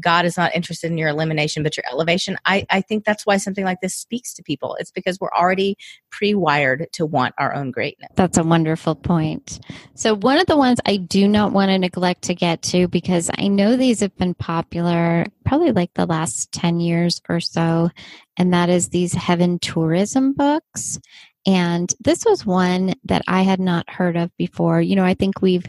god 0.00 0.24
is 0.24 0.36
not 0.36 0.54
interested 0.54 0.90
in 0.90 0.98
your 0.98 1.08
elimination 1.08 1.62
but 1.62 1.76
your 1.76 1.84
elevation 1.90 2.36
I, 2.44 2.66
I 2.70 2.80
think 2.80 3.04
that's 3.04 3.26
why 3.26 3.36
something 3.36 3.64
like 3.64 3.80
this 3.80 3.94
speaks 3.94 4.34
to 4.34 4.42
people 4.42 4.76
it's 4.78 4.90
because 4.90 5.20
we're 5.20 5.32
already 5.36 5.76
pre-wired 6.10 6.86
to 6.92 7.06
want 7.06 7.34
our 7.38 7.54
own 7.54 7.70
greatness 7.70 8.10
That's 8.14 8.38
a 8.38 8.44
wonderful 8.44 8.94
point. 8.94 9.60
So, 9.94 10.14
one 10.14 10.38
of 10.38 10.46
the 10.46 10.56
ones 10.56 10.80
I 10.86 10.96
do 10.96 11.28
not 11.28 11.52
want 11.52 11.70
to 11.70 11.78
neglect 11.78 12.22
to 12.22 12.34
get 12.34 12.62
to 12.62 12.88
because 12.88 13.30
I 13.36 13.48
know 13.48 13.76
these 13.76 14.00
have 14.00 14.16
been 14.16 14.34
popular 14.34 15.26
probably 15.44 15.72
like 15.72 15.92
the 15.94 16.06
last 16.06 16.52
10 16.52 16.80
years 16.80 17.20
or 17.28 17.40
so, 17.40 17.90
and 18.36 18.52
that 18.52 18.68
is 18.68 18.88
these 18.88 19.12
heaven 19.12 19.58
tourism 19.58 20.32
books. 20.32 20.98
And 21.46 21.92
this 22.00 22.24
was 22.24 22.46
one 22.46 22.94
that 23.04 23.22
I 23.28 23.42
had 23.42 23.60
not 23.60 23.90
heard 23.90 24.16
of 24.16 24.34
before. 24.38 24.80
You 24.80 24.96
know, 24.96 25.04
I 25.04 25.14
think 25.14 25.42
we've 25.42 25.68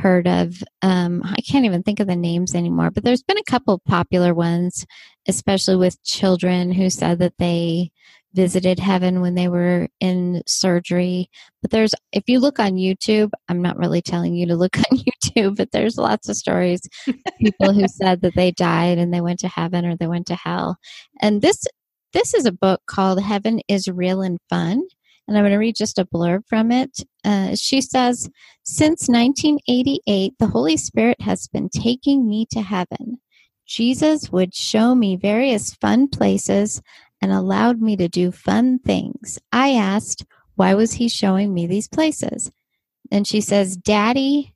heard 0.00 0.26
of, 0.26 0.62
um, 0.82 1.22
I 1.24 1.40
can't 1.42 1.64
even 1.64 1.82
think 1.82 2.00
of 2.00 2.06
the 2.06 2.16
names 2.16 2.54
anymore, 2.54 2.90
but 2.90 3.04
there's 3.04 3.22
been 3.22 3.38
a 3.38 3.50
couple 3.50 3.78
popular 3.86 4.34
ones, 4.34 4.86
especially 5.28 5.76
with 5.76 6.02
children 6.02 6.72
who 6.72 6.90
said 6.90 7.18
that 7.20 7.34
they 7.38 7.90
visited 8.32 8.78
heaven 8.78 9.20
when 9.20 9.34
they 9.34 9.48
were 9.48 9.88
in 9.98 10.42
surgery. 10.46 11.28
But 11.62 11.70
there's, 11.70 11.94
if 12.12 12.24
you 12.28 12.38
look 12.38 12.58
on 12.58 12.72
YouTube, 12.72 13.30
I'm 13.48 13.62
not 13.62 13.76
really 13.76 14.02
telling 14.02 14.34
you 14.34 14.46
to 14.46 14.56
look 14.56 14.76
on 14.90 14.98
YouTube, 14.98 15.56
but 15.56 15.72
there's 15.72 15.96
lots 15.96 16.28
of 16.28 16.36
stories 16.36 16.80
of 17.08 17.14
people 17.38 17.72
who 17.72 17.86
said 17.88 18.22
that 18.22 18.34
they 18.34 18.52
died 18.52 18.98
and 18.98 19.12
they 19.12 19.20
went 19.20 19.40
to 19.40 19.48
heaven 19.48 19.84
or 19.84 19.96
they 19.96 20.06
went 20.06 20.26
to 20.28 20.36
hell. 20.36 20.76
And 21.20 21.42
this, 21.42 21.64
this 22.12 22.34
is 22.34 22.46
a 22.46 22.52
book 22.52 22.80
called 22.86 23.22
Heaven 23.22 23.60
is 23.68 23.88
Real 23.88 24.22
and 24.22 24.38
Fun. 24.48 24.82
And 25.30 25.38
I'm 25.38 25.44
going 25.44 25.52
to 25.52 25.58
read 25.58 25.76
just 25.76 26.00
a 26.00 26.04
blurb 26.04 26.42
from 26.48 26.72
it. 26.72 27.04
Uh, 27.24 27.54
she 27.54 27.80
says, 27.80 28.28
Since 28.64 29.08
1988, 29.08 30.32
the 30.40 30.48
Holy 30.48 30.76
Spirit 30.76 31.20
has 31.20 31.46
been 31.46 31.68
taking 31.68 32.28
me 32.28 32.48
to 32.50 32.60
heaven. 32.60 33.20
Jesus 33.64 34.32
would 34.32 34.56
show 34.56 34.96
me 34.96 35.14
various 35.14 35.72
fun 35.74 36.08
places 36.08 36.82
and 37.22 37.30
allowed 37.30 37.80
me 37.80 37.96
to 37.96 38.08
do 38.08 38.32
fun 38.32 38.80
things. 38.80 39.38
I 39.52 39.74
asked, 39.74 40.24
why 40.56 40.74
was 40.74 40.94
he 40.94 41.08
showing 41.08 41.54
me 41.54 41.68
these 41.68 41.86
places? 41.86 42.50
And 43.12 43.24
she 43.24 43.40
says, 43.40 43.76
Daddy 43.76 44.52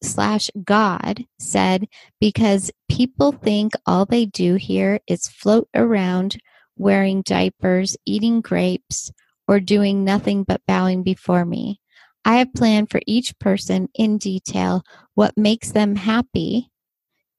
slash 0.00 0.48
God 0.62 1.24
said, 1.40 1.88
because 2.20 2.70
people 2.88 3.32
think 3.32 3.72
all 3.84 4.06
they 4.06 4.26
do 4.26 4.54
here 4.54 5.00
is 5.08 5.26
float 5.26 5.68
around 5.74 6.38
wearing 6.76 7.22
diapers, 7.22 7.96
eating 8.06 8.40
grapes, 8.40 9.10
or 9.46 9.60
doing 9.60 10.04
nothing 10.04 10.44
but 10.44 10.62
bowing 10.66 11.02
before 11.02 11.44
me. 11.44 11.80
I 12.24 12.36
have 12.36 12.54
planned 12.54 12.90
for 12.90 13.00
each 13.06 13.38
person 13.38 13.88
in 13.94 14.18
detail 14.18 14.82
what 15.14 15.36
makes 15.36 15.72
them 15.72 15.96
happy 15.96 16.70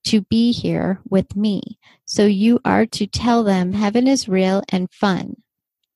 to 0.05 0.21
be 0.21 0.51
here 0.51 1.01
with 1.09 1.35
me. 1.35 1.79
So 2.05 2.25
you 2.25 2.59
are 2.63 2.85
to 2.87 3.07
tell 3.07 3.43
them 3.43 3.73
heaven 3.73 4.07
is 4.07 4.29
real 4.29 4.61
and 4.69 4.91
fun, 4.91 5.37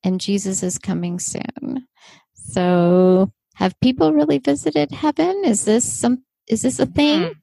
and 0.03 0.20
Jesus 0.20 0.64
is 0.64 0.80
coming 0.80 1.20
soon. 1.20 1.88
So, 2.34 3.32
have 3.55 3.80
people 3.80 4.14
really 4.14 4.39
visited 4.39 4.91
heaven? 4.91 5.43
Is 5.45 5.66
this 5.66 5.91
some? 5.91 6.24
Is 6.47 6.64
this 6.64 6.80
a 6.80 6.86
thing? 6.86 7.34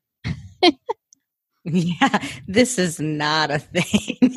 Hmm. 0.62 0.70
Yeah, 1.68 2.22
this 2.46 2.78
is 2.78 3.00
not 3.00 3.50
a 3.50 3.58
thing. 3.58 4.34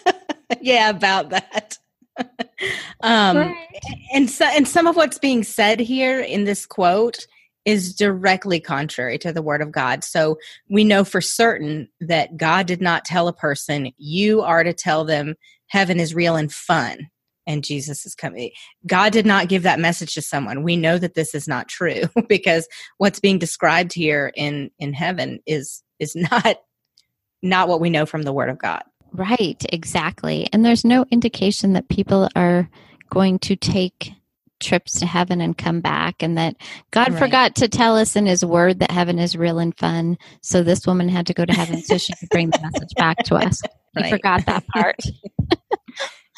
yeah, 0.60 0.90
about 0.90 1.30
that. 1.30 1.76
um, 3.02 3.36
Right. 3.36 3.56
and 4.14 4.30
so, 4.30 4.44
and 4.46 4.66
some 4.66 4.86
of 4.86 4.96
what's 4.96 5.18
being 5.18 5.44
said 5.44 5.80
here 5.80 6.20
in 6.20 6.44
this 6.44 6.66
quote 6.66 7.26
is 7.64 7.94
directly 7.94 8.60
contrary 8.60 9.18
to 9.18 9.32
the 9.32 9.42
word 9.42 9.60
of 9.60 9.70
God. 9.70 10.02
So 10.02 10.38
we 10.70 10.84
know 10.84 11.04
for 11.04 11.20
certain 11.20 11.88
that 12.00 12.36
God 12.36 12.66
did 12.66 12.80
not 12.80 13.04
tell 13.04 13.28
a 13.28 13.32
person, 13.32 13.92
"You 13.98 14.40
are 14.42 14.64
to 14.64 14.72
tell 14.72 15.04
them 15.04 15.34
heaven 15.66 16.00
is 16.00 16.14
real 16.14 16.36
and 16.36 16.52
fun." 16.52 17.08
And 17.46 17.64
Jesus 17.64 18.04
is 18.04 18.14
coming. 18.14 18.50
God 18.86 19.12
did 19.12 19.24
not 19.24 19.48
give 19.48 19.62
that 19.62 19.80
message 19.80 20.14
to 20.14 20.22
someone. 20.22 20.62
We 20.62 20.76
know 20.76 20.98
that 20.98 21.14
this 21.14 21.34
is 21.34 21.48
not 21.48 21.68
true 21.68 22.02
because 22.28 22.68
what's 22.98 23.20
being 23.20 23.38
described 23.38 23.92
here 23.92 24.32
in 24.34 24.70
in 24.78 24.92
heaven 24.92 25.40
is 25.46 25.82
is 25.98 26.14
not 26.30 26.56
not 27.42 27.68
what 27.68 27.80
we 27.80 27.90
know 27.90 28.06
from 28.06 28.22
the 28.22 28.32
word 28.32 28.50
of 28.50 28.58
God. 28.58 28.82
Right, 29.12 29.64
exactly. 29.72 30.48
And 30.52 30.64
there's 30.64 30.84
no 30.84 31.04
indication 31.10 31.72
that 31.72 31.88
people 31.88 32.28
are 32.36 32.68
going 33.10 33.38
to 33.40 33.56
take 33.56 34.12
trips 34.60 34.98
to 35.00 35.06
heaven 35.06 35.40
and 35.40 35.56
come 35.56 35.80
back, 35.80 36.22
and 36.22 36.36
that 36.36 36.56
God 36.90 37.10
Right. 37.12 37.18
forgot 37.18 37.54
to 37.56 37.68
tell 37.68 37.96
us 37.96 38.16
in 38.16 38.26
His 38.26 38.44
Word 38.44 38.80
that 38.80 38.90
heaven 38.90 39.18
is 39.18 39.36
real 39.36 39.58
and 39.58 39.76
fun. 39.78 40.18
So 40.42 40.62
this 40.62 40.86
woman 40.86 41.08
had 41.08 41.26
to 41.28 41.34
go 41.34 41.44
to 41.44 41.52
heaven 41.52 41.82
so 41.82 41.96
she 41.96 42.12
could 42.14 42.30
bring 42.30 42.50
the 42.50 42.58
message 42.60 42.94
back 42.96 43.22
to 43.24 43.36
us. 43.36 43.62
He 43.96 44.02
Right. 44.02 44.10
forgot 44.10 44.44
that 44.46 44.66
part. 44.68 44.96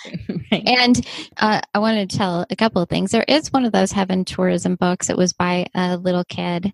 And 0.53 1.07
uh, 1.37 1.61
I 1.75 1.79
want 1.79 2.11
to 2.11 2.17
tell 2.17 2.47
a 2.51 2.57
couple 2.57 2.81
of 2.81 2.89
things. 2.89 3.11
There 3.11 3.25
is 3.29 3.53
one 3.53 3.65
of 3.65 3.73
those 3.73 3.93
heaven 3.93 4.25
tourism 4.25 4.77
books. 4.77 5.11
It 5.11 5.17
was 5.17 5.33
by 5.33 5.67
a 5.75 5.97
little 5.99 6.25
kid, 6.25 6.73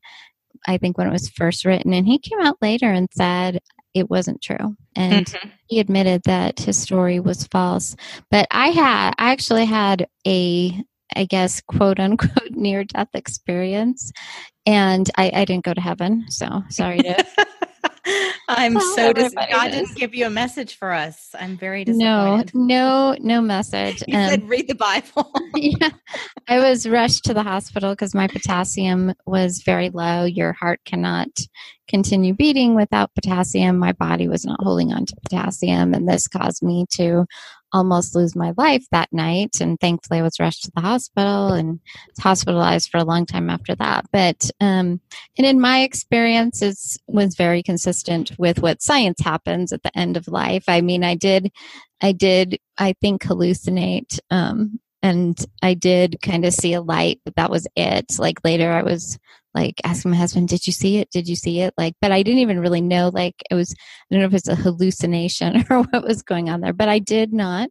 I 0.67 0.79
think, 0.79 0.97
when 0.97 1.07
it 1.09 1.13
was 1.13 1.29
first 1.31 1.65
written. 1.65 1.93
And 1.93 2.07
he 2.07 2.19
came 2.19 2.41
out 2.41 2.57
later 2.63 2.91
and 2.91 3.09
said 3.13 3.61
it 3.97 4.11
wasn't 4.11 4.43
true. 4.43 4.77
And 4.95 5.27
mm-hmm. 5.27 5.49
he 5.69 5.81
admitted 5.81 6.23
that 6.25 6.61
his 6.61 6.77
story 6.77 7.19
was 7.19 7.47
false. 7.47 7.97
But 8.31 8.47
I 8.51 8.69
had, 8.69 9.15
I 9.19 9.33
actually 9.33 9.65
had 9.65 10.07
a, 10.27 10.79
I 11.15 11.25
guess, 11.25 11.63
quote 11.63 11.99
unquote, 11.99 12.51
near 12.51 12.85
death 12.85 13.09
experience. 13.15 14.13
And 14.67 15.11
I, 15.17 15.31
I 15.33 15.45
didn't 15.47 15.65
go 15.65 15.73
to 15.73 15.81
heaven. 15.81 16.27
So 16.29 16.63
sorry 16.69 16.99
to. 16.99 17.27
I'm 18.49 18.79
so 18.81 19.13
disappointed. 19.13 19.51
God 19.53 19.71
didn't 19.73 19.97
give 19.97 20.15
you 20.15 20.27
a 20.27 20.31
message 20.31 20.77
for 20.77 20.93
us. 20.93 21.31
I'm 21.39 21.57
very 21.57 21.85
no, 21.87 22.43
disappointed. 22.43 22.55
no, 22.55 23.17
no 23.21 23.41
message. 23.41 24.03
He 24.07 24.15
Um, 24.15 24.29
said, 24.31 24.49
"Read 24.49 24.69
the 24.69 24.75
Bible." 24.75 25.33
yeah. 25.55 25.91
I 26.49 26.59
was 26.59 26.89
rushed 26.89 27.25
to 27.25 27.35
the 27.35 27.43
hospital 27.43 27.91
because 27.93 28.15
my 28.15 28.29
potassium 28.29 29.15
was 29.27 29.63
very 29.63 29.91
low. 29.91 30.25
Your 30.25 30.53
heart 30.53 30.81
cannot 30.85 31.29
continue 31.89 32.35
beating 32.35 32.75
without 32.75 33.15
potassium. 33.15 33.79
My 33.79 33.93
body 33.93 34.29
was 34.29 34.45
not 34.45 34.61
holding 34.63 34.93
on 34.93 35.07
to 35.07 35.17
potassium, 35.23 35.95
and 35.95 36.09
this 36.09 36.29
caused 36.29 36.63
me 36.63 36.87
to 36.93 37.27
almost 37.73 38.15
lose 38.15 38.37
my 38.37 38.53
life 38.57 38.85
that 38.93 39.13
night. 39.13 39.61
And 39.61 39.79
thankfully, 39.81 40.21
I 40.21 40.23
was 40.23 40.41
rushed 40.41 40.65
to 40.65 40.73
the 40.75 40.81
hospital 40.81 41.53
and 41.53 41.81
hospitalized 42.21 42.91
for 42.91 42.99
a 42.99 43.05
long 43.05 43.27
time 43.27 43.51
after 43.51 43.75
that. 43.77 44.07
But 44.13 44.51
um, 44.61 45.01
and 45.37 45.47
in 45.47 45.61
my 45.61 45.81
experience, 45.81 46.63
it 46.63 46.79
was 47.07 47.35
very 47.35 47.63
consistent 47.63 48.33
with 48.39 48.61
what 48.61 48.83
science 48.83 49.21
happens 49.21 49.73
at 49.73 49.83
the 49.83 49.97
end 49.99 50.17
of 50.17 50.29
life. 50.29 50.65
I 50.69 50.81
mean, 50.81 51.05
I 51.05 51.15
did, 51.15 51.51
I 52.01 52.13
did, 52.13 52.59
I 52.79 52.95
think 53.01 53.23
hallucinate. 53.23 54.19
Um, 54.31 54.81
and 55.07 55.47
I 55.63 55.75
did 55.75 56.17
kind 56.21 56.45
of 56.45 56.53
see 56.53 56.73
a 56.73 56.81
light, 56.81 57.21
but 57.25 57.37
that 57.37 57.49
was 57.49 57.69
it. 57.77 58.19
Like 58.19 58.45
later, 58.45 58.73
I 58.73 58.83
was 58.83 59.19
like 59.55 59.81
asking 59.85 60.11
my 60.11 60.17
husband, 60.17 60.49
"Did 60.49 60.67
you 60.67 60.73
see 60.73 60.97
it? 60.99 61.11
Did 61.13 61.29
you 61.29 61.37
see 61.37 61.61
it?" 61.61 61.75
Like, 61.79 61.95
but 62.01 62.11
I 62.11 62.25
didn't 62.25 62.41
even 62.41 62.59
really 62.59 62.81
know. 62.81 63.11
Like, 63.15 63.37
it 63.49 63.55
was 63.55 63.73
I 63.73 64.15
don't 64.15 64.21
know 64.23 64.27
if 64.27 64.35
it's 64.35 64.49
a 64.49 64.57
hallucination 64.57 65.65
or 65.71 65.83
what 65.85 66.05
was 66.05 66.23
going 66.23 66.51
on 66.51 66.61
there, 66.61 66.73
but 66.73 66.89
I 66.89 66.99
did 66.99 67.33
not 67.33 67.71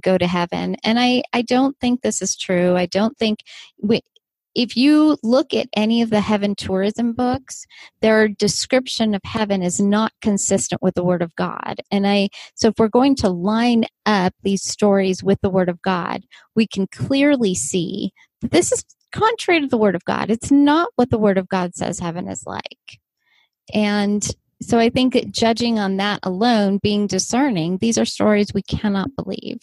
go 0.00 0.16
to 0.16 0.26
heaven, 0.28 0.76
and 0.84 1.00
I 1.00 1.24
I 1.32 1.42
don't 1.42 1.76
think 1.80 2.02
this 2.02 2.22
is 2.22 2.36
true. 2.36 2.76
I 2.76 2.86
don't 2.86 3.18
think 3.18 3.40
we. 3.82 4.02
If 4.56 4.74
you 4.74 5.18
look 5.22 5.52
at 5.52 5.68
any 5.76 6.00
of 6.00 6.08
the 6.08 6.22
heaven 6.22 6.54
tourism 6.54 7.12
books, 7.12 7.66
their 8.00 8.26
description 8.26 9.14
of 9.14 9.20
heaven 9.22 9.62
is 9.62 9.78
not 9.78 10.12
consistent 10.22 10.80
with 10.80 10.94
the 10.94 11.04
Word 11.04 11.20
of 11.20 11.36
God. 11.36 11.82
And 11.90 12.06
I, 12.06 12.30
so 12.54 12.68
if 12.68 12.74
we're 12.78 12.88
going 12.88 13.16
to 13.16 13.28
line 13.28 13.84
up 14.06 14.32
these 14.42 14.62
stories 14.62 15.22
with 15.22 15.38
the 15.42 15.50
Word 15.50 15.68
of 15.68 15.82
God, 15.82 16.24
we 16.54 16.66
can 16.66 16.86
clearly 16.86 17.54
see 17.54 18.12
that 18.40 18.50
this 18.50 18.72
is 18.72 18.82
contrary 19.12 19.60
to 19.60 19.66
the 19.66 19.76
Word 19.76 19.94
of 19.94 20.04
God. 20.06 20.30
It's 20.30 20.50
not 20.50 20.88
what 20.96 21.10
the 21.10 21.18
Word 21.18 21.36
of 21.36 21.48
God 21.48 21.74
says 21.74 21.98
heaven 21.98 22.26
is 22.26 22.46
like. 22.46 22.98
And 23.74 24.26
so 24.62 24.78
I 24.78 24.88
think 24.88 25.32
judging 25.32 25.78
on 25.78 25.98
that 25.98 26.20
alone, 26.22 26.78
being 26.82 27.06
discerning, 27.06 27.76
these 27.76 27.98
are 27.98 28.06
stories 28.06 28.54
we 28.54 28.62
cannot 28.62 29.14
believe. 29.16 29.60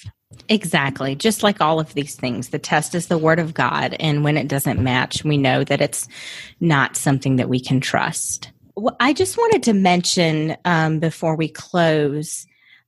Exactly. 0.49 1.15
Just 1.15 1.43
like 1.43 1.61
all 1.61 1.79
of 1.79 1.93
these 1.93 2.15
things, 2.15 2.49
the 2.49 2.59
test 2.59 2.95
is 2.95 3.07
the 3.07 3.17
word 3.17 3.39
of 3.39 3.53
God. 3.53 3.95
And 3.99 4.23
when 4.23 4.37
it 4.37 4.47
doesn't 4.47 4.81
match, 4.81 5.23
we 5.23 5.37
know 5.37 5.63
that 5.63 5.81
it's 5.81 6.07
not 6.59 6.97
something 6.97 7.37
that 7.37 7.49
we 7.49 7.59
can 7.59 7.79
trust. 7.79 8.51
Well, 8.75 8.95
I 8.99 9.13
just 9.13 9.37
wanted 9.37 9.63
to 9.63 9.73
mention 9.73 10.57
um, 10.65 10.99
before 10.99 11.35
we 11.35 11.47
close 11.47 12.45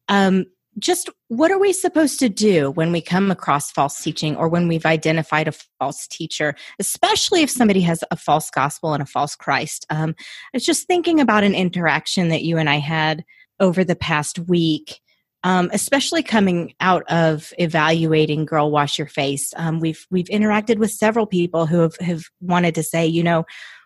um, 0.10 0.46
just 0.78 1.10
what 1.30 1.52
are 1.52 1.60
we 1.60 1.72
supposed 1.72 2.20
to 2.20 2.30
do 2.30 2.72
when 2.72 2.92
we 2.92 3.02
come 3.02 3.32
across 3.32 3.72
false 3.72 4.02
teaching 4.02 4.36
or 4.36 4.50
when 4.50 4.68
we've 4.68 4.86
identified 4.86 5.48
a 5.48 5.54
false 5.80 6.06
teacher, 6.08 6.56
especially 6.80 7.42
if 7.44 7.50
somebody 7.50 7.82
has 7.82 8.04
a 8.12 8.18
false 8.18 8.50
gospel 8.50 8.94
and 8.94 9.02
a 9.02 9.06
false 9.06 9.36
Christ? 9.36 9.86
Um, 9.90 10.16
I 10.20 10.56
was 10.56 10.66
just 10.66 10.88
thinking 10.88 11.20
about 11.20 11.44
an 11.44 11.56
interaction 11.56 12.30
that 12.30 12.44
you 12.44 12.58
and 12.58 12.70
I 12.70 12.80
had 12.80 13.24
over 13.60 13.84
the 13.84 13.96
past 13.96 14.38
week 14.40 15.00
um, 15.46 15.70
especially 15.74 16.24
coming 16.24 16.74
out 16.82 17.04
of 17.08 17.54
evaluating 17.60 18.46
Girl 18.46 18.72
Wash 18.72 18.98
Your 18.98 19.08
Face. 19.08 19.54
Um, 19.56 19.80
we've 19.80 20.06
we've 20.10 20.26
interacted 20.26 20.80
with 20.80 20.92
several 20.92 21.28
people 21.28 21.68
who 21.68 21.82
have, 21.82 21.96
have 21.98 22.24
wanted 22.42 22.74
to 22.76 22.84
say, 22.84 23.06
you 23.06 23.22
know, 23.24 23.46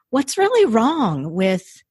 what's 0.10 0.38
really 0.38 0.66
wrong 0.66 1.34
with 1.34 1.84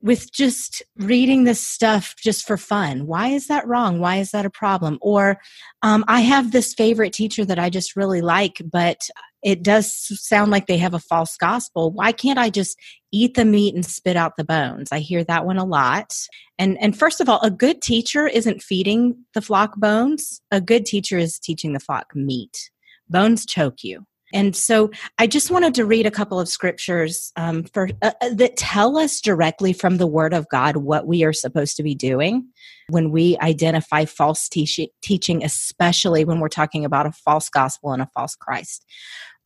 with 0.00 0.32
just 0.32 0.82
reading 0.96 1.44
this 1.44 1.64
stuff 1.64 2.14
just 2.22 2.46
for 2.46 2.56
fun 2.56 3.04
why 3.04 3.28
is 3.28 3.48
that 3.48 3.66
wrong 3.66 3.98
why 3.98 4.18
is 4.18 4.30
that 4.30 4.46
a 4.46 4.50
problem 4.50 4.96
or 5.00 5.40
um, 5.82 6.04
i 6.06 6.20
have 6.20 6.52
this 6.52 6.72
favorite 6.72 7.12
teacher 7.12 7.44
that 7.44 7.58
i 7.58 7.68
just 7.68 7.96
really 7.96 8.20
like 8.20 8.62
but 8.70 9.08
it 9.42 9.62
does 9.62 9.92
sound 10.20 10.50
like 10.50 10.66
they 10.66 10.78
have 10.78 10.94
a 10.94 10.98
false 10.98 11.36
gospel. 11.36 11.92
Why 11.92 12.12
can't 12.12 12.38
i 12.38 12.50
just 12.50 12.78
eat 13.12 13.34
the 13.34 13.44
meat 13.44 13.74
and 13.74 13.84
spit 13.84 14.16
out 14.16 14.36
the 14.36 14.44
bones? 14.44 14.88
I 14.92 14.98
hear 14.98 15.24
that 15.24 15.46
one 15.46 15.58
a 15.58 15.64
lot. 15.64 16.14
And 16.58 16.76
and 16.80 16.98
first 16.98 17.20
of 17.20 17.28
all 17.28 17.40
a 17.42 17.50
good 17.50 17.80
teacher 17.80 18.26
isn't 18.26 18.62
feeding 18.62 19.24
the 19.34 19.42
flock 19.42 19.76
bones. 19.76 20.40
A 20.50 20.60
good 20.60 20.86
teacher 20.86 21.18
is 21.18 21.38
teaching 21.38 21.72
the 21.72 21.80
flock 21.80 22.14
meat. 22.14 22.70
Bones 23.08 23.46
choke 23.46 23.84
you. 23.84 24.04
And 24.32 24.54
so 24.54 24.90
I 25.16 25.26
just 25.26 25.50
wanted 25.50 25.74
to 25.74 25.86
read 25.86 26.06
a 26.06 26.10
couple 26.10 26.38
of 26.38 26.48
scriptures 26.48 27.32
um, 27.36 27.64
for 27.64 27.88
uh, 28.02 28.12
uh, 28.20 28.34
that 28.34 28.56
tell 28.56 28.98
us 28.98 29.20
directly 29.20 29.72
from 29.72 29.96
the 29.96 30.06
Word 30.06 30.34
of 30.34 30.48
God 30.50 30.76
what 30.76 31.06
we 31.06 31.24
are 31.24 31.32
supposed 31.32 31.76
to 31.76 31.82
be 31.82 31.94
doing 31.94 32.46
when 32.90 33.10
we 33.10 33.38
identify 33.40 34.04
false 34.04 34.48
te- 34.48 34.92
teaching, 35.02 35.42
especially 35.42 36.24
when 36.24 36.40
we're 36.40 36.48
talking 36.48 36.84
about 36.84 37.06
a 37.06 37.12
false 37.12 37.48
gospel 37.48 37.92
and 37.92 38.02
a 38.02 38.10
false 38.14 38.34
Christ. 38.34 38.84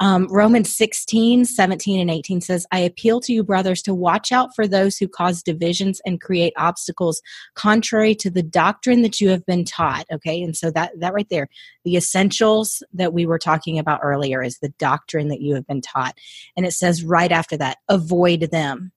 Um, 0.03 0.27
Romans 0.33 0.75
16, 0.75 1.45
17, 1.45 2.01
and 2.01 2.11
18 2.11 2.41
says, 2.41 2.67
I 2.73 2.81
appeal 2.81 3.21
to 3.21 3.33
you, 3.33 3.45
brothers, 3.45 3.81
to 3.83 3.95
watch 3.95 4.33
out 4.33 4.53
for 4.53 4.67
those 4.67 4.99
who 4.99 5.07
cause 5.07 5.45
divisions 5.45 6.01
and 6.05 6.21
create 6.21 6.53
obstacles 6.57 7.23
contrary 7.55 8.17
to 8.17 8.29
the 8.29 8.43
doctrine 8.43 9.03
that 9.03 9.21
you 9.21 9.29
have 9.29 9.47
been 9.47 9.65
taught. 9.65 10.07
Okay, 10.13 10.43
and 10.43 10.57
so 10.57 10.73
that, 10.73 10.91
that 10.99 11.15
right 11.15 11.29
there, 11.31 11.49
the 11.85 11.95
essentials 11.95 12.83
that 12.93 13.13
we 13.13 13.27
were 13.27 13.39
talking 13.39 13.79
about 13.79 14.01
earlier 14.03 14.43
is 14.43 14.59
the 14.59 14.71
doctrine 14.71 15.29
that 15.29 15.41
you 15.41 15.55
have 15.55 15.69
been 15.69 15.81
taught. 15.81 16.19
And 16.57 16.67
it 16.67 16.73
says 16.73 17.05
right 17.05 17.31
after 17.31 17.57
that, 17.59 17.79
avoid 17.89 18.51
them. 18.51 18.91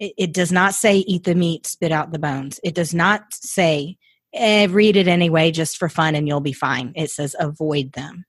It, 0.00 0.14
it 0.18 0.32
does 0.34 0.50
not 0.50 0.74
say 0.74 0.96
eat 0.96 1.22
the 1.22 1.36
meat, 1.36 1.64
spit 1.64 1.92
out 1.92 2.10
the 2.10 2.18
bones. 2.18 2.58
It 2.64 2.74
does 2.74 2.92
not 2.92 3.22
say 3.34 3.96
eh, 4.34 4.66
read 4.68 4.96
it 4.96 5.06
anyway 5.06 5.52
just 5.52 5.76
for 5.76 5.88
fun 5.88 6.16
and 6.16 6.26
you'll 6.26 6.40
be 6.40 6.52
fine. 6.52 6.92
It 6.96 7.12
says 7.12 7.36
avoid 7.38 7.92
them. 7.92 8.24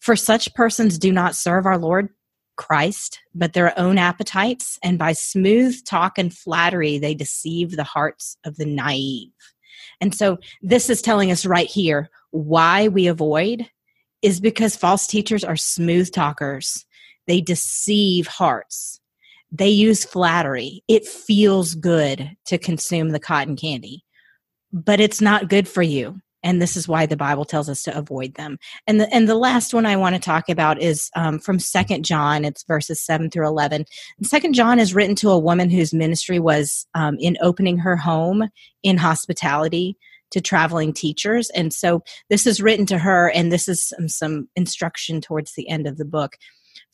For 0.00 0.16
such 0.16 0.54
persons 0.54 0.98
do 0.98 1.12
not 1.12 1.36
serve 1.36 1.66
our 1.66 1.78
Lord 1.78 2.08
Christ, 2.56 3.18
but 3.34 3.52
their 3.52 3.78
own 3.78 3.98
appetites, 3.98 4.78
and 4.82 4.98
by 4.98 5.12
smooth 5.12 5.84
talk 5.84 6.18
and 6.18 6.32
flattery, 6.32 6.98
they 6.98 7.14
deceive 7.14 7.72
the 7.72 7.84
hearts 7.84 8.36
of 8.44 8.56
the 8.56 8.66
naive. 8.66 9.32
And 10.00 10.14
so, 10.14 10.38
this 10.60 10.90
is 10.90 11.02
telling 11.02 11.30
us 11.30 11.46
right 11.46 11.68
here 11.68 12.10
why 12.30 12.88
we 12.88 13.06
avoid 13.06 13.68
is 14.22 14.40
because 14.40 14.76
false 14.76 15.06
teachers 15.06 15.44
are 15.44 15.56
smooth 15.56 16.12
talkers. 16.12 16.86
They 17.26 17.40
deceive 17.40 18.26
hearts. 18.26 19.00
They 19.50 19.68
use 19.68 20.04
flattery. 20.04 20.82
It 20.88 21.06
feels 21.06 21.74
good 21.74 22.36
to 22.46 22.58
consume 22.58 23.10
the 23.10 23.20
cotton 23.20 23.56
candy, 23.56 24.04
but 24.72 25.00
it's 25.00 25.20
not 25.20 25.48
good 25.48 25.68
for 25.68 25.82
you 25.82 26.21
and 26.42 26.60
this 26.60 26.76
is 26.76 26.88
why 26.88 27.06
the 27.06 27.16
bible 27.16 27.44
tells 27.44 27.68
us 27.68 27.82
to 27.82 27.96
avoid 27.96 28.34
them. 28.34 28.58
And 28.86 29.00
the, 29.00 29.14
and 29.14 29.28
the 29.28 29.34
last 29.34 29.74
one 29.74 29.86
i 29.86 29.96
want 29.96 30.14
to 30.14 30.20
talk 30.20 30.48
about 30.48 30.80
is 30.80 31.10
um, 31.16 31.38
from 31.38 31.58
second 31.58 32.04
john 32.04 32.44
it's 32.44 32.64
verses 32.64 33.00
7 33.04 33.30
through 33.30 33.46
11 33.46 33.84
second 34.22 34.54
john 34.54 34.78
is 34.78 34.94
written 34.94 35.16
to 35.16 35.30
a 35.30 35.38
woman 35.38 35.70
whose 35.70 35.94
ministry 35.94 36.38
was 36.38 36.86
um, 36.94 37.16
in 37.18 37.36
opening 37.40 37.78
her 37.78 37.96
home 37.96 38.48
in 38.82 38.96
hospitality 38.96 39.96
to 40.32 40.40
traveling 40.40 40.92
teachers. 40.92 41.50
And 41.50 41.72
so 41.72 42.02
this 42.28 42.46
is 42.46 42.60
written 42.60 42.86
to 42.86 42.98
her 42.98 43.30
and 43.30 43.52
this 43.52 43.68
is 43.68 43.86
some, 43.86 44.08
some 44.08 44.48
instruction 44.56 45.20
towards 45.20 45.52
the 45.54 45.68
end 45.68 45.86
of 45.86 45.98
the 45.98 46.04
book. 46.04 46.36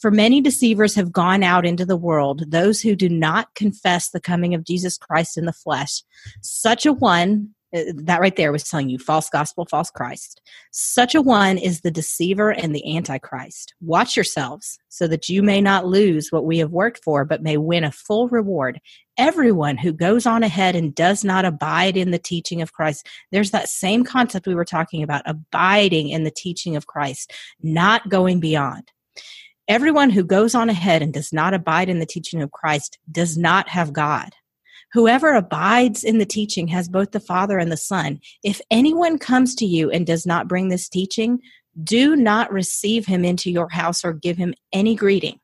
For 0.00 0.10
many 0.10 0.40
deceivers 0.40 0.94
have 0.94 1.12
gone 1.12 1.42
out 1.42 1.64
into 1.64 1.84
the 1.84 1.96
world, 1.96 2.44
those 2.48 2.80
who 2.80 2.94
do 2.94 3.08
not 3.08 3.54
confess 3.54 4.10
the 4.10 4.20
coming 4.20 4.54
of 4.54 4.64
Jesus 4.64 4.98
Christ 4.98 5.36
in 5.36 5.44
the 5.44 5.52
flesh. 5.52 6.02
Such 6.40 6.84
a 6.86 6.92
one 6.92 7.54
Uh, 7.76 7.82
that 7.96 8.20
right 8.20 8.36
there 8.36 8.50
was 8.50 8.64
telling 8.64 8.88
you 8.88 8.98
false 8.98 9.28
gospel, 9.28 9.66
false 9.66 9.90
Christ. 9.90 10.40
Such 10.70 11.14
a 11.14 11.20
one 11.20 11.58
is 11.58 11.82
the 11.82 11.90
deceiver 11.90 12.50
and 12.50 12.74
the 12.74 12.96
antichrist. 12.96 13.74
Watch 13.82 14.16
yourselves 14.16 14.78
so 14.88 15.06
that 15.06 15.28
you 15.28 15.42
may 15.42 15.60
not 15.60 15.86
lose 15.86 16.28
what 16.30 16.46
we 16.46 16.58
have 16.58 16.70
worked 16.70 17.04
for, 17.04 17.26
but 17.26 17.42
may 17.42 17.58
win 17.58 17.84
a 17.84 17.92
full 17.92 18.28
reward. 18.28 18.80
Everyone 19.18 19.76
who 19.76 19.92
goes 19.92 20.24
on 20.24 20.42
ahead 20.42 20.76
and 20.76 20.94
does 20.94 21.24
not 21.24 21.44
abide 21.44 21.96
in 21.96 22.10
the 22.10 22.18
teaching 22.18 22.62
of 22.62 22.72
Christ, 22.72 23.06
there's 23.32 23.50
that 23.50 23.68
same 23.68 24.02
concept 24.02 24.46
we 24.46 24.54
were 24.54 24.64
talking 24.64 25.02
about 25.02 25.22
abiding 25.26 26.08
in 26.08 26.24
the 26.24 26.30
teaching 26.30 26.74
of 26.74 26.86
Christ, 26.86 27.32
not 27.62 28.08
going 28.08 28.40
beyond. 28.40 28.90
Everyone 29.66 30.08
who 30.08 30.24
goes 30.24 30.54
on 30.54 30.70
ahead 30.70 31.02
and 31.02 31.12
does 31.12 31.34
not 31.34 31.52
abide 31.52 31.90
in 31.90 31.98
the 31.98 32.06
teaching 32.06 32.40
of 32.40 32.50
Christ 32.50 32.98
does 33.12 33.36
not 33.36 33.68
have 33.68 33.92
God. 33.92 34.30
Whoever 34.92 35.34
abides 35.34 36.02
in 36.02 36.18
the 36.18 36.26
teaching 36.26 36.68
has 36.68 36.88
both 36.88 37.10
the 37.10 37.20
Father 37.20 37.58
and 37.58 37.70
the 37.70 37.76
Son. 37.76 38.20
If 38.42 38.60
anyone 38.70 39.18
comes 39.18 39.54
to 39.56 39.66
you 39.66 39.90
and 39.90 40.06
does 40.06 40.24
not 40.24 40.48
bring 40.48 40.68
this 40.68 40.88
teaching, 40.88 41.40
do 41.82 42.16
not 42.16 42.52
receive 42.52 43.06
him 43.06 43.24
into 43.24 43.50
your 43.50 43.68
house 43.68 44.04
or 44.04 44.12
give 44.12 44.36
him 44.36 44.54
any 44.72 44.94
greeting. 44.94 45.38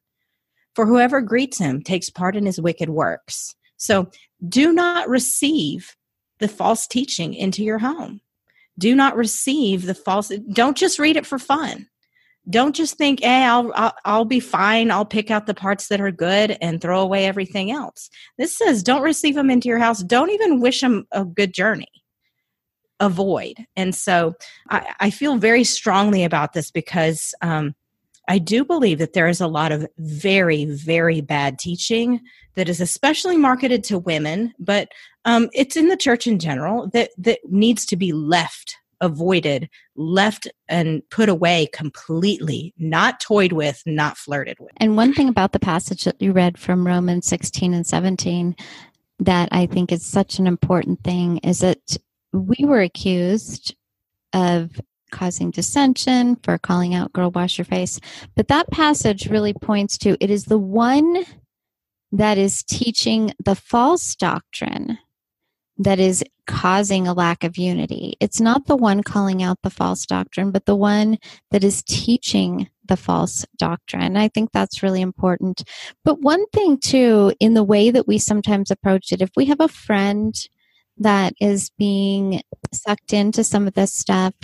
For 0.74 0.86
whoever 0.86 1.20
greets 1.20 1.58
him 1.58 1.82
takes 1.82 2.10
part 2.10 2.36
in 2.36 2.46
his 2.46 2.60
wicked 2.60 2.90
works. 2.90 3.54
So 3.76 4.10
do 4.48 4.72
not 4.72 5.08
receive 5.08 5.94
the 6.40 6.48
false 6.48 6.86
teaching 6.86 7.34
into 7.34 7.62
your 7.62 7.78
home. 7.78 8.20
Do 8.78 8.94
not 8.96 9.16
receive 9.16 9.86
the 9.86 9.94
false, 9.94 10.32
don't 10.52 10.76
just 10.76 10.98
read 10.98 11.16
it 11.16 11.26
for 11.26 11.38
fun 11.38 11.86
don't 12.48 12.74
just 12.74 12.96
think, 12.98 13.20
"Hey, 13.20 13.44
I'll, 13.44 13.72
I'll 13.74 13.94
I'll 14.04 14.24
be 14.24 14.40
fine. 14.40 14.90
I'll 14.90 15.04
pick 15.04 15.30
out 15.30 15.46
the 15.46 15.54
parts 15.54 15.88
that 15.88 16.00
are 16.00 16.10
good 16.10 16.56
and 16.60 16.80
throw 16.80 17.00
away 17.00 17.26
everything 17.26 17.70
else." 17.70 18.10
This 18.38 18.56
says, 18.56 18.82
"Don't 18.82 19.02
receive 19.02 19.34
them 19.34 19.50
into 19.50 19.68
your 19.68 19.78
house. 19.78 20.02
Don't 20.02 20.30
even 20.30 20.60
wish 20.60 20.80
them 20.80 21.06
a 21.12 21.24
good 21.24 21.54
journey." 21.54 21.88
Avoid. 23.00 23.56
And 23.76 23.94
so, 23.94 24.34
I, 24.70 24.94
I 25.00 25.10
feel 25.10 25.36
very 25.36 25.64
strongly 25.64 26.22
about 26.24 26.52
this 26.52 26.70
because 26.70 27.34
um, 27.42 27.74
I 28.28 28.38
do 28.38 28.64
believe 28.64 28.98
that 28.98 29.12
there 29.12 29.28
is 29.28 29.40
a 29.40 29.46
lot 29.46 29.72
of 29.72 29.86
very, 29.98 30.64
very 30.64 31.20
bad 31.20 31.58
teaching 31.58 32.20
that 32.54 32.68
is 32.68 32.80
especially 32.80 33.36
marketed 33.36 33.84
to 33.84 33.98
women, 33.98 34.54
but 34.58 34.88
um, 35.24 35.48
it's 35.52 35.76
in 35.76 35.88
the 35.88 35.96
church 35.96 36.26
in 36.26 36.38
general 36.38 36.88
that 36.88 37.10
that 37.18 37.40
needs 37.48 37.86
to 37.86 37.96
be 37.96 38.12
left 38.12 38.76
avoided, 39.00 39.68
left 39.96 40.48
and 40.68 41.02
put 41.10 41.28
away 41.28 41.68
completely, 41.72 42.74
not 42.78 43.20
toyed 43.20 43.52
with, 43.52 43.82
not 43.86 44.16
flirted 44.16 44.58
with. 44.60 44.72
And 44.78 44.96
one 44.96 45.14
thing 45.14 45.28
about 45.28 45.52
the 45.52 45.58
passage 45.58 46.04
that 46.04 46.20
you 46.20 46.32
read 46.32 46.58
from 46.58 46.86
Romans 46.86 47.26
16 47.26 47.74
and 47.74 47.86
17 47.86 48.56
that 49.20 49.48
I 49.52 49.66
think 49.66 49.92
is 49.92 50.04
such 50.04 50.38
an 50.38 50.46
important 50.46 51.02
thing 51.04 51.38
is 51.38 51.60
that 51.60 51.96
we 52.32 52.64
were 52.64 52.80
accused 52.80 53.74
of 54.32 54.80
causing 55.12 55.50
dissension, 55.50 56.36
for 56.42 56.58
calling 56.58 56.94
out 56.94 57.12
girl 57.12 57.30
wash 57.30 57.56
your 57.56 57.64
face. 57.64 58.00
But 58.34 58.48
that 58.48 58.70
passage 58.70 59.30
really 59.30 59.54
points 59.54 59.96
to 59.98 60.16
it 60.20 60.30
is 60.30 60.44
the 60.44 60.58
one 60.58 61.24
that 62.10 62.36
is 62.36 62.64
teaching 62.64 63.32
the 63.44 63.54
false 63.54 64.14
doctrine 64.16 64.98
that 65.78 65.98
is 65.98 66.22
causing 66.46 67.06
a 67.06 67.14
lack 67.14 67.42
of 67.42 67.56
unity. 67.56 68.14
It's 68.20 68.40
not 68.40 68.66
the 68.66 68.76
one 68.76 69.02
calling 69.02 69.42
out 69.42 69.58
the 69.62 69.70
false 69.70 70.06
doctrine, 70.06 70.50
but 70.50 70.66
the 70.66 70.76
one 70.76 71.18
that 71.50 71.64
is 71.64 71.82
teaching 71.82 72.68
the 72.86 72.96
false 72.96 73.44
doctrine. 73.58 74.16
I 74.16 74.28
think 74.28 74.52
that's 74.52 74.82
really 74.82 75.00
important. 75.00 75.64
But 76.04 76.20
one 76.20 76.46
thing, 76.48 76.78
too, 76.78 77.32
in 77.40 77.54
the 77.54 77.64
way 77.64 77.90
that 77.90 78.06
we 78.06 78.18
sometimes 78.18 78.70
approach 78.70 79.10
it, 79.10 79.22
if 79.22 79.30
we 79.36 79.46
have 79.46 79.60
a 79.60 79.68
friend 79.68 80.34
that 80.98 81.34
is 81.40 81.70
being 81.76 82.42
sucked 82.72 83.12
into 83.12 83.42
some 83.42 83.66
of 83.66 83.74
this 83.74 83.92
stuff, 83.92 84.34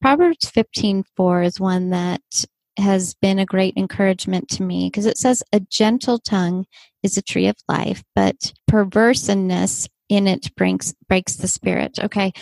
Proverbs 0.00 0.48
15 0.50 1.04
4 1.16 1.42
is 1.42 1.60
one 1.60 1.90
that 1.90 2.44
has 2.78 3.14
been 3.14 3.38
a 3.38 3.46
great 3.46 3.74
encouragement 3.76 4.48
to 4.48 4.62
me 4.62 4.88
because 4.88 5.06
it 5.06 5.18
says, 5.18 5.42
A 5.52 5.60
gentle 5.60 6.18
tongue 6.18 6.66
is 7.02 7.16
a 7.16 7.22
tree 7.22 7.46
of 7.46 7.56
life, 7.68 8.02
but 8.14 8.52
perverseness 8.66 9.88
in 10.10 10.26
it 10.26 10.54
breaks, 10.56 10.92
breaks 11.08 11.36
the 11.36 11.48
spirit. 11.48 11.98
Okay. 11.98 12.32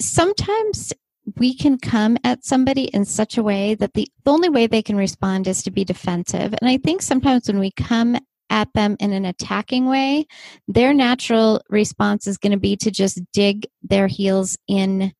Sometimes 0.00 0.92
we 1.36 1.54
can 1.54 1.78
come 1.78 2.16
at 2.24 2.44
somebody 2.44 2.84
in 2.84 3.04
such 3.04 3.38
a 3.38 3.42
way 3.42 3.74
that 3.74 3.94
the, 3.94 4.08
the 4.24 4.30
only 4.30 4.48
way 4.48 4.66
they 4.66 4.82
can 4.82 4.96
respond 4.96 5.46
is 5.46 5.62
to 5.62 5.70
be 5.70 5.84
defensive. 5.84 6.54
And 6.60 6.68
I 6.68 6.78
think 6.78 7.02
sometimes 7.02 7.46
when 7.46 7.60
we 7.60 7.70
come 7.70 8.16
at 8.48 8.72
them 8.74 8.96
in 8.98 9.12
an 9.12 9.24
attacking 9.24 9.86
way, 9.86 10.26
their 10.66 10.92
natural 10.92 11.62
response 11.68 12.26
is 12.26 12.38
going 12.38 12.52
to 12.52 12.58
be 12.58 12.76
to 12.76 12.90
just 12.90 13.20
dig 13.32 13.66
their 13.82 14.08
heels 14.08 14.56
in 14.66 15.12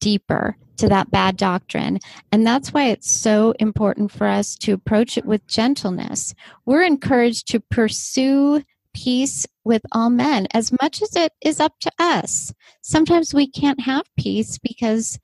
deeper 0.00 0.56
to 0.78 0.88
that 0.88 1.10
bad 1.10 1.36
doctrine. 1.36 1.98
And 2.32 2.46
that's 2.46 2.72
why 2.72 2.86
it's 2.86 3.10
so 3.10 3.52
important 3.58 4.10
for 4.10 4.26
us 4.26 4.54
to 4.56 4.72
approach 4.72 5.18
it 5.18 5.26
with 5.26 5.46
gentleness. 5.46 6.34
We're 6.64 6.84
encouraged 6.84 7.48
to 7.48 7.60
pursue 7.60 8.62
peace 8.94 9.46
with 9.70 9.82
all 9.92 10.10
men 10.10 10.48
as 10.52 10.72
much 10.82 11.00
as 11.00 11.14
it 11.14 11.32
is 11.40 11.60
up 11.60 11.74
to 11.78 11.92
us. 12.00 12.52
Sometimes 12.82 13.32
we 13.32 13.48
can't 13.48 13.80
have 13.82 14.02
peace 14.18 14.58
because 14.58 15.16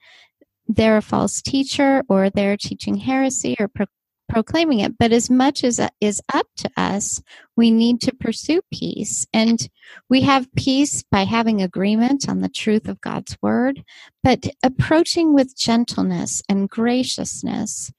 they're 0.69 0.99
a 0.99 1.03
false 1.03 1.43
teacher 1.43 2.05
or 2.09 2.31
they're 2.31 2.57
teaching 2.57 2.95
heresy 2.95 3.57
or 3.59 3.67
pro- 3.67 3.87
proclaiming 4.29 4.79
it. 4.79 4.97
But 4.97 5.11
as 5.11 5.29
much 5.29 5.65
as 5.65 5.81
it 5.81 5.91
is 6.01 6.23
up 6.33 6.47
to 6.59 6.71
us, 6.77 7.21
we 7.57 7.73
need 7.73 8.01
to 8.03 8.15
pursue 8.15 8.61
peace. 8.73 9.27
And 9.33 9.69
we 10.09 10.21
have 10.21 10.55
peace 10.55 11.03
by 11.11 11.25
having 11.25 11.61
agreement 11.61 12.29
on 12.29 12.41
the 12.41 12.49
truth 12.49 12.87
of 12.87 13.01
God's 13.01 13.37
word, 13.43 13.83
but 14.23 14.47
approaching 14.63 15.35
with 15.35 15.59
gentleness 15.59 16.41
and 16.49 16.71
graciousness 16.71 17.93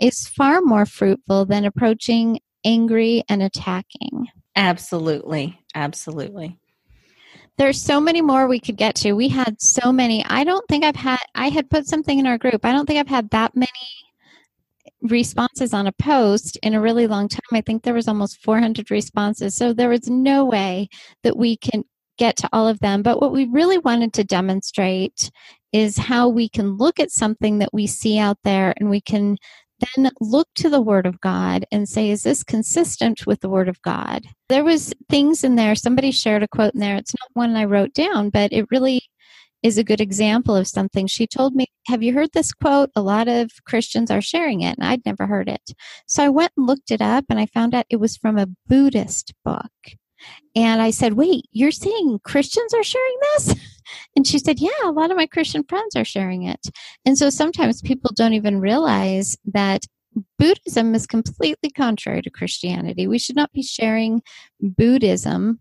is 0.00 0.26
far 0.26 0.62
more 0.62 0.84
fruitful 0.84 1.44
than 1.44 1.64
approaching 1.64 2.40
angry 2.64 3.22
and 3.28 3.40
attacking. 3.40 4.26
Absolutely. 4.56 5.58
Absolutely. 5.74 6.58
There's 7.58 7.80
so 7.80 8.00
many 8.00 8.22
more 8.22 8.48
we 8.48 8.60
could 8.60 8.76
get 8.76 8.94
to. 8.96 9.12
We 9.12 9.28
had 9.28 9.60
so 9.60 9.92
many. 9.92 10.24
I 10.24 10.44
don't 10.44 10.66
think 10.68 10.84
I've 10.84 10.96
had, 10.96 11.20
I 11.34 11.48
had 11.48 11.70
put 11.70 11.86
something 11.86 12.18
in 12.18 12.26
our 12.26 12.38
group. 12.38 12.64
I 12.64 12.72
don't 12.72 12.86
think 12.86 12.98
I've 12.98 13.08
had 13.08 13.30
that 13.30 13.54
many 13.54 13.68
responses 15.02 15.74
on 15.74 15.86
a 15.86 15.92
post 15.92 16.56
in 16.62 16.74
a 16.74 16.80
really 16.80 17.06
long 17.06 17.28
time. 17.28 17.40
I 17.52 17.60
think 17.60 17.82
there 17.82 17.94
was 17.94 18.08
almost 18.08 18.42
400 18.42 18.90
responses. 18.90 19.54
So 19.54 19.72
there 19.72 19.88
was 19.88 20.08
no 20.08 20.44
way 20.44 20.88
that 21.24 21.36
we 21.36 21.56
can 21.56 21.84
get 22.18 22.36
to 22.36 22.48
all 22.52 22.68
of 22.68 22.80
them. 22.80 23.02
But 23.02 23.20
what 23.20 23.32
we 23.32 23.46
really 23.46 23.78
wanted 23.78 24.12
to 24.14 24.24
demonstrate 24.24 25.30
is 25.72 25.96
how 25.96 26.28
we 26.28 26.48
can 26.48 26.76
look 26.76 27.00
at 27.00 27.10
something 27.10 27.58
that 27.58 27.72
we 27.72 27.86
see 27.86 28.18
out 28.18 28.38
there 28.44 28.74
and 28.76 28.90
we 28.90 29.00
can 29.00 29.36
then 29.96 30.10
look 30.20 30.48
to 30.56 30.68
the 30.68 30.80
word 30.80 31.06
of 31.06 31.20
god 31.20 31.64
and 31.72 31.88
say 31.88 32.10
is 32.10 32.22
this 32.22 32.42
consistent 32.42 33.26
with 33.26 33.40
the 33.40 33.48
word 33.48 33.68
of 33.68 33.80
god? 33.82 34.24
There 34.48 34.64
was 34.64 34.94
things 35.08 35.44
in 35.44 35.56
there 35.56 35.74
somebody 35.74 36.10
shared 36.10 36.42
a 36.42 36.48
quote 36.48 36.74
in 36.74 36.80
there. 36.80 36.96
It's 36.96 37.14
not 37.14 37.30
one 37.34 37.56
i 37.56 37.64
wrote 37.64 37.94
down 37.94 38.30
but 38.30 38.52
it 38.52 38.66
really 38.70 39.02
is 39.62 39.78
a 39.78 39.84
good 39.84 40.00
example 40.00 40.56
of 40.56 40.66
something. 40.66 41.06
She 41.06 41.26
told 41.26 41.54
me 41.54 41.66
have 41.86 42.02
you 42.02 42.12
heard 42.12 42.30
this 42.32 42.52
quote? 42.52 42.90
A 42.96 43.02
lot 43.02 43.28
of 43.28 43.50
christians 43.66 44.10
are 44.10 44.22
sharing 44.22 44.62
it 44.62 44.76
and 44.78 44.86
i'd 44.86 45.06
never 45.06 45.26
heard 45.26 45.48
it. 45.48 45.72
So 46.06 46.24
i 46.24 46.28
went 46.28 46.52
and 46.56 46.66
looked 46.66 46.90
it 46.90 47.00
up 47.00 47.24
and 47.28 47.38
i 47.38 47.46
found 47.46 47.74
out 47.74 47.86
it 47.90 48.00
was 48.00 48.16
from 48.16 48.38
a 48.38 48.48
buddhist 48.68 49.34
book. 49.44 49.70
And 50.54 50.82
I 50.82 50.90
said, 50.90 51.14
Wait, 51.14 51.46
you're 51.52 51.70
saying 51.70 52.20
Christians 52.24 52.74
are 52.74 52.82
sharing 52.82 53.16
this? 53.34 53.54
And 54.16 54.26
she 54.26 54.38
said, 54.38 54.58
Yeah, 54.58 54.70
a 54.84 54.90
lot 54.90 55.10
of 55.10 55.16
my 55.16 55.26
Christian 55.26 55.64
friends 55.64 55.96
are 55.96 56.04
sharing 56.04 56.42
it. 56.44 56.68
And 57.04 57.16
so 57.16 57.30
sometimes 57.30 57.82
people 57.82 58.10
don't 58.14 58.34
even 58.34 58.60
realize 58.60 59.36
that 59.46 59.86
Buddhism 60.38 60.94
is 60.94 61.06
completely 61.06 61.70
contrary 61.70 62.22
to 62.22 62.30
Christianity. 62.30 63.06
We 63.06 63.18
should 63.18 63.36
not 63.36 63.52
be 63.52 63.62
sharing 63.62 64.22
Buddhism 64.60 65.60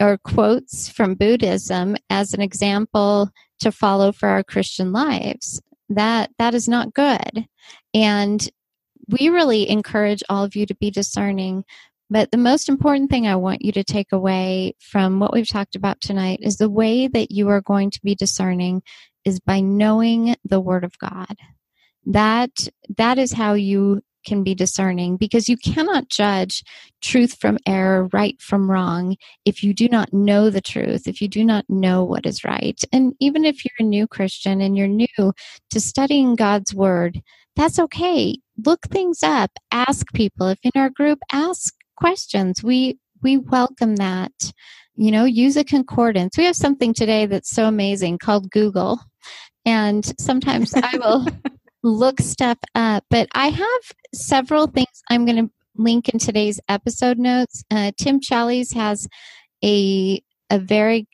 or 0.00 0.18
quotes 0.18 0.88
from 0.88 1.14
Buddhism 1.14 1.96
as 2.10 2.34
an 2.34 2.42
example 2.42 3.30
to 3.60 3.72
follow 3.72 4.12
for 4.12 4.28
our 4.28 4.44
Christian 4.44 4.92
lives. 4.92 5.60
That 5.88 6.30
that 6.38 6.54
is 6.54 6.68
not 6.68 6.94
good. 6.94 7.46
And 7.94 8.46
we 9.08 9.28
really 9.28 9.68
encourage 9.68 10.22
all 10.28 10.44
of 10.44 10.56
you 10.56 10.66
to 10.66 10.74
be 10.74 10.90
discerning 10.90 11.64
but 12.08 12.30
the 12.30 12.36
most 12.36 12.68
important 12.68 13.10
thing 13.10 13.26
I 13.26 13.36
want 13.36 13.64
you 13.64 13.72
to 13.72 13.84
take 13.84 14.12
away 14.12 14.74
from 14.80 15.18
what 15.18 15.32
we've 15.32 15.48
talked 15.48 15.76
about 15.76 16.00
tonight 16.00 16.38
is 16.42 16.56
the 16.56 16.70
way 16.70 17.08
that 17.08 17.30
you 17.30 17.48
are 17.48 17.60
going 17.60 17.90
to 17.90 18.00
be 18.02 18.14
discerning 18.14 18.82
is 19.24 19.40
by 19.40 19.60
knowing 19.60 20.36
the 20.44 20.60
word 20.60 20.84
of 20.84 20.98
God. 20.98 21.36
That 22.04 22.68
that 22.96 23.18
is 23.18 23.32
how 23.32 23.54
you 23.54 24.02
can 24.24 24.42
be 24.42 24.54
discerning 24.54 25.16
because 25.16 25.48
you 25.48 25.56
cannot 25.56 26.08
judge 26.08 26.62
truth 27.00 27.36
from 27.40 27.58
error, 27.66 28.08
right 28.12 28.40
from 28.40 28.70
wrong 28.70 29.16
if 29.44 29.62
you 29.62 29.72
do 29.72 29.88
not 29.88 30.12
know 30.12 30.50
the 30.50 30.60
truth, 30.60 31.06
if 31.06 31.20
you 31.20 31.28
do 31.28 31.44
not 31.44 31.64
know 31.68 32.04
what 32.04 32.26
is 32.26 32.44
right. 32.44 32.80
And 32.92 33.14
even 33.20 33.44
if 33.44 33.64
you're 33.64 33.86
a 33.86 33.88
new 33.88 34.06
Christian 34.06 34.60
and 34.60 34.76
you're 34.76 34.88
new 34.88 35.32
to 35.70 35.80
studying 35.80 36.34
God's 36.34 36.74
word, 36.74 37.20
that's 37.54 37.78
okay. 37.78 38.36
Look 38.64 38.82
things 38.88 39.22
up, 39.22 39.50
ask 39.70 40.12
people. 40.12 40.48
If 40.48 40.58
in 40.62 40.72
our 40.74 40.90
group, 40.90 41.20
ask 41.32 41.72
questions. 41.96 42.62
We 42.62 42.98
we 43.22 43.38
welcome 43.38 43.96
that. 43.96 44.32
You 44.94 45.10
know, 45.10 45.24
use 45.24 45.56
a 45.56 45.64
concordance. 45.64 46.38
We 46.38 46.44
have 46.44 46.56
something 46.56 46.94
today 46.94 47.26
that's 47.26 47.50
so 47.50 47.66
amazing 47.66 48.18
called 48.18 48.50
Google. 48.50 49.00
And 49.64 50.10
sometimes 50.18 50.72
I 50.74 50.96
will 51.02 51.26
look 51.82 52.20
stuff 52.20 52.58
up, 52.74 53.04
but 53.10 53.28
I 53.34 53.48
have 53.48 53.80
several 54.14 54.66
things 54.66 55.02
I'm 55.10 55.26
going 55.26 55.46
to 55.46 55.52
link 55.76 56.08
in 56.08 56.18
today's 56.18 56.60
episode 56.68 57.18
notes. 57.18 57.64
Uh, 57.70 57.92
Tim 57.98 58.20
Challies 58.20 58.74
has 58.74 59.08
a 59.64 60.22
a 60.50 60.58
very 60.58 61.08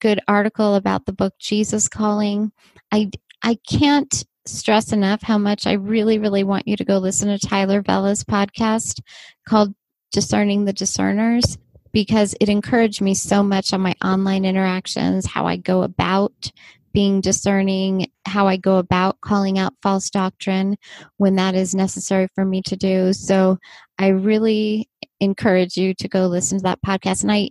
good 0.00 0.20
article 0.28 0.74
about 0.74 1.06
the 1.06 1.12
book 1.12 1.34
Jesus 1.40 1.88
Calling. 1.88 2.52
I 2.92 3.10
I 3.42 3.58
can't 3.68 4.24
stress 4.46 4.92
enough 4.92 5.22
how 5.22 5.38
much 5.38 5.66
I 5.66 5.72
really 5.72 6.18
really 6.18 6.44
want 6.44 6.68
you 6.68 6.76
to 6.76 6.84
go 6.84 6.98
listen 6.98 7.28
to 7.28 7.38
Tyler 7.38 7.82
Vela's 7.82 8.24
podcast 8.24 9.00
called 9.48 9.74
discerning 10.14 10.64
the 10.64 10.72
discerners 10.72 11.58
because 11.92 12.36
it 12.40 12.48
encouraged 12.48 13.00
me 13.00 13.14
so 13.14 13.42
much 13.42 13.72
on 13.72 13.80
my 13.80 13.94
online 14.02 14.44
interactions, 14.44 15.26
how 15.26 15.46
I 15.46 15.56
go 15.56 15.82
about 15.82 16.52
being 16.92 17.20
discerning, 17.20 18.06
how 18.24 18.46
I 18.46 18.56
go 18.56 18.76
about 18.78 19.20
calling 19.20 19.58
out 19.58 19.74
false 19.82 20.10
doctrine 20.10 20.76
when 21.16 21.34
that 21.34 21.56
is 21.56 21.74
necessary 21.74 22.28
for 22.32 22.44
me 22.44 22.62
to 22.62 22.76
do. 22.76 23.12
So 23.12 23.58
I 23.98 24.08
really 24.08 24.88
encourage 25.18 25.76
you 25.76 25.94
to 25.94 26.08
go 26.08 26.26
listen 26.26 26.58
to 26.58 26.62
that 26.62 26.82
podcast. 26.86 27.22
And 27.22 27.32
I, 27.32 27.50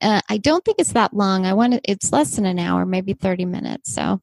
uh, 0.00 0.20
I 0.30 0.38
don't 0.38 0.64
think 0.64 0.78
it's 0.78 0.92
that 0.92 1.12
long. 1.12 1.44
I 1.44 1.54
want 1.54 1.72
to, 1.72 1.80
it's 1.84 2.12
less 2.12 2.36
than 2.36 2.46
an 2.46 2.60
hour, 2.60 2.86
maybe 2.86 3.14
30 3.14 3.46
minutes. 3.46 3.92
So 3.92 4.20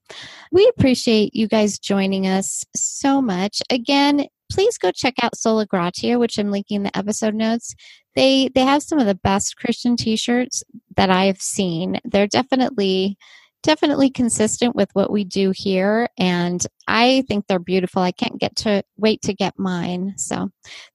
we 0.53 0.71
appreciate 0.77 1.35
you 1.35 1.49
guys 1.49 1.79
joining 1.79 2.27
us 2.27 2.63
so 2.73 3.21
much. 3.21 3.61
Again, 3.69 4.27
please 4.53 4.77
go 4.77 4.91
check 4.91 5.15
out 5.21 5.37
Sola 5.37 5.65
Gratia, 5.65 6.19
which 6.19 6.37
I'm 6.37 6.51
linking 6.51 6.77
in 6.77 6.83
the 6.83 6.97
episode 6.97 7.33
notes. 7.33 7.75
They 8.15 8.49
they 8.53 8.61
have 8.61 8.83
some 8.83 8.99
of 8.99 9.07
the 9.07 9.15
best 9.15 9.57
Christian 9.57 9.97
t-shirts 9.97 10.63
that 10.95 11.09
I've 11.09 11.41
seen. 11.41 11.99
They're 12.05 12.27
definitely 12.27 13.17
definitely 13.63 14.09
consistent 14.09 14.75
with 14.75 14.89
what 14.91 15.09
we 15.09 15.23
do 15.23 15.53
here 15.55 16.09
and 16.17 16.67
I 16.87 17.23
think 17.29 17.47
they're 17.47 17.59
beautiful. 17.59 18.01
I 18.01 18.11
can't 18.11 18.37
get 18.37 18.57
to 18.57 18.83
wait 18.97 19.21
to 19.23 19.33
get 19.33 19.57
mine. 19.57 20.15
So, 20.17 20.49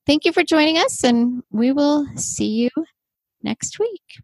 thank 0.05 0.23
you 0.23 0.31
for 0.31 0.43
joining 0.43 0.77
us 0.77 1.03
and 1.03 1.41
we 1.51 1.71
will 1.71 2.05
see 2.15 2.47
you 2.47 2.69
next 3.43 3.79
week. 3.79 4.17